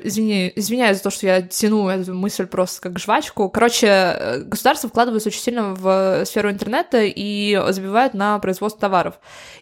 извини, 0.04 0.52
извиняюсь 0.56 0.98
за 0.98 1.04
то, 1.04 1.10
что 1.10 1.28
я 1.28 1.42
тяну 1.42 1.90
эту 1.90 2.14
мысль 2.14 2.46
просто 2.46 2.82
как 2.82 3.00
жвачку. 3.00 3.50
Короче, 3.50 4.44
государство 4.46 4.90
вкладывается 4.90 5.30
очень 5.30 5.42
сильно 5.42 5.74
в 5.74 6.26
сферу 6.26 6.50
интернета 6.50 7.02
и 7.04 7.62
забивает 7.70 8.14
на 8.14 8.40
производство 8.40 8.82
товаров. 8.82 9.20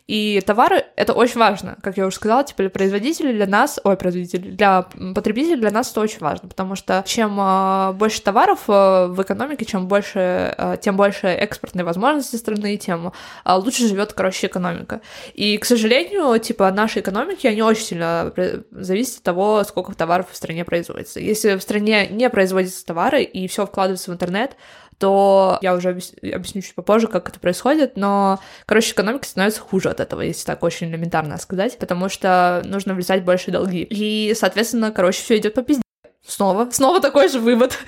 И 0.08 0.42
товары— 0.46 0.86
это 0.96 1.14
очень 1.14 1.40
важно, 1.40 1.78
как 1.82 1.98
я 1.98 2.06
уже 2.06 2.16
сказала, 2.16 2.44
типа 2.44 2.64
для 2.64 2.70
производителей 2.70 3.34
для 3.34 3.46
нас, 3.46 3.78
ой, 3.84 3.98
производителей, 3.98 4.52
для 4.52 4.84
потребителей 5.14 5.58
для 5.58 5.72
нас 5.72 5.92
это 5.92 6.00
очень 6.00 6.20
важно, 6.20 6.48
потому 6.48 6.76
что 6.76 7.04
чем 7.06 7.38
э, 7.40 7.92
больше 7.94 8.22
товаров 8.22 8.62
э, 8.70 9.08
в 9.08 9.22
экономике, 9.22 9.66
чем 9.66 9.88
больше, 9.88 10.56
э, 10.58 10.78
тем 10.98 11.06
больше 11.06 11.28
экспортной 11.28 11.84
возможности 11.84 12.36
страны, 12.38 12.78
тем 12.78 13.14
э, 13.46 13.54
лучше 13.54 13.88
живет, 13.88 14.14
короче, 14.14 14.48
экономика. 14.48 15.02
И, 15.34 15.58
к 15.58 15.66
сожалению, 15.66 16.40
типа 16.40 16.72
наши 16.72 17.00
экономики, 17.00 17.48
они 17.48 17.62
очень 17.62 17.84
сильно 17.84 18.34
зависят 18.72 19.18
от 19.18 19.24
того, 19.24 19.64
сколько 19.64 19.94
товаров 19.94 20.28
в 20.32 20.36
стране 20.36 20.66
производится. 20.66 21.20
Если 21.20 21.56
в 21.56 21.62
стране 21.62 22.08
не 22.08 22.30
производятся 22.30 22.86
товары 22.86 23.24
и 23.24 23.48
все 23.48 23.66
вкладывается 23.66 24.12
в 24.12 24.14
интернет, 24.14 24.56
то 24.98 25.60
я 25.62 25.76
уже 25.76 25.90
объясню 25.90 26.62
чуть 26.64 26.74
попозже, 26.74 27.08
как 27.08 27.30
это 27.30 27.40
происходит, 27.40 27.98
но, 27.98 28.40
короче, 28.66 28.94
экономика 28.94 29.28
становится 29.28 29.62
хуже 29.62 29.90
от 29.90 30.00
этого, 30.00 30.22
если 30.22 30.46
так 30.48 30.64
очень 30.64 30.90
элементарно 30.90 31.38
сказать, 31.38 31.78
потому 31.78 32.10
что 32.10 32.64
нужно 32.66 32.96
влезать 32.96 33.24
больше 33.24 33.52
долги. 33.52 33.86
И, 33.88 34.34
соответственно, 34.36 34.92
короче, 34.92 35.22
все 35.22 35.38
идет 35.38 35.54
по 35.54 35.62
пизде. 35.62 35.84
Снова, 36.28 36.70
снова 36.72 37.00
такой 37.00 37.30
же 37.30 37.40
вывод. 37.40 37.80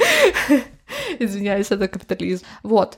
Извиняюсь, 1.19 1.71
это 1.71 1.87
капитализм. 1.87 2.45
Вот. 2.63 2.95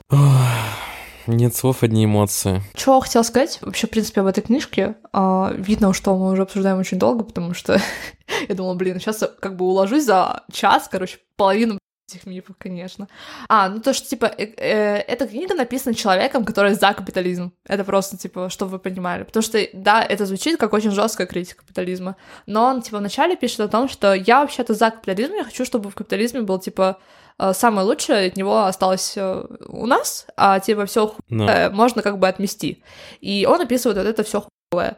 Нет 1.26 1.54
слов, 1.54 1.82
одни 1.82 2.04
эмоции. 2.04 2.62
Что 2.74 3.00
хотел 3.00 3.22
сказать? 3.22 3.58
Вообще, 3.60 3.86
в 3.86 3.90
принципе, 3.90 4.22
в 4.22 4.26
этой 4.26 4.42
книжке 4.42 4.96
э, 5.12 5.54
видно, 5.56 5.92
что 5.92 6.16
мы 6.16 6.32
уже 6.32 6.42
обсуждаем 6.42 6.78
очень 6.78 6.98
долго, 6.98 7.22
потому 7.22 7.54
что 7.54 7.80
я 8.48 8.54
думала, 8.54 8.74
блин, 8.74 8.98
сейчас 8.98 9.22
как 9.40 9.56
бы 9.56 9.64
уложусь 9.64 10.04
за 10.04 10.42
час, 10.52 10.88
короче, 10.90 11.18
половину 11.36 11.78
этих 12.14 12.26
мифов, 12.26 12.56
конечно. 12.58 13.08
А, 13.48 13.68
ну 13.68 13.80
то, 13.80 13.92
что, 13.92 14.08
типа, 14.08 14.26
э, 14.26 14.44
э, 14.56 14.96
эта 14.98 15.26
книга 15.26 15.54
написана 15.54 15.94
человеком, 15.94 16.44
который 16.44 16.74
за 16.74 16.92
капитализм. 16.92 17.52
Это 17.66 17.84
просто, 17.84 18.16
типа, 18.16 18.48
чтобы 18.48 18.72
вы 18.72 18.78
понимали. 18.78 19.24
Потому 19.24 19.42
что, 19.42 19.58
да, 19.72 20.02
это 20.02 20.26
звучит 20.26 20.58
как 20.58 20.72
очень 20.72 20.90
жесткая 20.90 21.26
критика 21.26 21.60
капитализма, 21.62 22.16
но 22.46 22.64
он, 22.64 22.82
типа, 22.82 22.98
вначале 22.98 23.36
пишет 23.36 23.60
о 23.60 23.68
том, 23.68 23.88
что 23.88 24.14
я 24.14 24.40
вообще-то 24.40 24.74
за 24.74 24.90
капитализм, 24.90 25.34
я 25.34 25.44
хочу, 25.44 25.64
чтобы 25.64 25.90
в 25.90 25.94
капитализме 25.94 26.42
был, 26.42 26.58
типа, 26.58 26.98
э, 27.38 27.52
самое 27.52 27.86
лучшее 27.86 28.28
от 28.28 28.36
него 28.36 28.64
осталось 28.64 29.16
у 29.16 29.86
нас, 29.86 30.26
а 30.36 30.60
типа 30.60 30.86
все 30.86 31.14
no. 31.30 31.70
можно 31.70 32.02
как 32.02 32.18
бы 32.18 32.28
отмести. 32.28 32.82
И 33.20 33.46
он 33.48 33.60
описывает 33.60 33.98
вот 33.98 34.06
это 34.06 34.22
все 34.22 34.44
хуевое. 34.70 34.96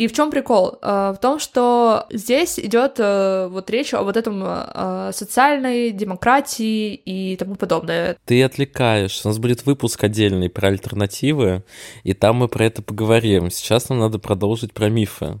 И 0.00 0.06
в 0.06 0.14
чем 0.14 0.30
прикол? 0.30 0.78
Э, 0.80 1.12
в 1.14 1.18
том, 1.20 1.38
что 1.38 2.06
здесь 2.10 2.58
идет 2.58 2.94
э, 2.96 3.48
вот 3.50 3.68
речь 3.68 3.92
о 3.92 4.02
вот 4.02 4.16
этом 4.16 4.42
э, 4.42 5.10
социальной 5.12 5.90
демократии 5.90 6.94
и 6.94 7.36
тому 7.36 7.54
подобное. 7.54 8.16
Ты 8.24 8.42
отвлекаешь. 8.42 9.20
У 9.22 9.28
нас 9.28 9.38
будет 9.38 9.66
выпуск 9.66 10.02
отдельный 10.02 10.48
про 10.48 10.68
альтернативы, 10.68 11.64
и 12.02 12.14
там 12.14 12.36
мы 12.36 12.48
про 12.48 12.64
это 12.64 12.80
поговорим. 12.80 13.50
Сейчас 13.50 13.90
нам 13.90 13.98
надо 13.98 14.18
продолжить 14.18 14.72
про 14.72 14.88
мифы. 14.88 15.38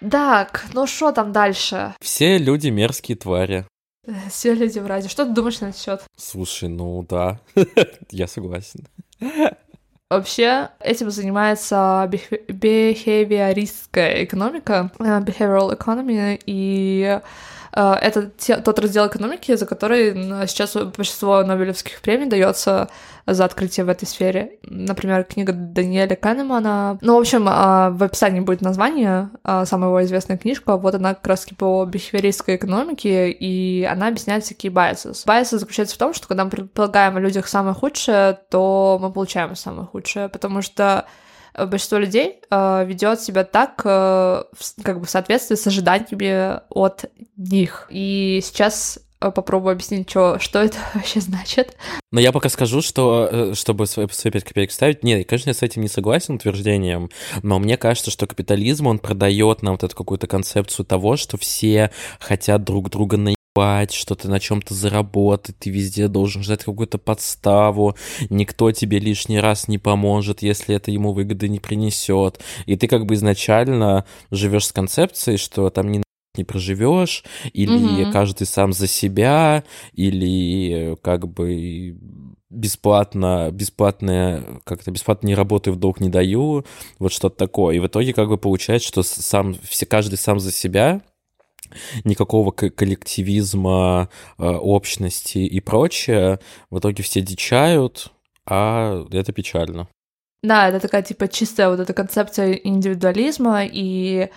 Так, 0.00 0.64
ну 0.72 0.86
что 0.86 1.12
там 1.12 1.32
дальше? 1.32 1.94
Все 2.00 2.38
люди 2.38 2.68
мерзкие 2.68 3.18
твари. 3.18 3.66
Все 4.30 4.54
люди 4.54 4.78
в 4.78 4.86
ради. 4.86 5.10
Что 5.10 5.26
ты 5.26 5.32
думаешь 5.32 5.60
на 5.60 5.66
этот 5.66 5.82
счет? 5.82 6.00
Слушай, 6.16 6.70
ну 6.70 7.04
да, 7.06 7.40
я 8.10 8.26
согласен. 8.26 8.86
Вообще 10.12 10.68
этим 10.78 11.10
занимается 11.10 12.06
бихевиористская 12.46 14.24
экономика, 14.24 14.90
э, 14.98 15.20
behavioral 15.20 15.74
economy, 15.74 16.38
и 16.44 17.18
э, 17.18 17.22
это 17.72 18.30
те, 18.36 18.56
тот 18.56 18.78
раздел 18.78 19.06
экономики, 19.06 19.54
за 19.56 19.66
который 19.66 20.12
сейчас 20.46 20.74
большинство 20.74 21.42
Нобелевских 21.42 22.00
премий 22.00 22.26
дается 22.26 22.88
за 23.26 23.44
открытие 23.44 23.84
в 23.84 23.88
этой 23.88 24.06
сфере. 24.06 24.58
Например, 24.64 25.24
книга 25.24 25.52
Даниэля 25.52 26.16
Канемана. 26.16 26.98
Ну, 27.00 27.16
в 27.16 27.20
общем, 27.20 27.46
а, 27.48 27.90
в 27.90 28.02
описании 28.02 28.40
будет 28.40 28.62
название, 28.62 29.30
а, 29.44 29.64
самая 29.64 29.90
его 29.90 30.02
известная 30.04 30.36
книжка. 30.36 30.76
Вот 30.76 30.94
она 30.94 31.14
как 31.14 31.26
раз 31.26 31.46
по 31.56 31.84
бихевиористской 31.84 32.56
экономике, 32.56 33.30
и 33.30 33.84
она 33.84 34.08
объясняет 34.08 34.44
всякие 34.44 34.72
biases. 34.72 35.24
Biases 35.26 35.58
заключается 35.58 35.94
в 35.94 35.98
том, 35.98 36.14
что 36.14 36.26
когда 36.26 36.44
мы 36.44 36.50
предполагаем 36.50 37.16
о 37.16 37.20
людях 37.20 37.48
самое 37.48 37.74
худшее, 37.74 38.38
то 38.50 38.98
мы 39.00 39.12
получаем 39.12 39.54
самое 39.54 39.86
худшее, 39.86 40.28
потому 40.28 40.62
что 40.62 41.06
большинство 41.54 41.98
людей 41.98 42.40
э, 42.50 42.84
ведет 42.86 43.20
себя 43.20 43.44
так, 43.44 43.80
э, 43.84 44.44
как 44.82 45.00
бы 45.00 45.06
в 45.06 45.10
соответствии 45.10 45.56
с 45.56 45.66
ожиданиями 45.66 46.60
от 46.70 47.04
них. 47.36 47.86
И 47.90 48.40
сейчас 48.42 48.98
Э, 49.22 49.30
попробую 49.30 49.72
объяснить, 49.72 50.10
что, 50.10 50.38
что 50.38 50.58
это 50.58 50.78
вообще 50.94 51.20
значит. 51.20 51.76
Но 52.10 52.20
я 52.20 52.32
пока 52.32 52.48
скажу, 52.48 52.82
что, 52.82 53.28
э, 53.30 53.54
чтобы 53.54 53.86
свои, 53.86 54.06
свои 54.08 54.32
5 54.32 54.44
копеек 54.44 54.72
ставить, 54.72 55.04
нет, 55.04 55.26
конечно, 55.28 55.50
я 55.50 55.54
с 55.54 55.62
этим 55.62 55.82
не 55.82 55.88
согласен 55.88 56.34
утверждением, 56.34 57.10
но 57.42 57.58
мне 57.58 57.76
кажется, 57.76 58.10
что 58.10 58.26
капитализм, 58.26 58.86
он 58.86 58.98
продает 58.98 59.62
нам 59.62 59.74
вот 59.74 59.84
эту 59.84 59.94
какую-то 59.94 60.26
концепцию 60.26 60.86
того, 60.86 61.16
что 61.16 61.36
все 61.36 61.90
хотят 62.18 62.64
друг 62.64 62.90
друга 62.90 63.16
наебать, 63.54 63.92
что 63.92 64.14
ты 64.14 64.28
на 64.28 64.40
чем-то 64.40 64.74
заработать, 64.74 65.56
ты 65.58 65.70
везде 65.70 66.08
должен 66.08 66.42
ждать 66.42 66.64
какую-то 66.64 66.98
подставу, 66.98 67.96
никто 68.30 68.72
тебе 68.72 68.98
лишний 68.98 69.40
раз 69.40 69.68
не 69.68 69.78
поможет, 69.78 70.42
если 70.42 70.74
это 70.74 70.90
ему 70.90 71.12
выгоды 71.12 71.48
не 71.48 71.60
принесет. 71.60 72.40
И 72.66 72.76
ты 72.76 72.88
как 72.88 73.06
бы 73.06 73.14
изначально 73.14 74.04
живешь 74.30 74.66
с 74.66 74.72
концепцией, 74.72 75.36
что 75.36 75.70
там 75.70 75.90
не 75.90 76.02
не 76.34 76.44
проживешь, 76.44 77.24
или 77.52 78.04
угу. 78.04 78.10
каждый 78.10 78.46
сам 78.46 78.72
за 78.72 78.86
себя, 78.86 79.64
или 79.92 80.96
как 81.02 81.28
бы 81.28 81.94
бесплатно, 82.48 83.50
бесплатное, 83.52 84.42
как-то 84.64 84.90
бесплатно 84.90 85.26
не 85.26 85.34
работаю, 85.34 85.74
в 85.74 85.78
долг 85.78 86.00
не 86.00 86.08
даю, 86.08 86.64
вот 86.98 87.12
что-то 87.12 87.36
такое. 87.36 87.76
И 87.76 87.80
в 87.80 87.86
итоге 87.86 88.14
как 88.14 88.30
бы 88.30 88.38
получается, 88.38 88.88
что 88.88 89.02
сам, 89.02 89.54
все, 89.62 89.84
каждый 89.84 90.16
сам 90.16 90.40
за 90.40 90.52
себя, 90.52 91.02
никакого 92.04 92.50
коллективизма, 92.50 94.08
э, 94.38 94.44
общности 94.44 95.38
и 95.38 95.60
прочее. 95.60 96.38
В 96.70 96.78
итоге 96.78 97.02
все 97.02 97.20
дичают, 97.20 98.12
а 98.46 99.04
это 99.10 99.32
печально. 99.32 99.88
Да, 100.42 100.68
это 100.68 100.80
такая 100.80 101.02
типа 101.02 101.28
чистая 101.28 101.68
вот 101.68 101.78
эта 101.78 101.92
концепция 101.94 102.52
индивидуализма 102.52 103.64
и 103.64 104.28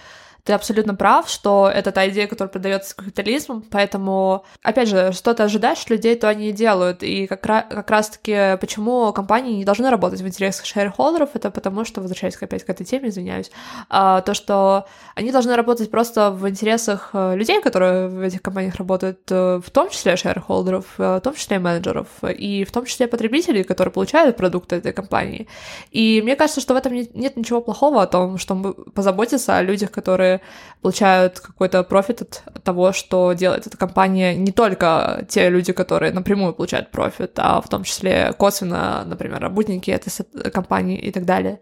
ты 0.45 0.53
абсолютно 0.53 0.93
прав, 0.93 1.27
что 1.27 1.69
это 1.73 1.91
та 1.91 2.07
идея, 2.07 2.27
которая 2.27 2.51
продается 2.51 2.95
капитализмом, 2.95 3.63
поэтому, 3.71 4.45
опять 4.61 4.87
же, 4.87 5.11
что 5.11 5.33
ты 5.33 5.41
ожидаешь 5.41 5.81
от 5.81 5.89
людей, 5.89 6.15
то 6.15 6.29
они 6.29 6.49
и 6.49 6.51
делают. 6.51 7.01
И 7.01 7.25
как, 7.25 7.43
ra- 7.45 7.67
как 7.67 7.89
раз-таки, 7.89 8.55
почему 8.61 9.11
компании 9.11 9.55
не 9.55 9.65
должны 9.65 9.89
работать 9.89 10.21
в 10.21 10.27
интересах 10.27 10.67
шерхолдеров, 10.67 11.31
это 11.33 11.49
потому 11.49 11.83
что, 11.83 12.01
возвращаясь 12.01 12.35
опять 12.39 12.63
к 12.63 12.69
этой 12.69 12.85
теме, 12.85 13.09
извиняюсь, 13.09 13.49
а, 13.89 14.21
то, 14.21 14.35
что 14.35 14.85
они 15.15 15.31
должны 15.31 15.55
работать 15.55 15.89
просто 15.89 16.29
в 16.29 16.47
интересах 16.47 17.09
э, 17.13 17.35
людей, 17.35 17.59
которые 17.59 18.07
в 18.07 18.21
этих 18.21 18.43
компаниях 18.43 18.75
работают, 18.75 19.19
э, 19.31 19.59
в 19.65 19.71
том 19.71 19.89
числе 19.89 20.15
шерхолдеров, 20.15 20.85
э, 20.99 21.17
в 21.17 21.21
том 21.21 21.33
числе 21.33 21.57
менеджеров, 21.57 22.07
и 22.23 22.65
в 22.65 22.71
том 22.71 22.85
числе 22.85 23.07
потребителей, 23.07 23.63
которые 23.63 23.91
получают 23.91 24.37
продукты 24.37 24.75
этой 24.75 24.93
компании. 24.93 25.47
И 25.89 26.21
мне 26.23 26.35
кажется, 26.35 26.61
что 26.61 26.75
в 26.75 26.77
этом 26.77 26.93
нет 26.93 27.35
ничего 27.35 27.61
плохого 27.61 28.03
о 28.03 28.07
том, 28.07 28.37
чтобы 28.37 28.73
позаботиться 28.73 29.57
о 29.57 29.63
людях, 29.63 29.89
которые 29.89 30.34
получают 30.81 31.39
какой-то 31.39 31.83
профит 31.83 32.21
от 32.21 32.63
того, 32.63 32.91
что 32.91 33.33
делает 33.33 33.67
эта 33.67 33.77
компания. 33.77 34.35
Не 34.35 34.51
только 34.51 35.25
те 35.29 35.49
люди, 35.49 35.73
которые 35.73 36.11
напрямую 36.11 36.53
получают 36.53 36.91
профит, 36.91 37.33
а 37.37 37.61
в 37.61 37.69
том 37.69 37.83
числе 37.83 38.33
косвенно, 38.37 39.03
например, 39.05 39.39
работники 39.39 39.91
этой 39.91 40.11
компании 40.51 40.97
и 40.97 41.11
так 41.11 41.25
далее. 41.25 41.59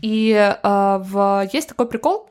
И 0.00 0.32
э, 0.32 0.58
в... 0.62 1.48
есть 1.52 1.68
такой 1.68 1.86
прикол, 1.86 2.28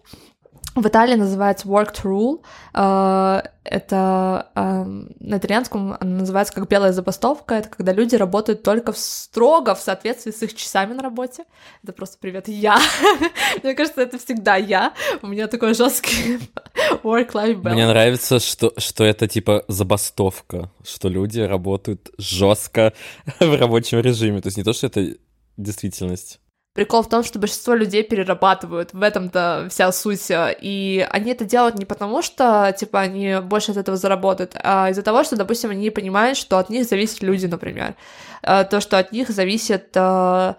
в 0.75 0.87
Италии 0.87 1.15
называется 1.15 1.67
work 1.67 2.03
rule. 2.03 2.41
Э, 2.73 3.41
это 3.63 4.47
э, 4.55 4.83
на 5.19 5.37
итальянском 5.37 5.95
она 5.99 6.19
называется 6.19 6.53
как 6.53 6.67
белая 6.67 6.91
забастовка. 6.91 7.55
Это 7.55 7.69
когда 7.69 7.93
люди 7.93 8.15
работают 8.15 8.63
только 8.63 8.91
в 8.91 8.97
строго 8.97 9.75
в 9.75 9.79
соответствии 9.79 10.31
с 10.31 10.41
их 10.41 10.55
часами 10.55 10.93
на 10.93 11.03
работе. 11.03 11.45
Это 11.83 11.93
просто 11.93 12.17
привет 12.19 12.47
я. 12.47 12.79
Мне 13.63 13.75
кажется, 13.75 14.01
это 14.01 14.17
всегда 14.17 14.55
я. 14.55 14.93
У 15.21 15.27
меня 15.27 15.47
такой 15.47 15.75
жесткий 15.75 16.39
work-life 17.03 17.61
balance. 17.61 17.73
Мне 17.73 17.87
нравится, 17.87 18.39
что, 18.39 18.73
что 18.77 19.03
это 19.03 19.27
типа 19.27 19.63
забастовка, 19.67 20.71
что 20.83 21.07
люди 21.07 21.39
работают 21.39 22.09
жестко 22.17 22.93
в 23.39 23.55
рабочем 23.55 23.99
режиме. 23.99 24.41
То 24.41 24.47
есть 24.47 24.57
не 24.57 24.63
то, 24.63 24.73
что 24.73 24.87
это 24.87 25.15
действительность. 25.57 26.39
Прикол 26.73 27.03
в 27.03 27.09
том, 27.09 27.23
что 27.23 27.37
большинство 27.37 27.75
людей 27.75 28.01
перерабатывают, 28.01 28.93
в 28.93 29.01
этом-то 29.03 29.67
вся 29.69 29.91
суть. 29.91 30.27
И 30.31 31.07
они 31.11 31.31
это 31.31 31.45
делают 31.45 31.77
не 31.77 31.85
потому, 31.85 32.23
что, 32.23 32.73
типа, 32.75 32.99
они 33.01 33.37
больше 33.43 33.71
от 33.71 33.77
этого 33.77 33.95
заработают, 33.95 34.55
а 34.55 34.89
из-за 34.89 35.03
того, 35.03 35.23
что, 35.23 35.35
допустим, 35.35 35.69
они 35.69 35.91
понимают, 35.91 36.35
что 36.35 36.57
от 36.57 36.71
них 36.71 36.85
зависят 36.85 37.21
люди, 37.21 37.45
например. 37.45 37.95
Э, 38.41 38.65
то, 38.65 38.81
что 38.81 38.97
от 38.97 39.11
них 39.11 39.29
зависит 39.29 39.89
э, 39.93 40.53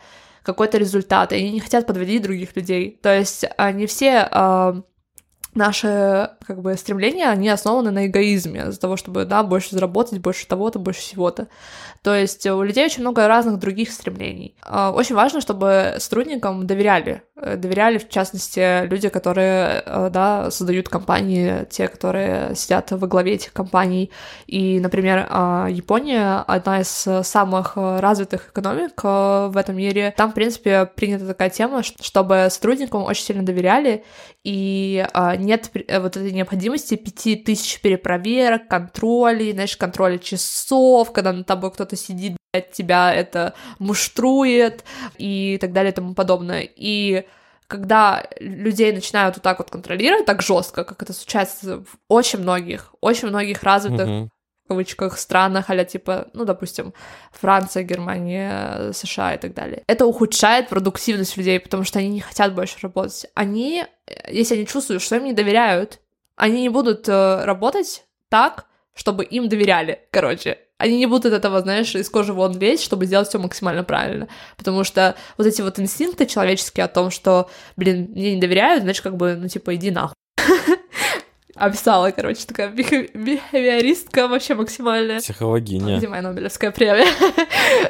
какой-то 0.44 0.78
результат, 0.78 1.32
и 1.32 1.36
они 1.36 1.50
не 1.50 1.60
хотят 1.60 1.86
подводить 1.86 2.22
других 2.22 2.54
людей. 2.54 2.96
То 3.02 3.12
есть 3.12 3.44
они 3.56 3.86
все 3.86 4.28
э, 4.30 4.82
наши 5.54 6.30
как 6.46 6.60
бы 6.60 6.76
стремления, 6.76 7.28
они 7.28 7.48
основаны 7.48 7.90
на 7.90 8.06
эгоизме, 8.06 8.66
из-за 8.68 8.80
того, 8.80 8.96
чтобы, 8.96 9.24
да, 9.24 9.42
больше 9.42 9.70
заработать, 9.70 10.18
больше 10.18 10.46
того-то, 10.46 10.78
больше 10.78 11.00
всего-то. 11.00 11.48
То 12.02 12.14
есть 12.14 12.46
у 12.46 12.62
людей 12.62 12.84
очень 12.84 13.00
много 13.00 13.26
разных 13.26 13.58
других 13.58 13.90
стремлений. 13.90 14.54
А, 14.62 14.92
очень 14.92 15.14
важно, 15.14 15.40
чтобы 15.40 15.94
сотрудникам 15.98 16.66
доверяли, 16.66 17.22
э, 17.36 17.56
доверяли, 17.56 17.96
в 17.96 18.10
частности, 18.10 18.86
люди, 18.86 19.08
которые, 19.08 19.82
э, 19.86 20.10
да, 20.12 20.50
создают 20.50 20.90
компании, 20.90 21.64
те, 21.70 21.88
которые 21.88 22.54
сидят 22.56 22.90
во 22.90 23.06
главе 23.06 23.32
этих 23.32 23.54
компаний. 23.54 24.10
И, 24.46 24.80
например, 24.80 25.26
а, 25.30 25.68
Япония 25.70 26.44
одна 26.46 26.82
из 26.82 27.08
самых 27.26 27.76
развитых 27.76 28.50
экономик 28.50 29.02
в 29.02 29.54
этом 29.56 29.76
мире. 29.76 30.12
Там, 30.14 30.32
в 30.32 30.34
принципе, 30.34 30.84
принята 30.84 31.26
такая 31.26 31.48
тема, 31.48 31.82
чтобы 31.82 32.48
сотрудникам 32.50 33.02
очень 33.04 33.24
сильно 33.24 33.42
доверяли, 33.42 34.04
и 34.44 35.06
а, 35.14 35.36
нет 35.44 35.70
вот 35.74 36.16
этой 36.16 36.32
необходимости 36.32 36.96
пяти 36.96 37.36
тысяч 37.36 37.80
перепроверок, 37.80 38.68
контролей, 38.68 39.52
знаешь, 39.52 39.76
контроля 39.76 40.18
часов, 40.18 41.12
когда 41.12 41.32
над 41.32 41.46
тобой 41.46 41.70
кто-то 41.72 41.96
сидит, 41.96 42.36
тебя 42.72 43.12
это 43.12 43.54
муштрует 43.78 44.84
и 45.18 45.58
так 45.60 45.72
далее 45.72 45.92
и 45.92 45.94
тому 45.94 46.14
подобное. 46.14 46.68
И 46.76 47.26
когда 47.66 48.26
людей 48.38 48.92
начинают 48.92 49.36
вот 49.36 49.42
так 49.42 49.58
вот 49.58 49.70
контролировать 49.70 50.26
так 50.26 50.42
жестко, 50.42 50.84
как 50.84 51.02
это 51.02 51.12
случается 51.12 51.78
в 51.78 51.86
очень 52.08 52.40
многих, 52.40 52.94
очень 53.00 53.28
многих 53.28 53.62
развитых 53.62 54.08
mm-hmm. 54.08 54.28
В 54.64 54.68
кавычках 54.68 55.18
странах, 55.18 55.68
а 55.68 55.84
типа, 55.84 56.28
ну, 56.32 56.44
допустим, 56.44 56.94
Франция, 57.32 57.82
Германия, 57.82 58.92
США 58.92 59.34
и 59.34 59.38
так 59.38 59.54
далее. 59.54 59.82
Это 59.86 60.06
ухудшает 60.06 60.68
продуктивность 60.68 61.36
людей, 61.36 61.60
потому 61.60 61.84
что 61.84 61.98
они 61.98 62.08
не 62.08 62.20
хотят 62.20 62.54
больше 62.54 62.78
работать. 62.80 63.26
Они, 63.34 63.84
если 64.28 64.54
они 64.54 64.66
чувствуют, 64.66 65.02
что 65.02 65.16
им 65.16 65.24
не 65.24 65.32
доверяют, 65.32 66.00
они 66.36 66.62
не 66.62 66.68
будут 66.70 67.08
э, 67.08 67.44
работать 67.44 68.04
так, 68.28 68.66
чтобы 68.94 69.24
им 69.24 69.48
доверяли, 69.48 70.00
короче. 70.10 70.58
Они 70.78 70.98
не 70.98 71.06
будут 71.06 71.26
от 71.26 71.32
этого, 71.34 71.60
знаешь, 71.60 71.94
из 71.94 72.08
кожи 72.10 72.32
вон 72.32 72.58
лезть, 72.58 72.82
чтобы 72.82 73.06
сделать 73.06 73.28
все 73.28 73.38
максимально 73.38 73.84
правильно. 73.84 74.28
Потому 74.56 74.82
что 74.82 75.14
вот 75.38 75.46
эти 75.46 75.62
вот 75.62 75.78
инстинкты 75.78 76.26
человеческие 76.26 76.84
о 76.84 76.88
том, 76.88 77.10
что, 77.10 77.48
блин, 77.76 78.08
мне 78.10 78.34
не 78.34 78.40
доверяют, 78.40 78.82
значит, 78.82 79.02
как 79.02 79.16
бы, 79.16 79.36
ну, 79.36 79.48
типа, 79.48 79.74
иди 79.76 79.90
нахуй. 79.90 80.14
Описала, 81.56 82.10
короче, 82.10 82.46
такая 82.46 82.68
бихевиористка 82.70 84.28
вообще 84.28 84.54
максимальная. 84.54 85.20
Психологиня. 85.20 85.98
Где 85.98 86.08
моя 86.08 86.22
Нобелевская 86.22 86.70
премия? 86.70 87.06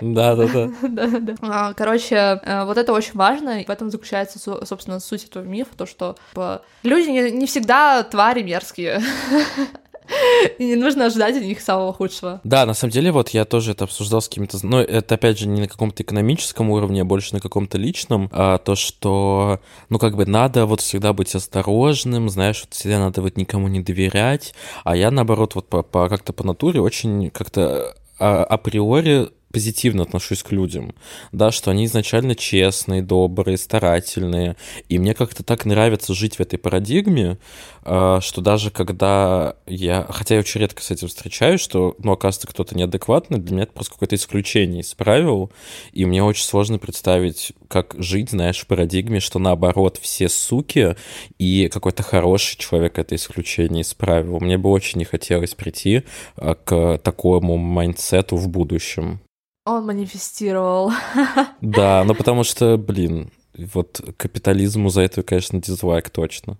Да-да-да. 0.00 0.70
Да-да. 0.82 1.34
А, 1.40 1.72
короче, 1.74 2.16
э, 2.16 2.64
вот 2.64 2.76
это 2.76 2.92
очень 2.92 3.14
важно, 3.14 3.60
и 3.60 3.64
в 3.64 3.70
этом 3.70 3.90
заключается, 3.90 4.38
собственно, 4.38 5.00
суть 5.00 5.24
этого 5.24 5.42
мифа, 5.44 5.76
то, 5.76 5.86
что 5.86 6.16
типа, 6.30 6.62
люди 6.82 7.08
не 7.30 7.46
всегда 7.46 8.02
твари 8.02 8.42
мерзкие. 8.42 9.00
И 10.58 10.64
не 10.64 10.76
нужно 10.76 11.06
ожидать 11.06 11.36
от 11.36 11.42
них 11.42 11.60
самого 11.60 11.92
худшего. 11.92 12.40
Да, 12.44 12.66
на 12.66 12.74
самом 12.74 12.92
деле, 12.92 13.12
вот 13.12 13.30
я 13.30 13.44
тоже 13.44 13.72
это 13.72 13.84
обсуждал 13.84 14.20
с 14.20 14.28
кем-то, 14.28 14.58
но 14.62 14.80
это, 14.80 15.14
опять 15.14 15.38
же, 15.38 15.48
не 15.48 15.60
на 15.60 15.68
каком-то 15.68 16.02
экономическом 16.02 16.70
уровне, 16.70 17.02
а 17.02 17.04
больше 17.04 17.34
на 17.34 17.40
каком-то 17.40 17.78
личном, 17.78 18.28
а 18.32 18.58
то, 18.58 18.74
что, 18.74 19.60
ну, 19.88 19.98
как 19.98 20.16
бы 20.16 20.26
надо 20.26 20.66
вот 20.66 20.80
всегда 20.80 21.12
быть 21.12 21.34
осторожным, 21.34 22.28
знаешь, 22.28 22.62
вот 22.64 22.74
всегда 22.74 22.98
надо 22.98 23.22
вот 23.22 23.36
никому 23.36 23.68
не 23.68 23.80
доверять, 23.80 24.54
а 24.84 24.96
я, 24.96 25.10
наоборот, 25.10 25.54
вот 25.54 25.68
по, 25.68 25.82
по 25.82 26.08
как-то 26.08 26.32
по 26.32 26.44
натуре 26.44 26.80
очень 26.80 27.30
как-то 27.30 27.94
а, 28.18 28.44
априори 28.44 29.30
позитивно 29.54 30.02
отношусь 30.02 30.42
к 30.42 30.50
людям, 30.50 30.96
да, 31.30 31.52
что 31.52 31.70
они 31.70 31.84
изначально 31.84 32.34
честные, 32.34 33.02
добрые, 33.02 33.56
старательные, 33.56 34.56
и 34.88 34.98
мне 34.98 35.14
как-то 35.14 35.44
так 35.44 35.64
нравится 35.64 36.12
жить 36.12 36.36
в 36.36 36.40
этой 36.40 36.58
парадигме, 36.58 37.38
а, 37.84 38.20
что 38.20 38.40
даже 38.40 38.72
когда 38.72 39.54
я, 39.66 40.06
хотя 40.10 40.34
я 40.34 40.40
очень 40.40 40.60
редко 40.60 40.82
с 40.82 40.90
этим 40.90 41.06
встречаюсь, 41.06 41.60
что, 41.60 41.94
ну, 41.98 42.12
оказывается, 42.12 42.48
кто-то 42.48 42.76
неадекватный, 42.76 43.38
для 43.38 43.54
меня 43.54 43.62
это 43.62 43.74
просто 43.74 43.92
какое-то 43.92 44.16
исключение 44.16 44.80
из 44.80 44.92
правил, 44.94 45.52
и 45.92 46.04
мне 46.04 46.24
очень 46.24 46.44
сложно 46.44 46.78
представить, 46.78 47.52
как 47.68 47.94
жить, 47.96 48.30
знаешь, 48.30 48.58
в 48.58 48.66
парадигме, 48.66 49.20
что 49.20 49.38
наоборот 49.38 50.00
все 50.02 50.28
суки, 50.28 50.96
и 51.38 51.68
какой-то 51.68 52.02
хороший 52.02 52.58
человек— 52.58 52.98
это 52.98 53.14
исключение 53.14 53.82
из 53.82 53.94
правил. 53.94 54.40
Мне 54.40 54.58
бы 54.58 54.70
очень 54.70 54.98
не 54.98 55.04
хотелось 55.04 55.54
прийти 55.54 56.02
а, 56.34 56.56
к 56.56 56.98
такому 56.98 57.56
майндсету 57.56 58.36
в 58.36 58.48
будущем. 58.48 59.20
Он 59.64 59.86
манифестировал. 59.86 60.92
Да, 61.60 62.04
ну 62.04 62.14
потому 62.14 62.44
что, 62.44 62.76
блин, 62.76 63.30
вот 63.56 64.00
капитализму 64.16 64.90
за 64.90 65.02
это, 65.02 65.22
конечно, 65.22 65.60
дизлайк 65.60 66.10
точно. 66.10 66.58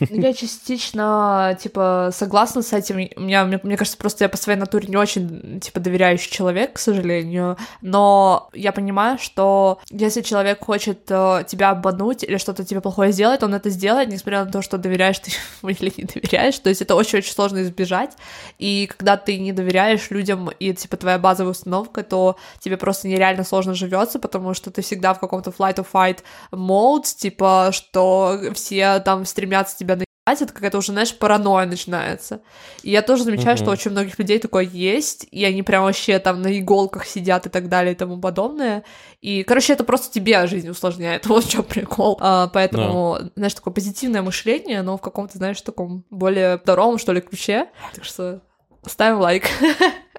Я 0.00 0.32
частично, 0.32 1.56
типа, 1.60 2.10
согласна 2.12 2.62
с 2.62 2.72
этим. 2.72 2.96
У 3.16 3.20
меня, 3.20 3.44
мне, 3.44 3.60
мне 3.62 3.76
кажется, 3.76 3.98
просто 3.98 4.24
я 4.24 4.28
по 4.28 4.36
своей 4.36 4.58
натуре 4.58 4.88
не 4.88 4.96
очень, 4.96 5.60
типа, 5.60 5.80
доверяющий 5.80 6.30
человек, 6.30 6.74
к 6.74 6.78
сожалению. 6.78 7.56
Но 7.80 8.50
я 8.52 8.72
понимаю, 8.72 9.18
что 9.18 9.80
если 9.90 10.22
человек 10.22 10.64
хочет 10.64 11.10
э, 11.10 11.44
тебя 11.46 11.70
обмануть 11.70 12.24
или 12.24 12.36
что-то 12.36 12.64
тебе 12.64 12.80
плохое 12.80 13.12
сделать, 13.12 13.42
он 13.42 13.54
это 13.54 13.70
сделает, 13.70 14.08
несмотря 14.08 14.44
на 14.44 14.50
то, 14.50 14.62
что 14.62 14.78
доверяешь 14.78 15.18
ты 15.18 15.32
или 15.62 15.92
не 15.96 16.04
доверяешь. 16.04 16.58
То 16.58 16.68
есть 16.68 16.82
это 16.82 16.94
очень-очень 16.94 17.32
сложно 17.32 17.62
избежать. 17.62 18.12
И 18.58 18.88
когда 18.96 19.16
ты 19.16 19.38
не 19.38 19.52
доверяешь 19.52 20.10
людям 20.10 20.50
и, 20.50 20.72
типа, 20.72 20.96
твоя 20.96 21.18
базовая 21.18 21.52
установка, 21.52 22.02
то 22.02 22.36
тебе 22.60 22.76
просто 22.76 23.08
нереально 23.08 23.44
сложно 23.44 23.74
живется, 23.74 24.18
потому 24.18 24.54
что 24.54 24.70
ты 24.70 24.82
всегда 24.82 25.14
в 25.14 25.20
каком-то 25.20 25.50
flight 25.50 25.76
or 25.76 25.86
fight 25.90 26.20
mode, 26.50 27.04
типа, 27.04 27.70
что 27.72 28.40
все 28.54 29.00
там 29.00 29.24
стремятся 29.24 29.76
тебя 29.82 29.96
наебать, 29.96 30.42
это 30.42 30.52
какая-то 30.52 30.78
уже, 30.78 30.92
знаешь, 30.92 31.16
паранойя 31.16 31.66
начинается. 31.66 32.40
И 32.82 32.90
я 32.90 33.02
тоже 33.02 33.24
замечаю, 33.24 33.56
mm-hmm. 33.56 33.62
что 33.62 33.70
очень 33.70 33.90
многих 33.90 34.18
людей 34.18 34.38
такое 34.38 34.64
есть, 34.64 35.26
и 35.30 35.44
они 35.44 35.62
прям 35.62 35.84
вообще 35.84 36.18
там 36.18 36.42
на 36.42 36.58
иголках 36.58 37.06
сидят 37.06 37.46
и 37.46 37.50
так 37.50 37.68
далее 37.68 37.92
и 37.92 37.96
тому 37.96 38.18
подобное. 38.18 38.84
И, 39.20 39.42
короче, 39.42 39.72
это 39.72 39.84
просто 39.84 40.12
тебе 40.12 40.46
жизнь 40.46 40.68
усложняет. 40.68 41.26
Вот 41.32 41.44
в 41.44 41.50
чем 41.50 41.64
прикол. 41.64 42.18
А, 42.20 42.48
поэтому, 42.48 43.18
yeah. 43.20 43.32
знаешь, 43.36 43.54
такое 43.54 43.74
позитивное 43.74 44.22
мышление, 44.22 44.82
но 44.82 44.96
в 44.96 45.00
каком-то, 45.00 45.38
знаешь, 45.38 45.60
таком 45.60 46.04
более 46.10 46.58
здоровом, 46.58 46.98
что 46.98 47.12
ли, 47.12 47.20
ключе. 47.20 47.68
Так 47.94 48.04
что 48.04 48.42
ставим 48.86 49.18
лайк. 49.18 49.44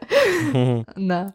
Да. 0.96 1.34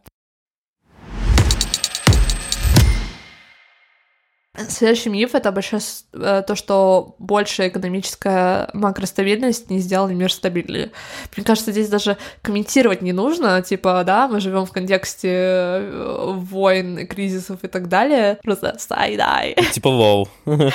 Следующий 4.68 5.10
миф— 5.10 5.30
это 5.34 5.52
большое, 5.52 5.82
э, 6.14 6.42
то, 6.46 6.54
что 6.54 7.14
большая 7.18 7.68
экономическая 7.68 8.68
макростабильность 8.72 9.70
не 9.70 9.78
сделала 9.78 10.08
мир 10.08 10.32
стабильнее. 10.32 10.90
Мне 11.36 11.44
кажется, 11.44 11.72
здесь 11.72 11.88
даже 11.88 12.16
комментировать 12.42 13.02
не 13.02 13.12
нужно, 13.12 13.62
типа, 13.62 14.02
да, 14.04 14.28
мы 14.28 14.40
живем 14.40 14.66
в 14.66 14.72
контексте 14.72 15.28
э, 15.30 16.32
войн, 16.34 17.06
кризисов 17.06 17.62
и 17.62 17.68
так 17.68 17.88
далее. 17.88 18.38
Просто 18.42 18.76
side-eye. 18.78 19.70
Типа 19.72 19.88
лол. 19.88 20.28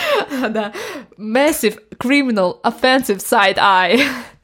Да. 0.50 0.74
Massive 1.18 1.80
criminal 1.98 2.62
offensive 2.64 3.18
side-eye. 3.18 4.02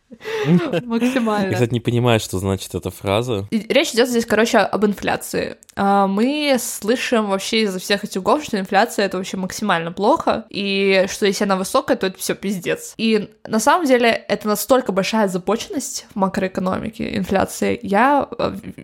Максимально. 0.86 1.48
Я, 1.48 1.54
кстати, 1.54 1.74
не 1.74 1.80
понимаю, 1.80 2.20
что 2.20 2.40
значит 2.40 2.74
эта 2.76 2.90
фраза. 2.90 3.48
Речь 3.52 3.94
идет 3.94 4.10
здесь, 4.10 4.26
короче, 4.26 4.58
об 4.60 4.86
инфляции. 4.86 5.58
А, 5.76 6.08
мы 6.08 6.58
слышим 6.60 7.28
вообще 7.28 7.62
из-за 7.64 7.80
всех 7.80 8.04
этих 8.04 8.22
углов, 8.22 8.44
что 8.44 8.60
инфляция 8.60 9.06
это 9.06 9.18
вообще 9.18 9.38
максимально 9.38 9.92
плохо, 9.92 10.46
и 10.50 11.06
что 11.10 11.26
если 11.26 11.44
она 11.44 11.56
высокая, 11.56 11.96
то 11.96 12.08
это 12.08 12.18
все 12.18 12.36
пиздец. 12.36 12.94
И 12.98 13.30
на 13.48 13.60
самом 13.60 13.86
деле 13.86 14.10
это 14.10 14.48
настолько 14.48 14.92
большая 14.92 15.28
започенность 15.28 16.06
в 16.14 16.16
макроэкономике, 16.18 17.16
инфляции. 17.16 17.80
Я, 17.82 18.28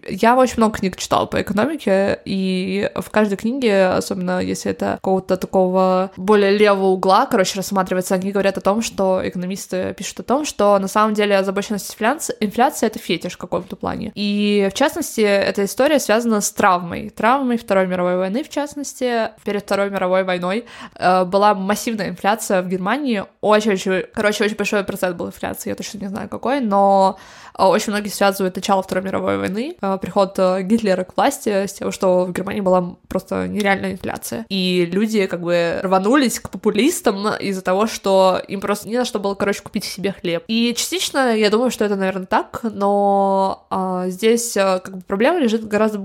я 0.07 0.37
очень 0.37 0.57
много 0.57 0.77
книг 0.77 0.95
читала 0.95 1.25
по 1.25 1.41
экономике, 1.41 2.19
и 2.23 2.89
в 2.95 3.09
каждой 3.09 3.37
книге, 3.37 3.87
особенно 3.87 4.39
если 4.39 4.71
это 4.71 4.93
какого-то 4.95 5.37
такого 5.37 6.11
более 6.15 6.57
левого 6.57 6.87
угла, 6.87 7.25
короче, 7.25 7.57
рассматривается, 7.57 8.15
они 8.15 8.31
говорят 8.31 8.57
о 8.57 8.61
том, 8.61 8.81
что 8.81 9.21
экономисты 9.23 9.93
пишут 9.97 10.21
о 10.21 10.23
том, 10.23 10.45
что 10.45 10.77
на 10.79 10.87
самом 10.87 11.14
деле 11.15 11.37
озабоченность 11.37 11.91
инфляции, 11.91 12.35
инфляция— 12.39 12.87
это 12.89 12.99
фетиш 12.99 13.33
в 13.33 13.37
каком-то 13.37 13.75
плане. 13.75 14.11
И, 14.15 14.69
в 14.71 14.75
частности, 14.75 15.21
эта 15.21 15.65
история 15.65 15.99
связана 15.99 16.41
с 16.41 16.51
травмой. 16.51 17.09
Травмой 17.09 17.57
Второй 17.57 17.87
мировой 17.87 18.17
войны, 18.17 18.43
в 18.43 18.49
частности. 18.49 19.29
Перед 19.43 19.63
Второй 19.63 19.89
мировой 19.89 20.23
войной 20.23 20.65
э, 20.95 21.25
была 21.25 21.55
массивная 21.55 22.09
инфляция 22.09 22.61
в 22.61 22.67
Германии. 22.67 23.23
Очень-очень... 23.41 24.03
Короче, 24.13 24.43
очень 24.43 24.55
большой 24.55 24.83
процент 24.83 25.17
был 25.17 25.27
инфляции, 25.27 25.69
я 25.69 25.75
точно 25.75 25.99
не 25.99 26.07
знаю 26.07 26.29
какой, 26.29 26.59
но 26.59 27.17
э, 27.57 27.63
очень 27.63 27.91
многие 27.91 28.09
связывают 28.09 28.55
начало 28.55 28.83
Второй 28.83 29.03
мировой 29.03 29.37
войны, 29.37 29.75
э, 29.81 29.97
приход 30.01 30.37
Гитлера 30.61 31.03
к 31.03 31.15
власти 31.15 31.65
с 31.65 31.73
тем, 31.73 31.91
что 31.91 32.25
в 32.25 32.31
Германии 32.31 32.61
была 32.61 32.95
просто 33.07 33.47
нереальная 33.47 33.93
инфляция. 33.93 34.45
И 34.49 34.87
люди 34.91 35.25
как 35.27 35.41
бы 35.41 35.79
рванулись 35.81 36.39
к 36.39 36.49
популистам 36.49 37.27
из-за 37.35 37.61
того, 37.61 37.87
что 37.87 38.41
им 38.47 38.61
просто 38.61 38.87
не 38.87 38.97
на 38.97 39.05
что 39.05 39.19
было, 39.19 39.35
короче, 39.35 39.61
купить 39.61 39.83
себе 39.83 40.11
хлеб. 40.11 40.43
И 40.47 40.73
частично 40.75 41.04
Логично, 41.05 41.35
я 41.35 41.49
думаю, 41.51 41.69
что 41.69 41.85
это, 41.85 41.95
наверное, 41.95 42.25
так, 42.25 42.61
но 42.63 43.67
а, 43.69 44.09
здесь 44.09 44.57
а, 44.57 44.79
как 44.79 44.97
бы 44.97 45.01
проблема 45.03 45.39
лежит 45.39 45.67
гораздо 45.67 46.03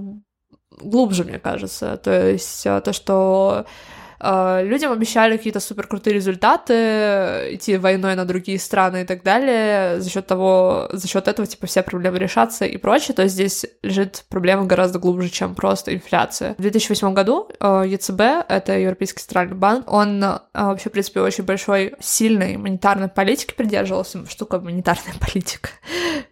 глубже, 0.78 1.24
мне 1.24 1.38
кажется. 1.38 1.96
То 1.96 2.30
есть 2.30 2.66
а, 2.66 2.82
то, 2.82 2.92
что 2.92 3.64
людям 4.22 4.92
обещали 4.92 5.36
какие-то 5.36 5.60
супер 5.60 5.86
крутые 5.86 6.14
результаты, 6.14 7.54
идти 7.54 7.76
войной 7.76 8.14
на 8.14 8.24
другие 8.24 8.58
страны 8.58 9.02
и 9.02 9.04
так 9.04 9.22
далее, 9.22 10.00
за 10.00 10.10
счет 10.10 10.26
того, 10.26 10.88
за 10.92 11.08
счет 11.08 11.28
этого, 11.28 11.46
типа, 11.46 11.66
все 11.66 11.82
проблемы 11.82 12.18
решатся 12.18 12.64
и 12.64 12.76
прочее, 12.76 13.14
то 13.14 13.26
здесь 13.28 13.66
лежит 13.82 14.24
проблема 14.28 14.66
гораздо 14.66 14.98
глубже, 14.98 15.28
чем 15.28 15.54
просто 15.54 15.94
инфляция. 15.94 16.54
В 16.58 16.62
2008 16.62 17.14
году 17.14 17.48
э, 17.58 17.84
ЕЦБ, 17.86 18.20
это 18.48 18.78
Европейский 18.78 19.20
центральный 19.20 19.56
банк, 19.56 19.90
он 19.90 20.22
э, 20.22 20.38
вообще, 20.52 20.90
в 20.90 20.92
принципе, 20.92 21.20
очень 21.20 21.44
большой, 21.44 21.94
сильной 22.00 22.56
монетарной 22.56 23.08
политики 23.08 23.54
придерживался, 23.54 24.26
штука 24.28 24.60
монетарная 24.60 25.14
политика, 25.20 25.70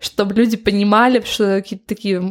чтобы 0.00 0.34
люди 0.34 0.56
понимали, 0.56 1.22
что 1.24 1.56
какие-то 1.56 1.86
такие 1.86 2.22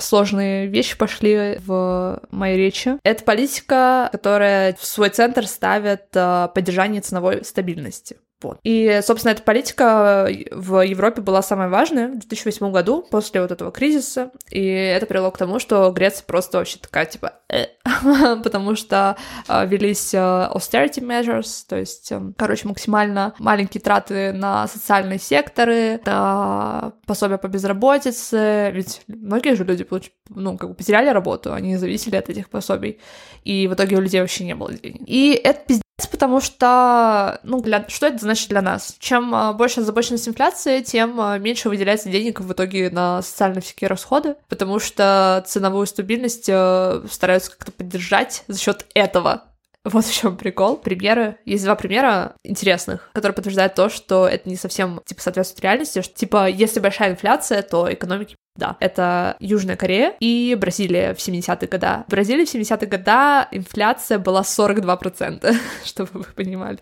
сложные 0.00 0.66
вещи 0.66 0.96
пошли 0.96 1.58
в 1.64 2.20
моей 2.30 2.56
речи. 2.56 2.98
Это 3.04 3.24
политика, 3.24 4.08
которая 4.12 4.74
в 4.74 4.84
центр 5.10 5.46
ставит 5.46 6.08
э, 6.14 6.48
поддержание 6.54 7.00
ценовой 7.00 7.44
стабильности. 7.44 8.18
Вот. 8.42 8.58
И, 8.64 9.00
собственно, 9.02 9.32
эта 9.32 9.42
политика 9.42 10.28
в 10.50 10.84
Европе 10.84 11.22
была 11.22 11.42
самая 11.42 11.68
важная 11.68 12.08
в 12.08 12.18
2008 12.18 12.72
году, 12.72 13.06
после 13.10 13.40
вот 13.40 13.50
этого 13.50 13.70
кризиса, 13.70 14.30
и 14.50 14.64
это 14.64 15.06
привело 15.06 15.30
к 15.30 15.38
тому, 15.38 15.58
что 15.58 15.90
Греция 15.90 16.24
просто 16.26 16.58
вообще 16.58 16.78
такая, 16.78 17.06
типа, 17.06 17.34
э, 17.48 17.66
потому 18.42 18.74
что 18.76 19.16
э, 19.48 19.66
велись 19.66 20.14
э, 20.14 20.18
austerity 20.18 21.00
measures, 21.00 21.64
то 21.68 21.76
есть, 21.76 22.10
э, 22.12 22.20
короче, 22.36 22.68
максимально 22.68 23.34
маленькие 23.38 23.80
траты 23.80 24.32
на 24.32 24.66
социальные 24.68 25.18
секторы, 25.18 26.00
на 26.04 26.92
пособия 27.06 27.38
по 27.38 27.48
безработице, 27.48 28.70
ведь 28.72 29.02
многие 29.06 29.54
же 29.54 29.64
люди, 29.64 29.84
получ... 29.84 30.10
ну, 30.28 30.56
как 30.56 30.70
бы 30.70 30.74
потеряли 30.74 31.08
работу, 31.10 31.52
они 31.52 31.76
зависели 31.76 32.16
от 32.16 32.28
этих 32.28 32.48
пособий, 32.48 33.00
и 33.44 33.66
в 33.68 33.74
итоге 33.74 33.96
у 33.96 34.00
людей 34.00 34.20
вообще 34.20 34.44
не 34.44 34.54
было 34.54 34.72
денег. 34.72 35.02
И 35.06 35.32
это 35.32 35.60
пиздец 35.66 35.81
потому 36.10 36.40
что, 36.40 37.40
ну, 37.42 37.60
для... 37.60 37.86
что 37.88 38.06
это 38.06 38.18
значит 38.18 38.48
для 38.48 38.62
нас? 38.62 38.96
Чем 38.98 39.34
а, 39.34 39.52
больше 39.52 39.80
озабоченность 39.80 40.28
инфляции, 40.28 40.82
тем 40.82 41.20
а, 41.20 41.38
меньше 41.38 41.68
выделяется 41.68 42.08
денег 42.08 42.40
в 42.40 42.52
итоге 42.52 42.90
на 42.90 43.22
социальные 43.22 43.62
всякие 43.62 43.88
расходы, 43.88 44.36
потому 44.48 44.78
что 44.78 45.44
ценовую 45.46 45.86
стабильность 45.86 46.48
а, 46.50 47.04
стараются 47.10 47.50
как-то 47.50 47.72
поддержать 47.72 48.44
за 48.48 48.58
счет 48.58 48.86
этого. 48.94 49.44
Вот 49.84 50.04
в 50.04 50.14
чем 50.14 50.36
прикол. 50.36 50.76
Примеры. 50.76 51.38
Есть 51.44 51.64
два 51.64 51.74
примера 51.74 52.34
интересных, 52.44 53.10
которые 53.14 53.34
подтверждают 53.34 53.74
то, 53.74 53.88
что 53.88 54.28
это 54.28 54.48
не 54.48 54.56
совсем, 54.56 55.00
типа, 55.04 55.20
соответствует 55.20 55.64
реальности. 55.64 56.02
Что, 56.02 56.14
типа, 56.14 56.48
если 56.48 56.78
большая 56.78 57.10
инфляция, 57.10 57.62
то 57.62 57.92
экономики 57.92 58.36
да, 58.56 58.76
это 58.80 59.36
Южная 59.40 59.76
Корея 59.76 60.14
и 60.20 60.56
Бразилия 60.60 61.14
в 61.14 61.18
70-е 61.18 61.68
годы. 61.68 62.04
В 62.06 62.10
Бразилии 62.10 62.44
в 62.44 62.54
70-е 62.54 62.86
годы 62.86 63.48
инфляция 63.56 64.18
была 64.18 64.42
42%, 64.42 65.56
чтобы 65.84 66.10
вы 66.12 66.24
понимали. 66.24 66.78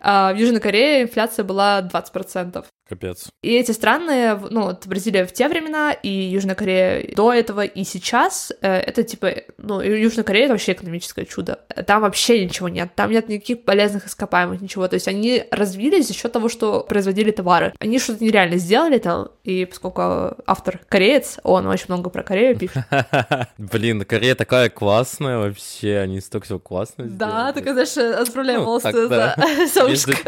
А 0.00 0.32
в 0.32 0.36
Южной 0.36 0.60
Корее 0.60 1.02
инфляция 1.02 1.44
была 1.44 1.80
20%. 1.82 2.64
Капец. 2.90 3.28
И 3.42 3.54
эти 3.54 3.70
страны, 3.70 4.36
ну, 4.50 4.62
вот 4.62 4.86
Бразилия 4.86 5.24
в 5.24 5.32
те 5.32 5.48
времена, 5.48 5.92
и 5.92 6.08
Южная 6.08 6.56
Корея 6.56 7.14
до 7.14 7.32
этого, 7.32 7.64
и 7.64 7.84
сейчас, 7.84 8.52
э, 8.60 8.68
это 8.68 9.04
типа, 9.04 9.32
ну, 9.58 9.80
Южная 9.80 10.24
Корея— 10.24 10.44
это 10.46 10.54
вообще 10.54 10.72
экономическое 10.72 11.24
чудо. 11.24 11.60
Там 11.86 12.02
вообще 12.02 12.44
ничего 12.44 12.68
нет, 12.68 12.90
там 12.96 13.10
нет 13.10 13.28
никаких 13.28 13.64
полезных 13.64 14.06
ископаемых, 14.08 14.60
ничего. 14.60 14.88
То 14.88 14.94
есть 14.94 15.06
они 15.06 15.44
развились 15.52 16.08
за 16.08 16.14
счет 16.14 16.32
того, 16.32 16.48
что 16.48 16.80
производили 16.80 17.30
товары. 17.30 17.72
Они 17.78 18.00
что-то 18.00 18.24
нереально 18.24 18.56
сделали 18.56 18.98
там, 18.98 19.28
и 19.44 19.64
поскольку 19.64 20.36
автор 20.46 20.80
кореец, 20.88 21.38
он 21.44 21.66
очень 21.66 21.86
много 21.88 22.10
про 22.10 22.22
Корею 22.24 22.58
пишет. 22.58 22.84
Блин, 23.58 24.04
Корея 24.04 24.34
такая 24.34 24.68
классная 24.68 25.38
вообще, 25.38 25.98
они 25.98 26.20
столько 26.20 26.46
всего 26.46 26.58
классно 26.58 27.06
сделали. 27.06 27.18
Да, 27.18 27.52
такая, 27.52 27.72
знаешь, 27.74 28.20
отправляем 28.20 28.64
волосы 28.64 29.08
за. 29.08 29.36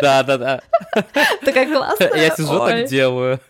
Да, 0.00 0.22
да, 0.22 0.38
да. 0.38 0.62
Такая 1.44 1.66
классная. 1.66 2.14
Я 2.14 2.30
сижу 2.36 2.51
так 2.58 2.88
делаю. 2.88 3.40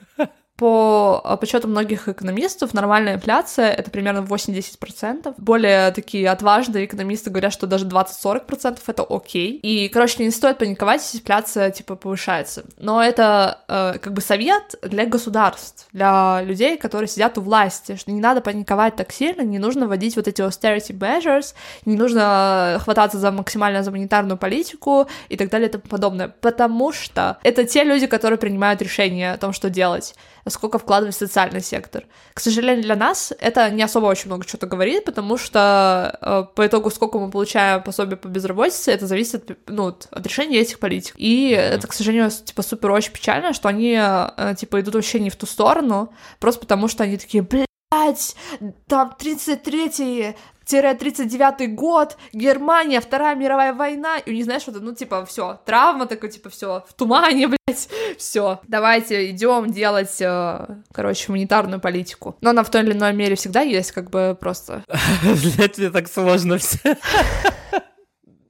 По 0.63 1.21
а, 1.25 1.37
подсчету 1.37 1.67
многих 1.67 2.09
экономистов, 2.09 2.73
нормальная 2.73 3.15
инфляция— 3.17 3.73
это 3.73 3.91
примерно 3.91 4.21
8-10%. 4.21 5.35
Более 5.37 5.91
такие 5.91 6.31
отважные 6.31 6.85
экономисты 6.85 7.31
говорят, 7.31 7.53
что 7.53 7.67
даже 7.67 7.85
20-40%— 7.85 8.79
это 8.87 9.03
окей. 9.03 9.59
И, 9.61 9.89
короче, 9.89 10.23
не 10.23 10.31
стоит 10.31 10.59
паниковать, 10.59 11.03
если 11.03 11.19
инфляция, 11.19 11.73
типа, 11.73 11.97
повышается. 11.97 12.63
Но 12.79 13.03
это 13.03 13.59
э, 13.67 13.99
как 13.99 14.13
бы 14.13 14.21
совет 14.21 14.77
для 14.83 15.05
государств, 15.05 15.89
для 15.93 16.43
людей, 16.45 16.79
которые 16.79 17.09
сидят 17.09 17.39
у 17.39 17.41
власти, 17.41 17.97
что 17.97 18.13
не 18.13 18.21
надо 18.21 18.41
паниковать 18.41 18.95
так 18.95 19.11
сильно, 19.11 19.43
не 19.43 19.59
нужно 19.59 19.89
вводить 19.89 20.15
вот 20.15 20.29
эти 20.29 20.43
austerity 20.43 20.97
measures, 20.97 21.55
не 21.87 21.97
нужно 21.97 22.79
хвататься 22.85 23.19
за 23.19 23.33
максимально 23.33 23.83
за 23.83 23.91
монетарную 23.91 24.39
политику 24.39 25.09
и 25.29 25.37
так 25.37 25.51
далее 25.51 25.69
и 25.69 25.73
тому 25.73 25.83
подобное. 25.89 26.29
Потому 26.29 26.93
что 26.93 27.39
это 27.43 27.65
те 27.65 27.83
люди, 27.83 28.07
которые 28.07 28.39
принимают 28.39 28.81
решения 28.81 29.33
о 29.33 29.39
том, 29.39 29.53
что 29.53 29.69
делать 29.69 30.15
сколько 30.49 30.79
вкладывать 30.79 31.15
в 31.15 31.19
социальный 31.19 31.63
сектор. 31.63 32.05
К 32.35 32.41
сожалению, 32.41 32.83
для 32.83 32.97
нас 32.97 33.33
это 33.39 33.71
не 33.71 33.83
особо 33.83 34.07
очень 34.07 34.27
много 34.27 34.47
что-то 34.47 34.67
говорит, 34.67 35.05
потому 35.05 35.37
что 35.37 36.19
э, 36.21 36.45
по 36.55 36.67
итогу, 36.67 36.91
сколько 36.91 37.19
мы 37.19 37.31
получаем 37.31 37.83
пособие 37.83 38.17
по 38.17 38.29
безработице, 38.29 38.93
это 38.93 39.07
зависит 39.07 39.59
ну, 39.69 39.89
от, 39.89 40.09
от 40.11 40.27
решения 40.27 40.59
этих 40.59 40.79
политик. 40.79 41.15
И 41.17 41.53
mm-hmm. 41.53 41.59
это, 41.59 41.87
к 41.87 41.93
сожалению, 41.93 42.31
типа 42.31 42.63
супер 42.63 42.91
очень 42.91 43.13
печально, 43.13 43.53
что 43.53 43.69
они 43.69 43.97
э, 43.99 44.55
типа 44.59 44.81
идут 44.81 44.95
вообще 44.95 45.21
не 45.21 45.31
в 45.31 45.37
ту 45.37 45.47
сторону, 45.47 46.13
просто 46.41 46.61
потому 46.61 46.89
что 46.89 47.05
они 47.05 47.19
такие, 47.19 47.43
блядь, 47.43 48.37
там 48.87 49.15
33-й 49.19 50.37
39 50.67 51.75
год, 51.75 52.17
Германия, 52.33 53.01
Вторая 53.01 53.35
мировая 53.35 53.73
война, 53.73 54.19
и 54.19 54.35
не 54.35 54.43
знаешь, 54.43 54.63
что-то, 54.63 54.81
ну, 54.81 54.95
типа, 54.95 55.25
все, 55.27 55.61
травма 55.65 56.07
такой, 56.07 56.31
типа, 56.31 56.51
все, 56.51 56.85
в 56.89 56.95
тумане, 56.95 57.49
блядь, 57.67 57.89
все, 58.19 58.61
давайте 58.69 59.31
идем 59.31 59.71
делать, 59.71 60.21
э, 60.21 60.67
короче, 60.93 61.27
гуманитарную 61.27 61.81
политику. 61.81 62.37
Но 62.41 62.51
она 62.51 62.63
в 62.63 62.71
той 62.71 62.83
или 62.83 62.93
иной 62.93 63.13
мере 63.13 63.35
всегда 63.37 63.61
есть, 63.63 63.93
как 63.93 64.11
бы 64.11 64.37
просто. 64.39 64.85
Блядь, 65.23 65.79
мне 65.79 65.91
так 65.91 66.09
сложно 66.09 66.59
все. 66.59 66.97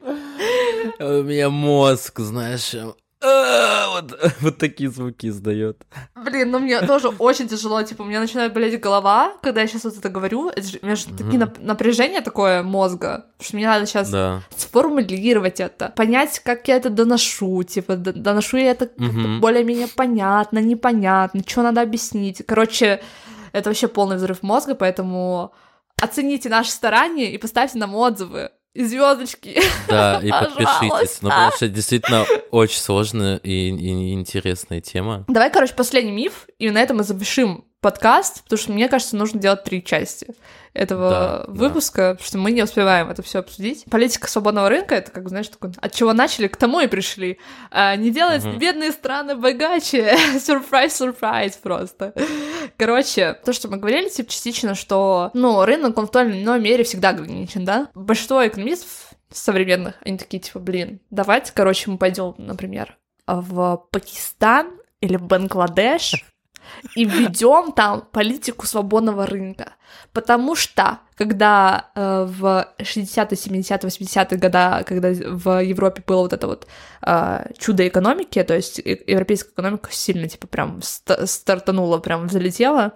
У 0.98 1.22
меня 1.22 1.48
мозг, 1.50 2.18
знаешь, 2.18 2.74
вот, 3.22 4.34
вот 4.40 4.58
такие 4.58 4.90
звуки 4.90 5.26
издает. 5.28 5.84
Блин, 6.14 6.50
ну 6.50 6.58
мне 6.58 6.80
тоже 6.80 7.08
очень 7.08 7.48
тяжело, 7.48 7.82
типа, 7.82 8.02
у 8.02 8.04
меня 8.04 8.20
начинает 8.20 8.52
болеть 8.52 8.80
голова, 8.80 9.32
когда 9.42 9.60
я 9.60 9.66
сейчас 9.66 9.84
вот 9.84 9.96
это 9.96 10.08
говорю, 10.08 10.48
это 10.48 10.62
же, 10.62 10.78
у 10.82 10.86
меня 10.86 10.96
же 10.96 11.06
mm-hmm. 11.06 11.16
такие 11.16 11.42
нап- 11.42 11.64
напряжения 11.64 12.20
такое 12.20 12.62
мозга, 12.62 13.26
что 13.40 13.56
мне 13.56 13.66
надо 13.66 13.86
сейчас 13.86 14.10
да. 14.10 14.42
сформулировать 14.56 15.60
это, 15.60 15.92
понять, 15.96 16.40
как 16.40 16.66
я 16.68 16.76
это 16.76 16.90
доношу, 16.90 17.62
типа, 17.62 17.96
доношу 17.96 18.56
я 18.56 18.72
это 18.72 18.86
mm-hmm. 18.86 19.38
более-менее 19.38 19.88
понятно, 19.88 20.58
непонятно, 20.58 21.42
что 21.46 21.62
надо 21.62 21.82
объяснить. 21.82 22.42
Короче, 22.46 23.02
это 23.52 23.70
вообще 23.70 23.88
полный 23.88 24.16
взрыв 24.16 24.42
мозга, 24.42 24.74
поэтому 24.74 25.52
оцените 26.00 26.48
наши 26.48 26.70
старания 26.70 27.32
и 27.32 27.38
поставьте 27.38 27.78
нам 27.78 27.94
отзывы 27.94 28.50
звездочки. 28.74 29.60
Да, 29.88 30.20
и 30.22 30.30
подпишитесь. 30.30 31.22
Ну, 31.22 31.28
потому 31.28 31.52
что 31.52 31.68
действительно 31.68 32.24
очень 32.50 32.80
сложная 32.80 33.36
и, 33.38 33.68
и 33.68 34.12
интересная 34.12 34.80
тема. 34.80 35.24
Давай, 35.28 35.50
короче, 35.50 35.74
последний 35.74 36.12
миф, 36.12 36.46
и 36.58 36.70
на 36.70 36.78
этом 36.78 36.98
мы 36.98 37.04
завершим 37.04 37.64
подкаст, 37.82 38.44
потому 38.44 38.58
что 38.58 38.72
мне 38.72 38.88
кажется, 38.88 39.16
нужно 39.16 39.40
делать 39.40 39.64
три 39.64 39.84
части 39.84 40.28
этого 40.72 41.10
да, 41.10 41.52
выпуска, 41.52 42.00
да. 42.00 42.10
потому 42.12 42.26
что 42.26 42.38
мы 42.38 42.52
не 42.52 42.62
успеваем 42.62 43.10
это 43.10 43.22
все 43.22 43.40
обсудить. 43.40 43.84
Политика 43.90 44.28
свободного 44.28 44.68
рынка 44.68 44.94
это, 44.94 45.10
как 45.10 45.28
знаешь, 45.28 45.48
такой, 45.48 45.72
от 45.76 45.92
чего 45.92 46.12
начали, 46.12 46.46
к 46.46 46.56
тому 46.56 46.80
и 46.80 46.86
пришли. 46.86 47.38
А, 47.70 47.96
не 47.96 48.10
делать 48.10 48.44
угу. 48.44 48.56
бедные 48.56 48.92
страны 48.92 49.34
богаче. 49.34 50.16
Сюрприз, 50.40 50.96
сюрприз 50.96 51.56
просто. 51.56 52.14
Короче, 52.78 53.34
то, 53.44 53.52
что 53.52 53.68
мы 53.68 53.76
говорили, 53.76 54.08
типа, 54.08 54.30
частично, 54.30 54.74
что, 54.76 55.30
ну, 55.34 55.64
рынок, 55.64 55.98
он 55.98 56.06
в 56.06 56.10
той 56.10 56.28
или 56.28 56.42
иной 56.42 56.60
мере 56.60 56.84
всегда 56.84 57.10
ограничен, 57.10 57.64
да? 57.64 57.88
Большинство 57.94 58.46
экономистов 58.46 59.12
современных, 59.30 59.96
они 60.04 60.18
такие, 60.18 60.40
типа, 60.40 60.60
блин, 60.60 61.00
давайте, 61.10 61.52
короче, 61.52 61.90
мы 61.90 61.98
пойдем, 61.98 62.34
например, 62.38 62.96
в 63.26 63.84
Пакистан 63.90 64.68
или 65.00 65.16
в 65.16 65.22
Бангладеш, 65.22 66.24
и 66.94 67.04
введем 67.04 67.72
там 67.72 68.04
политику 68.12 68.66
свободного 68.66 69.26
рынка. 69.26 69.74
Потому 70.12 70.54
что, 70.54 70.98
когда 71.16 71.90
э, 71.94 72.26
в 72.28 72.68
60-е, 72.78 73.36
70-е, 73.36 73.78
80-е 73.78 74.38
годы, 74.38 74.84
когда 74.84 75.08
в 75.10 75.62
Европе 75.62 76.02
было 76.06 76.22
вот 76.22 76.32
это 76.32 76.46
вот 76.46 76.66
э, 77.02 77.46
чудо 77.58 77.86
экономики, 77.86 78.42
то 78.42 78.54
есть 78.54 78.78
европейская 78.78 79.52
экономика 79.52 79.90
сильно, 79.92 80.28
типа, 80.28 80.46
прям 80.46 80.82
ст- 80.82 81.26
стартанула, 81.26 81.98
прям 81.98 82.26
взлетела, 82.26 82.92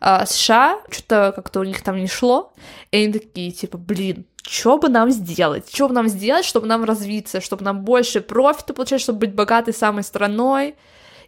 э, 0.00 0.26
США 0.26 0.80
что-то 0.90 1.32
как-то 1.34 1.60
у 1.60 1.64
них 1.64 1.82
там 1.82 1.96
не 1.96 2.08
шло, 2.08 2.52
и 2.90 2.96
они 2.96 3.12
такие, 3.12 3.52
типа, 3.52 3.78
блин, 3.78 4.26
что 4.48 4.78
бы 4.78 4.88
нам 4.88 5.10
сделать? 5.10 5.68
Что 5.72 5.88
бы 5.88 5.94
нам 5.94 6.08
сделать, 6.08 6.44
чтобы 6.44 6.66
нам 6.66 6.84
развиться, 6.84 7.40
чтобы 7.40 7.64
нам 7.64 7.82
больше 7.84 8.20
профита 8.20 8.74
получать, 8.74 9.00
чтобы 9.00 9.20
быть 9.20 9.34
богатой 9.34 9.74
самой 9.74 10.04
страной? 10.04 10.76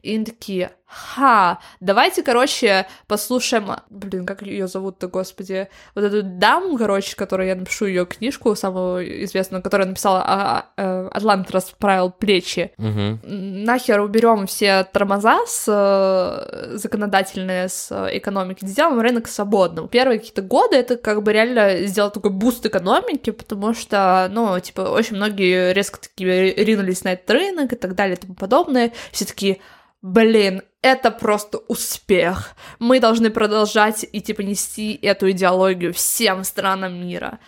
И 0.03 0.15
они 0.15 0.25
такие, 0.25 0.73
ха, 0.89 1.59
давайте, 1.81 2.23
короче, 2.23 2.87
послушаем, 3.07 3.77
блин, 3.91 4.25
как 4.25 4.43
ее 4.43 4.67
зовут-то, 4.67 5.09
господи, 5.09 5.69
вот 5.95 6.05
эту 6.05 6.23
даму, 6.23 6.79
короче, 6.79 7.15
которую 7.15 7.47
я 7.47 7.55
напишу 7.55 7.85
ее 7.85 8.07
книжку, 8.07 8.55
самую 8.55 9.25
известную, 9.25 9.63
которая 9.63 9.87
написала 9.87 10.25
а, 10.27 10.67
а, 10.77 11.09
«Атлант 11.13 11.51
расправил 11.51 12.11
плечи». 12.11 12.73
Угу. 12.79 13.19
Нахер 13.23 14.01
уберем 14.01 14.47
все 14.47 14.85
тормоза 14.85 15.41
с 15.47 15.65
э, 15.69 16.77
законодательные 16.77 17.69
с 17.69 18.09
экономики, 18.11 18.65
сделаем 18.65 19.01
рынок 19.01 19.29
свободным. 19.29 19.89
Первые 19.89 20.19
какие-то 20.19 20.43
годы 20.43 20.77
это 20.77 20.97
как 20.97 21.23
бы 21.23 21.33
реально 21.35 21.87
сделал 21.87 22.11
такой 22.11 22.31
буст 22.31 22.65
экономики, 22.65 23.31
потому 23.31 23.75
что, 23.75 24.29
ну, 24.31 24.59
типа, 24.59 24.83
очень 24.83 25.17
многие 25.17 25.75
резко 25.75 26.01
такие 26.01 26.55
ринулись 26.55 27.05
на 27.05 27.13
этот 27.13 27.31
рынок 27.31 27.75
и 27.75 27.77
так 27.77 27.95
далее 27.95 28.17
и 28.17 28.21
тому 28.21 28.35
подобное. 28.35 28.93
Все 29.13 29.27
такие, 29.27 29.59
блин, 30.03 30.63
это 30.83 31.11
просто 31.11 31.59
успех. 31.69 32.55
Мы 32.79 33.01
должны 33.01 33.31
продолжать 33.31 34.07
и 34.11 34.21
типа 34.21 34.43
нести 34.43 34.95
эту 35.03 35.31
идеологию 35.31 35.93
всем 35.93 36.45
странам 36.45 36.95
мира. 37.07 37.39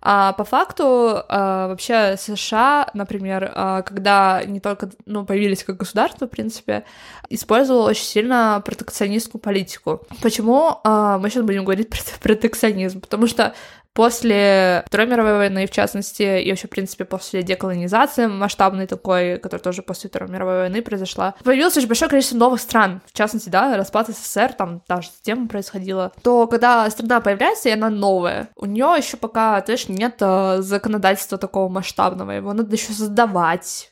А 0.00 0.32
по 0.34 0.44
факту 0.44 1.24
а, 1.28 1.68
вообще 1.68 2.16
США, 2.16 2.88
например, 2.94 3.50
а, 3.54 3.82
когда 3.82 4.42
не 4.44 4.60
только 4.60 4.90
ну, 5.06 5.26
появились 5.26 5.64
как 5.64 5.76
государство, 5.76 6.26
в 6.26 6.30
принципе, 6.30 6.84
использовал 7.28 7.82
очень 7.82 8.04
сильно 8.04 8.62
протекционистскую 8.64 9.40
политику. 9.40 10.06
Почему 10.22 10.78
а, 10.84 11.18
мы 11.18 11.30
сейчас 11.30 11.42
будем 11.42 11.64
говорить 11.64 11.90
про 11.90 11.98
протекционизм? 12.22 13.00
Потому 13.00 13.26
что 13.26 13.54
После 13.98 14.84
Второй 14.86 15.08
мировой 15.08 15.38
войны, 15.38 15.66
в 15.66 15.72
частности, 15.72 16.40
и 16.40 16.48
вообще, 16.50 16.68
в 16.68 16.70
принципе, 16.70 17.04
после 17.04 17.42
деколонизации 17.42 18.28
масштабной 18.28 18.86
такой, 18.86 19.38
которая 19.38 19.60
тоже 19.60 19.82
после 19.82 20.08
Второй 20.08 20.30
мировой 20.30 20.58
войны 20.58 20.82
произошла, 20.82 21.34
появилось 21.42 21.76
очень 21.76 21.88
большое 21.88 22.08
количество 22.08 22.36
новых 22.36 22.60
стран, 22.60 23.00
в 23.06 23.12
частности, 23.12 23.48
да, 23.48 23.76
распад 23.76 24.06
СССР, 24.10 24.52
там 24.52 24.82
та 24.86 25.00
же 25.00 25.08
тема 25.22 25.48
происходила, 25.48 26.12
то 26.22 26.46
когда 26.46 26.88
страна 26.90 27.20
появляется, 27.20 27.70
и 27.70 27.72
она 27.72 27.90
новая, 27.90 28.50
у 28.54 28.66
нее 28.66 28.94
еще 28.96 29.16
пока, 29.16 29.60
знаешь, 29.64 29.88
нет 29.88 30.18
э, 30.20 30.58
законодательства 30.60 31.36
такого 31.36 31.68
масштабного, 31.68 32.30
его 32.30 32.52
надо 32.52 32.76
еще 32.76 32.92
создавать, 32.92 33.90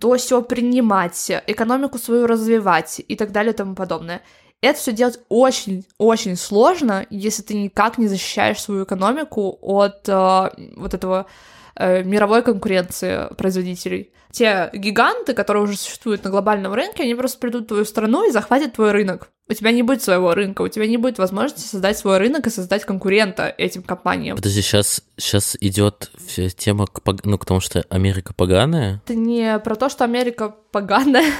то 0.00 0.16
все 0.16 0.42
принимать, 0.42 1.30
экономику 1.46 1.98
свою 1.98 2.26
развивать 2.26 3.00
и 3.06 3.14
так 3.14 3.30
далее 3.30 3.52
и 3.52 3.56
тому 3.56 3.76
подобное. 3.76 4.20
Это 4.60 4.78
все 4.78 4.92
делать 4.92 5.20
очень-очень 5.28 6.36
сложно, 6.36 7.06
если 7.10 7.42
ты 7.42 7.54
никак 7.54 7.96
не 7.96 8.08
защищаешь 8.08 8.60
свою 8.60 8.84
экономику 8.84 9.56
от 9.62 10.08
э, 10.08 10.50
вот 10.76 10.94
этого 10.94 11.26
э, 11.76 12.02
мировой 12.02 12.42
конкуренции 12.42 13.32
производителей. 13.36 14.12
Те 14.32 14.70
гиганты, 14.74 15.32
которые 15.32 15.62
уже 15.62 15.76
существуют 15.76 16.24
на 16.24 16.30
глобальном 16.30 16.74
рынке, 16.74 17.04
они 17.04 17.14
просто 17.14 17.38
придут 17.38 17.64
в 17.64 17.68
твою 17.68 17.84
страну 17.84 18.28
и 18.28 18.32
захватят 18.32 18.74
твой 18.74 18.90
рынок. 18.90 19.30
У 19.48 19.54
тебя 19.54 19.72
не 19.72 19.82
будет 19.82 20.02
своего 20.02 20.34
рынка, 20.34 20.62
у 20.62 20.68
тебя 20.68 20.86
не 20.86 20.98
будет 20.98 21.18
возможности 21.18 21.66
создать 21.66 21.96
свой 21.96 22.18
рынок 22.18 22.46
и 22.46 22.50
создать 22.50 22.84
конкурента 22.84 23.54
этим 23.56 23.82
компаниям. 23.82 24.36
Подожди, 24.36 24.60
сейчас, 24.60 25.02
сейчас 25.16 25.56
идет 25.60 26.10
вся 26.26 26.50
тема 26.50 26.86
к, 26.86 27.00
ну, 27.24 27.38
к 27.38 27.46
тому, 27.46 27.60
что 27.60 27.86
Америка 27.88 28.34
поганая? 28.34 29.00
Это 29.06 29.14
не 29.14 29.58
про 29.60 29.76
то, 29.76 29.88
что 29.88 30.04
Америка 30.04 30.54
поганая, 30.72 31.32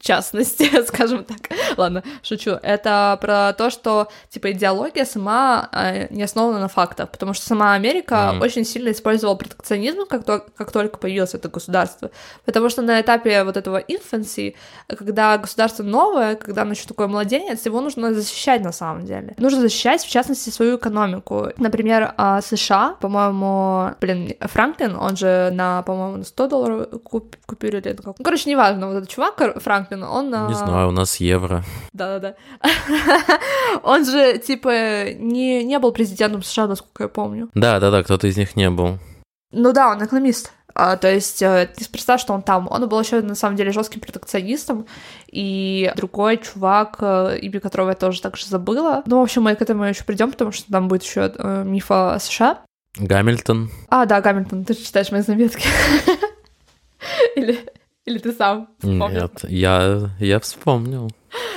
частности, 0.00 0.70
скажем 0.86 1.24
так. 1.24 1.38
Ладно, 1.76 2.02
шучу. 2.22 2.58
Это 2.62 3.18
про 3.20 3.52
то, 3.52 3.70
что, 3.70 4.08
типа, 4.28 4.52
идеология 4.52 5.04
сама 5.04 5.68
э, 5.72 6.12
не 6.14 6.22
основана 6.22 6.60
на 6.60 6.68
фактах, 6.68 7.10
потому 7.10 7.34
что 7.34 7.46
сама 7.46 7.74
Америка 7.74 8.14
mm-hmm. 8.14 8.42
очень 8.42 8.64
сильно 8.64 8.90
использовала 8.90 9.34
протекционизм, 9.36 10.06
как, 10.06 10.24
то, 10.24 10.44
как 10.56 10.72
только 10.72 10.98
появилось 10.98 11.34
это 11.34 11.48
государство. 11.48 12.10
Потому 12.44 12.68
что 12.68 12.82
на 12.82 13.00
этапе 13.00 13.44
вот 13.44 13.56
этого 13.56 13.80
infancy, 13.80 14.54
когда 14.88 15.36
государство 15.38 15.82
новое, 15.82 16.36
когда 16.36 16.62
оно 16.62 16.72
еще 16.72 16.86
такое 16.86 17.06
младенец, 17.06 17.66
его 17.66 17.80
нужно 17.80 18.14
защищать 18.14 18.62
на 18.62 18.72
самом 18.72 19.04
деле. 19.04 19.34
Нужно 19.38 19.60
защищать, 19.60 20.02
в 20.02 20.10
частности, 20.10 20.50
свою 20.50 20.76
экономику. 20.76 21.48
Например, 21.58 22.14
а, 22.16 22.40
США, 22.40 22.96
по-моему, 23.00 23.94
блин, 24.00 24.34
Франклин, 24.40 24.96
он 24.96 25.16
же 25.16 25.50
на, 25.52 25.82
по-моему, 25.82 26.24
100 26.24 26.46
долларов 26.48 26.88
куп- 27.04 27.36
купюре 27.46 27.78
или. 27.78 27.96
Ну, 28.02 28.14
короче, 28.22 28.50
неважно, 28.50 28.88
вот 28.88 28.96
этот 28.96 29.08
чувак, 29.08 29.34
Франклин, 29.34 29.73
он... 29.78 30.30
Не 30.30 30.34
а, 30.34 30.54
знаю, 30.54 30.88
у 30.88 30.92
нас 30.92 31.16
евро. 31.16 31.64
Да-да-да. 31.92 32.34
Он 33.82 34.04
же, 34.04 34.38
типа, 34.38 35.12
не, 35.14 35.64
не 35.64 35.78
был 35.78 35.92
президентом 35.92 36.42
США, 36.42 36.66
насколько 36.66 37.04
я 37.04 37.08
помню. 37.08 37.50
Да-да-да, 37.54 38.02
кто-то 38.02 38.26
из 38.26 38.36
них 38.36 38.56
не 38.56 38.70
был. 38.70 38.98
Ну 39.52 39.72
да, 39.72 39.90
он 39.90 40.04
экономист. 40.04 40.52
А, 40.74 40.96
то 40.96 41.12
есть 41.12 41.40
э, 41.40 41.70
ты 41.72 41.88
представь, 41.88 42.20
что 42.20 42.34
он 42.34 42.42
там. 42.42 42.66
Он 42.68 42.88
был 42.88 42.98
еще 43.00 43.20
на 43.20 43.36
самом 43.36 43.56
деле 43.56 43.70
жестким 43.70 44.00
протекционистом, 44.00 44.86
и 45.30 45.92
другой 45.96 46.38
чувак, 46.38 46.96
э, 46.98 47.38
имя 47.42 47.60
которого 47.60 47.90
я 47.90 47.94
тоже 47.94 48.20
так 48.20 48.36
же 48.36 48.46
забыла. 48.46 49.02
Ну, 49.06 49.20
в 49.20 49.22
общем, 49.22 49.42
мы 49.42 49.54
к 49.54 49.62
этому 49.62 49.84
еще 49.84 50.02
придем, 50.02 50.32
потому 50.32 50.50
что 50.50 50.70
там 50.70 50.88
будет 50.88 51.04
еще 51.04 51.32
э, 51.36 51.62
миф 51.64 51.90
о 51.90 52.18
США. 52.18 52.62
Гамильтон. 52.96 53.70
А, 53.88 54.04
да, 54.04 54.20
Гамильтон, 54.20 54.64
ты 54.64 54.74
же 54.74 54.80
читаешь 54.80 55.12
мои 55.12 55.20
заметки. 55.20 55.66
Или 57.36 57.64
или 58.04 58.18
ты 58.18 58.32
сам 58.32 58.68
вспомнил? 58.78 59.08
Нет, 59.08 59.44
я, 59.48 60.10
я 60.18 60.40
вспомнил. 60.40 61.10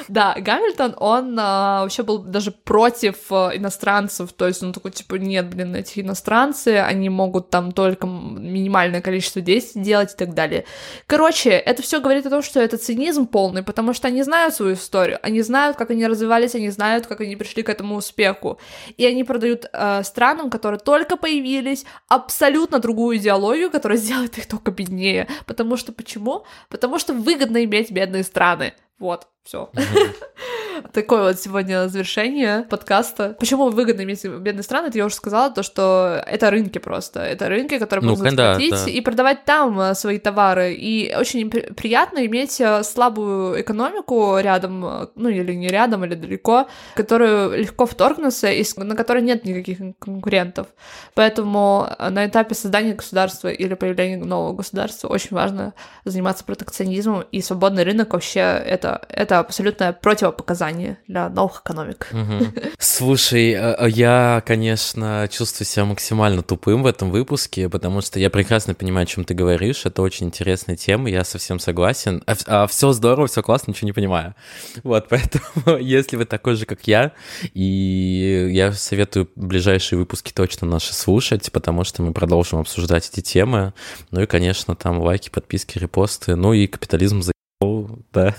Да, 0.07 0.35
Гамильтон, 0.39 0.95
он 0.97 1.37
а, 1.39 1.81
вообще 1.81 2.03
был 2.03 2.19
даже 2.19 2.51
против 2.51 3.31
а, 3.31 3.51
иностранцев, 3.53 4.31
то 4.33 4.47
есть 4.47 4.63
он 4.63 4.73
такой, 4.73 4.91
типа, 4.91 5.15
нет, 5.15 5.49
блин, 5.49 5.75
эти 5.75 5.99
иностранцы, 5.99 6.77
они 6.77 7.09
могут 7.09 7.49
там 7.49 7.71
только 7.71 8.07
минимальное 8.07 9.01
количество 9.01 9.41
действий 9.41 9.83
делать 9.83 10.13
и 10.13 10.17
так 10.17 10.33
далее. 10.33 10.65
Короче, 11.07 11.49
это 11.51 11.81
все 11.83 11.99
говорит 11.99 12.25
о 12.25 12.29
том, 12.29 12.41
что 12.41 12.59
это 12.59 12.77
цинизм 12.77 13.27
полный, 13.27 13.63
потому 13.63 13.93
что 13.93 14.07
они 14.07 14.23
знают 14.23 14.53
свою 14.53 14.73
историю, 14.73 15.19
они 15.21 15.41
знают, 15.41 15.77
как 15.77 15.91
они 15.91 16.07
развивались, 16.07 16.55
они 16.55 16.69
знают, 16.69 17.07
как 17.07 17.21
они 17.21 17.35
пришли 17.35 17.63
к 17.63 17.69
этому 17.69 17.95
успеху, 17.95 18.59
и 18.95 19.05
они 19.05 19.23
продают 19.23 19.65
а, 19.73 20.03
странам, 20.03 20.49
которые 20.49 20.79
только 20.79 21.17
появились, 21.17 21.85
абсолютно 22.07 22.79
другую 22.79 23.17
идеологию, 23.17 23.69
которая 23.69 23.97
сделает 23.97 24.37
их 24.37 24.47
только 24.47 24.71
беднее, 24.71 25.27
потому 25.45 25.77
что 25.77 25.91
почему? 25.91 26.45
Потому 26.69 26.99
что 26.99 27.13
выгодно 27.13 27.63
иметь 27.63 27.91
бедные 27.91 28.23
страны, 28.23 28.73
вот, 28.99 29.27
все. 29.43 29.69
Такое 30.93 31.23
вот 31.23 31.39
сегодня 31.39 31.87
завершение 31.87 32.63
подкаста. 32.69 33.35
Почему 33.39 33.69
выгодно 33.69 34.01
иметь 34.03 34.23
бедные 34.23 34.63
страны, 34.63 34.87
это 34.87 34.97
я 34.97 35.05
уже 35.05 35.15
сказала, 35.15 35.51
то, 35.51 35.63
что 35.63 36.21
это 36.25 36.51
рынки 36.51 36.77
просто. 36.77 37.21
Это 37.21 37.49
рынки, 37.49 37.77
которые 37.79 38.05
ну, 38.05 38.11
можно 38.11 38.35
да, 38.35 38.57
да. 38.57 38.85
и 38.85 39.01
продавать 39.01 39.45
там 39.45 39.79
э, 39.79 39.95
свои 39.95 40.19
товары. 40.19 40.73
И 40.73 41.13
очень 41.17 41.49
приятно 41.49 42.25
иметь 42.25 42.59
э, 42.61 42.83
слабую 42.83 43.61
экономику 43.61 44.37
рядом, 44.39 44.85
э, 44.85 45.07
ну 45.15 45.29
или 45.29 45.53
не 45.53 45.67
рядом, 45.67 46.05
или 46.05 46.15
далеко, 46.15 46.67
которую 46.95 47.59
легко 47.59 47.85
вторгнуться, 47.85 48.51
и 48.51 48.63
на 48.77 48.95
которой 48.95 49.23
нет 49.23 49.45
никаких 49.45 49.79
конкурентов. 49.99 50.67
Поэтому 51.13 51.87
на 51.99 52.25
этапе 52.25 52.55
создания 52.55 52.93
государства 52.93 53.47
или 53.47 53.73
появления 53.73 54.17
нового 54.17 54.53
государства 54.53 55.07
очень 55.07 55.35
важно 55.35 55.73
заниматься 56.05 56.43
протекционизмом, 56.43 57.23
и 57.31 57.41
свободный 57.41 57.83
рынок 57.83 58.13
вообще 58.13 58.39
это, 58.39 59.01
это 59.09 59.39
абсолютное 59.39 59.93
противопоказание 59.93 60.66
для 61.07 61.29
новых 61.29 61.61
экономик. 61.61 62.09
Слушай, 62.79 63.51
э, 63.51 63.75
э, 63.77 63.89
я, 63.89 64.43
конечно, 64.45 65.27
чувствую 65.31 65.65
себя 65.65 65.85
максимально 65.85 66.43
тупым 66.43 66.83
в 66.83 66.85
этом 66.85 67.11
выпуске, 67.11 67.69
потому 67.69 68.01
что 68.01 68.19
я 68.19 68.29
прекрасно 68.29 68.73
понимаю, 68.73 69.03
о 69.03 69.07
чем 69.07 69.23
ты 69.23 69.33
говоришь. 69.33 69.85
Это 69.85 70.01
очень 70.01 70.27
интересная 70.27 70.75
тема, 70.75 71.09
я 71.09 71.23
совсем 71.23 71.59
согласен. 71.59 72.23
А, 72.25 72.35
а 72.47 72.67
все 72.67 72.91
здорово, 72.91 73.27
все 73.27 73.41
классно, 73.41 73.71
ничего 73.71 73.87
не 73.87 73.93
понимаю. 73.93 74.35
Вот, 74.83 75.07
поэтому, 75.09 75.77
если 75.77 76.15
вы 76.15 76.25
такой 76.25 76.55
же, 76.55 76.65
как 76.65 76.87
я, 76.87 77.13
и 77.53 78.49
я 78.51 78.71
советую 78.73 79.29
ближайшие 79.35 79.99
выпуски 79.99 80.31
точно 80.31 80.67
наши 80.67 80.93
слушать, 80.93 81.51
потому 81.51 81.83
что 81.83 82.01
мы 82.01 82.13
продолжим 82.13 82.59
обсуждать 82.59 83.09
эти 83.11 83.21
темы. 83.21 83.73
Ну 84.11 84.21
и, 84.21 84.25
конечно, 84.25 84.75
там 84.75 84.99
лайки, 84.99 85.29
подписки, 85.29 85.77
репосты, 85.77 86.35
ну 86.35 86.53
и 86.53 86.67
капитализм 86.67 87.21
за 87.21 87.31
да. 88.13 88.35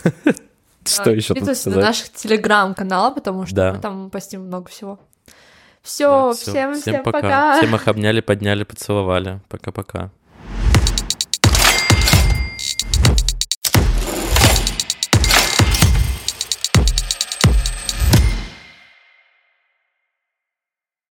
Что 1.02 1.10
еще 1.10 1.34
тут 1.34 1.56
сказать? 1.56 1.66
на 1.66 1.80
наших 1.80 2.12
телеграм-канала, 2.12 3.10
потому 3.10 3.46
что 3.46 3.72
мы 3.72 3.80
там 3.80 4.10
постим 4.10 4.42
много 4.42 4.68
всего. 4.68 4.98
Все, 5.82 6.32
всем, 6.32 6.74
всем, 6.74 7.02
пока. 7.02 7.58
Всем 7.58 7.74
их 7.74 7.88
обняли, 7.88 8.20
подняли, 8.20 8.64
поцеловали. 8.64 9.40
Пока-пока. 9.48 10.10